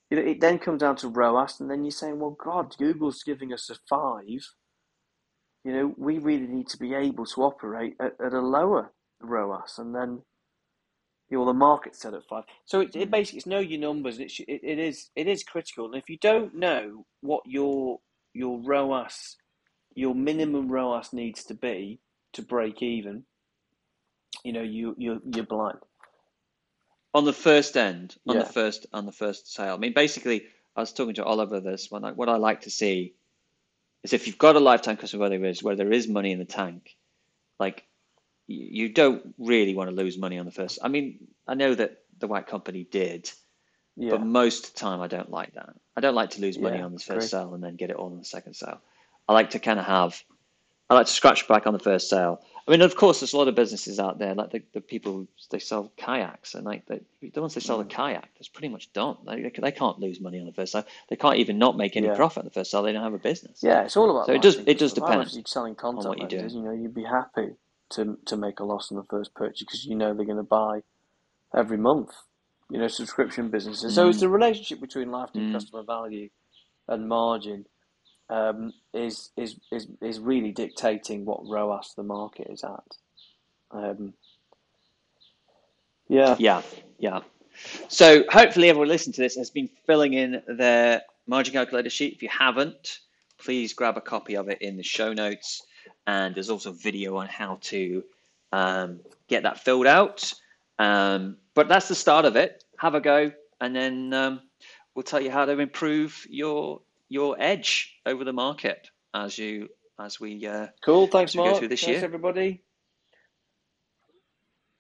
you 0.10 0.18
know, 0.18 0.24
it 0.24 0.42
then 0.42 0.60
comes 0.60 0.82
down 0.82 0.98
to 0.98 1.08
ROAS, 1.08 1.60
and 1.60 1.70
then 1.70 1.84
you're 1.84 1.92
saying, 1.92 2.20
well, 2.20 2.38
God, 2.44 2.76
Google's 2.78 3.24
giving 3.24 3.54
us 3.54 3.70
a 3.70 3.76
five. 3.90 4.26
You 5.64 5.74
know, 5.74 5.96
we 5.98 6.18
really 6.18 6.48
need 6.48 6.68
to 6.70 6.78
be 6.78 6.94
able 6.94 7.26
to 7.28 7.44
operate 7.44 7.96
at, 8.00 8.14
at 8.24 8.34
a 8.34 8.42
lower 8.42 8.92
ROAS, 9.22 9.78
and 9.78 9.96
then 9.96 10.24
you 11.32 11.38
know, 11.38 11.46
the 11.46 11.54
market's 11.54 12.02
set 12.02 12.14
at 12.14 12.28
five. 12.30 12.44
So 12.66 12.82
it, 12.82 12.96
it 12.96 13.08
mm. 13.08 13.12
basically 13.12 13.38
it's 13.38 13.48
know 13.48 13.60
your 13.60 13.80
numbers. 13.80 14.20
It, 14.20 14.32
it, 14.48 14.62
it 14.64 14.80
is 14.80 15.10
it 15.16 15.28
is 15.28 15.44
critical, 15.44 15.86
and 15.86 15.96
if 15.96 16.10
you 16.10 16.18
don't 16.22 16.54
know 16.56 17.06
what 17.22 17.44
your 17.46 18.00
your 18.34 18.60
ROAS, 18.62 19.38
your 19.96 20.14
minimum 20.14 20.70
ROAS 20.70 21.14
needs 21.14 21.44
to 21.46 21.54
be 21.54 22.02
to 22.34 22.42
break 22.42 22.82
even, 22.82 23.24
you 24.44 24.54
know, 24.54 24.62
you 24.62 24.96
you 24.98 25.22
you're 25.34 25.46
blind. 25.46 25.80
On 27.14 27.26
the 27.26 27.34
first 27.34 27.76
end, 27.76 28.16
on 28.28 28.38
yeah. 28.38 28.44
the 28.44 28.50
first 28.50 28.86
on 28.94 29.06
the 29.06 29.12
first 29.12 29.54
sale. 29.54 29.74
I 29.74 29.78
mean, 29.78 29.94
basically, 29.94 30.46
I 30.76 30.80
was 30.82 30.94
talking 30.94 31.16
to 31.16 31.26
Oliver 31.26 31.60
this 31.60 31.92
one 31.92 32.06
I, 32.06 32.12
what 32.12 32.30
I 32.30 32.38
like 32.38 32.62
to 32.62 32.70
see 32.70 33.14
is 34.04 34.14
if 34.14 34.28
you've 34.28 34.38
got 34.38 34.56
a 34.56 34.60
lifetime 34.60 34.98
customer 34.98 35.22
where 35.22 35.30
there 35.30 35.46
is 35.46 35.62
where 35.62 35.76
there 35.76 35.92
is 35.92 36.08
money 36.08 36.32
in 36.32 36.40
the 36.40 36.46
tank, 36.46 36.96
like 37.60 37.84
you 38.48 38.90
don't 38.90 39.34
really 39.38 39.76
want 39.76 39.90
to 39.90 39.96
lose 39.96 40.18
money 40.18 40.38
on 40.38 40.46
the 40.46 40.52
first. 40.52 40.80
I 40.82 40.88
mean, 40.88 41.28
I 41.48 41.54
know 41.54 41.74
that 41.76 42.00
the 42.20 42.28
white 42.28 42.48
company 42.48 42.84
did, 42.90 43.32
yeah. 43.96 44.12
but 44.12 44.26
most 44.26 44.68
of 44.68 44.74
the 44.74 44.80
time 44.80 45.02
I 45.02 45.08
don't 45.08 45.30
like 45.30 45.54
that. 45.56 45.74
I 45.96 46.02
don't 46.02 46.16
like 46.16 46.32
to 46.32 46.42
lose 46.42 46.58
money 46.58 46.78
yeah, 46.78 46.86
on 46.86 46.94
the 46.94 47.00
first 47.00 47.30
sale 47.30 47.54
and 47.54 47.64
then 47.64 47.76
get 47.76 47.90
it 47.90 47.96
all 47.96 48.08
on 48.08 48.18
the 48.18 48.26
second 48.26 48.56
sale. 48.56 48.80
I 49.28 49.34
like 49.34 49.52
to 49.52 49.60
kind 49.60 49.80
of 49.80 49.86
have, 49.86 50.22
I 50.90 50.96
like 50.96 51.08
to 51.08 51.12
scratch 51.12 51.48
back 51.48 51.68
on 51.68 51.74
the 51.74 51.80
first 51.80 52.10
sale 52.10 52.42
I 52.68 52.72
mean, 52.72 52.82
of 52.82 52.96
course, 52.96 53.20
there's 53.20 53.34
a 53.34 53.38
lot 53.38 53.48
of 53.48 53.56
businesses 53.56 54.00
out 54.00 54.20
there, 54.20 54.36
like 54.36 54.52
the, 54.52 54.62
the 54.74 54.82
people 54.82 55.14
who 55.14 55.28
they 55.50 55.60
sell 55.60 55.92
kayaks, 55.98 56.54
and 56.54 56.64
like 56.64 56.86
the, 56.86 57.02
the 57.34 57.42
ones 57.42 57.56
they 57.56 57.62
sell 57.62 57.80
the 57.80 57.86
mm. 57.86 57.90
kayak, 57.90 58.30
that's 58.36 58.50
pretty 58.50 58.70
much 58.70 58.94
done. 58.94 59.18
They, 59.26 59.52
they 59.58 59.72
can't 59.72 60.00
lose 60.00 60.20
money 60.20 60.40
on 60.40 60.46
the 60.46 60.52
first 60.52 60.72
sale. 60.72 60.86
They 61.10 61.16
can't 61.16 61.38
even 61.38 61.58
not 61.58 61.76
make 61.76 61.98
any 61.98 62.08
yeah. 62.08 62.16
profit 62.16 62.40
on 62.40 62.46
the 62.46 62.52
first 62.52 62.70
sale. 62.70 62.84
They 62.84 62.94
don't 62.94 63.04
have 63.04 63.14
a 63.14 63.20
business. 63.20 63.60
Yeah, 63.64 63.84
it's 63.84 63.98
all 63.98 64.12
about. 64.12 64.28
So 64.28 64.34
it 64.34 64.42
does. 64.42 64.58
It 64.68 64.78
does 64.78 64.94
depend. 64.94 65.34
You're 65.34 65.44
selling 65.48 65.76
content, 65.76 66.06
on 66.06 66.10
what 66.10 66.20
you 66.20 66.28
do. 66.28 66.48
You 66.48 66.62
know, 66.62 66.72
you'd 66.72 66.94
be 66.94 67.04
happy 67.04 67.56
to 67.92 68.18
to 68.26 68.38
make 68.38 68.60
a 68.60 68.64
loss 68.64 68.92
on 68.92 68.98
the 68.98 69.06
first 69.10 69.34
purchase 69.34 69.62
because 69.62 69.86
you 69.86 69.96
know 69.96 70.14
they're 70.14 70.26
going 70.26 70.38
to 70.38 70.44
buy 70.44 70.82
every 71.56 71.78
month. 71.78 72.12
You 72.70 72.80
know, 72.80 72.88
subscription 72.88 73.50
businesses. 73.50 73.94
Mm. 73.94 73.96
So 73.96 74.10
it's 74.10 74.20
the 74.20 74.30
relationship 74.30 74.80
between 74.80 75.12
lifetime 75.12 75.50
mm. 75.50 75.54
customer 75.54 75.84
value 75.84 76.30
and 76.88 77.08
margin 77.08 77.66
um, 78.32 78.74
is, 78.94 79.30
is 79.38 79.58
is 79.72 79.88
is 80.02 80.20
really 80.20 80.52
dictating 80.52 81.26
what 81.26 81.48
ROAS 81.48 81.94
the 81.96 82.04
market 82.04 82.48
is 82.50 82.64
at. 82.64 82.96
Um, 83.72 84.14
yeah, 86.08 86.36
yeah, 86.40 86.62
yeah. 86.98 87.20
So 87.90 88.24
hopefully 88.30 88.70
everyone 88.70 88.88
listening 88.88 89.14
to 89.14 89.22
this 89.22 89.36
has 89.36 89.50
been 89.50 89.70
filling 89.86 90.14
in 90.14 90.42
their 90.48 91.02
margin 91.28 91.54
calculator 91.54 91.90
sheet. 91.90 92.14
If 92.14 92.24
you 92.24 92.30
haven't, 92.30 93.00
please 93.38 93.74
grab 93.74 93.98
a 93.98 94.02
copy 94.02 94.36
of 94.36 94.50
it 94.50 94.62
in 94.62 94.78
the 94.78 94.84
show 94.84 95.14
notes. 95.14 95.64
And 96.08 96.34
there's 96.34 96.50
also 96.50 96.72
a 96.72 96.74
video 96.74 97.18
on 97.18 97.28
how 97.28 97.60
to 97.64 98.04
um, 98.54 99.02
get 99.28 99.44
that 99.44 99.60
filled 99.60 99.88
out. 99.88 100.34
Um, 100.80 101.38
but 101.54 101.68
that's 101.68 101.88
the 101.88 101.96
start 101.96 102.26
of 102.26 102.36
it. 102.36 102.64
Have 102.78 102.96
a 102.96 103.02
go, 103.02 103.32
and 103.60 103.76
then 103.76 104.14
um, 104.14 104.42
we'll 104.96 105.04
tell 105.04 105.22
you 105.22 105.30
how 105.30 105.46
to 105.46 105.60
improve 105.60 106.26
your 106.30 106.82
your 107.12 107.36
edge 107.38 107.94
over 108.06 108.24
the 108.24 108.32
market 108.32 108.90
as 109.14 109.38
you 109.38 109.68
as 110.00 110.20
we 110.20 110.48
uh, 110.48 110.68
cool. 110.84 111.08
Thanks, 111.08 111.36
Mark. 111.36 111.52
go 111.52 111.60
through 111.60 111.68
this 111.68 111.84
Thanks, 111.84 111.98
year. 111.98 112.06
everybody. 112.06 112.64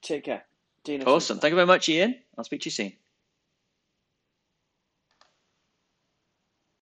Take 0.01 0.23
care. 0.23 0.45
Awesome. 1.05 1.39
Thank 1.39 1.51
you 1.51 1.57
very 1.57 1.67
much, 1.67 1.89
Ian. 1.89 2.15
I'll 2.37 2.45
speak 2.45 2.61
to 2.61 2.67
you 2.67 2.71
soon. 2.71 2.93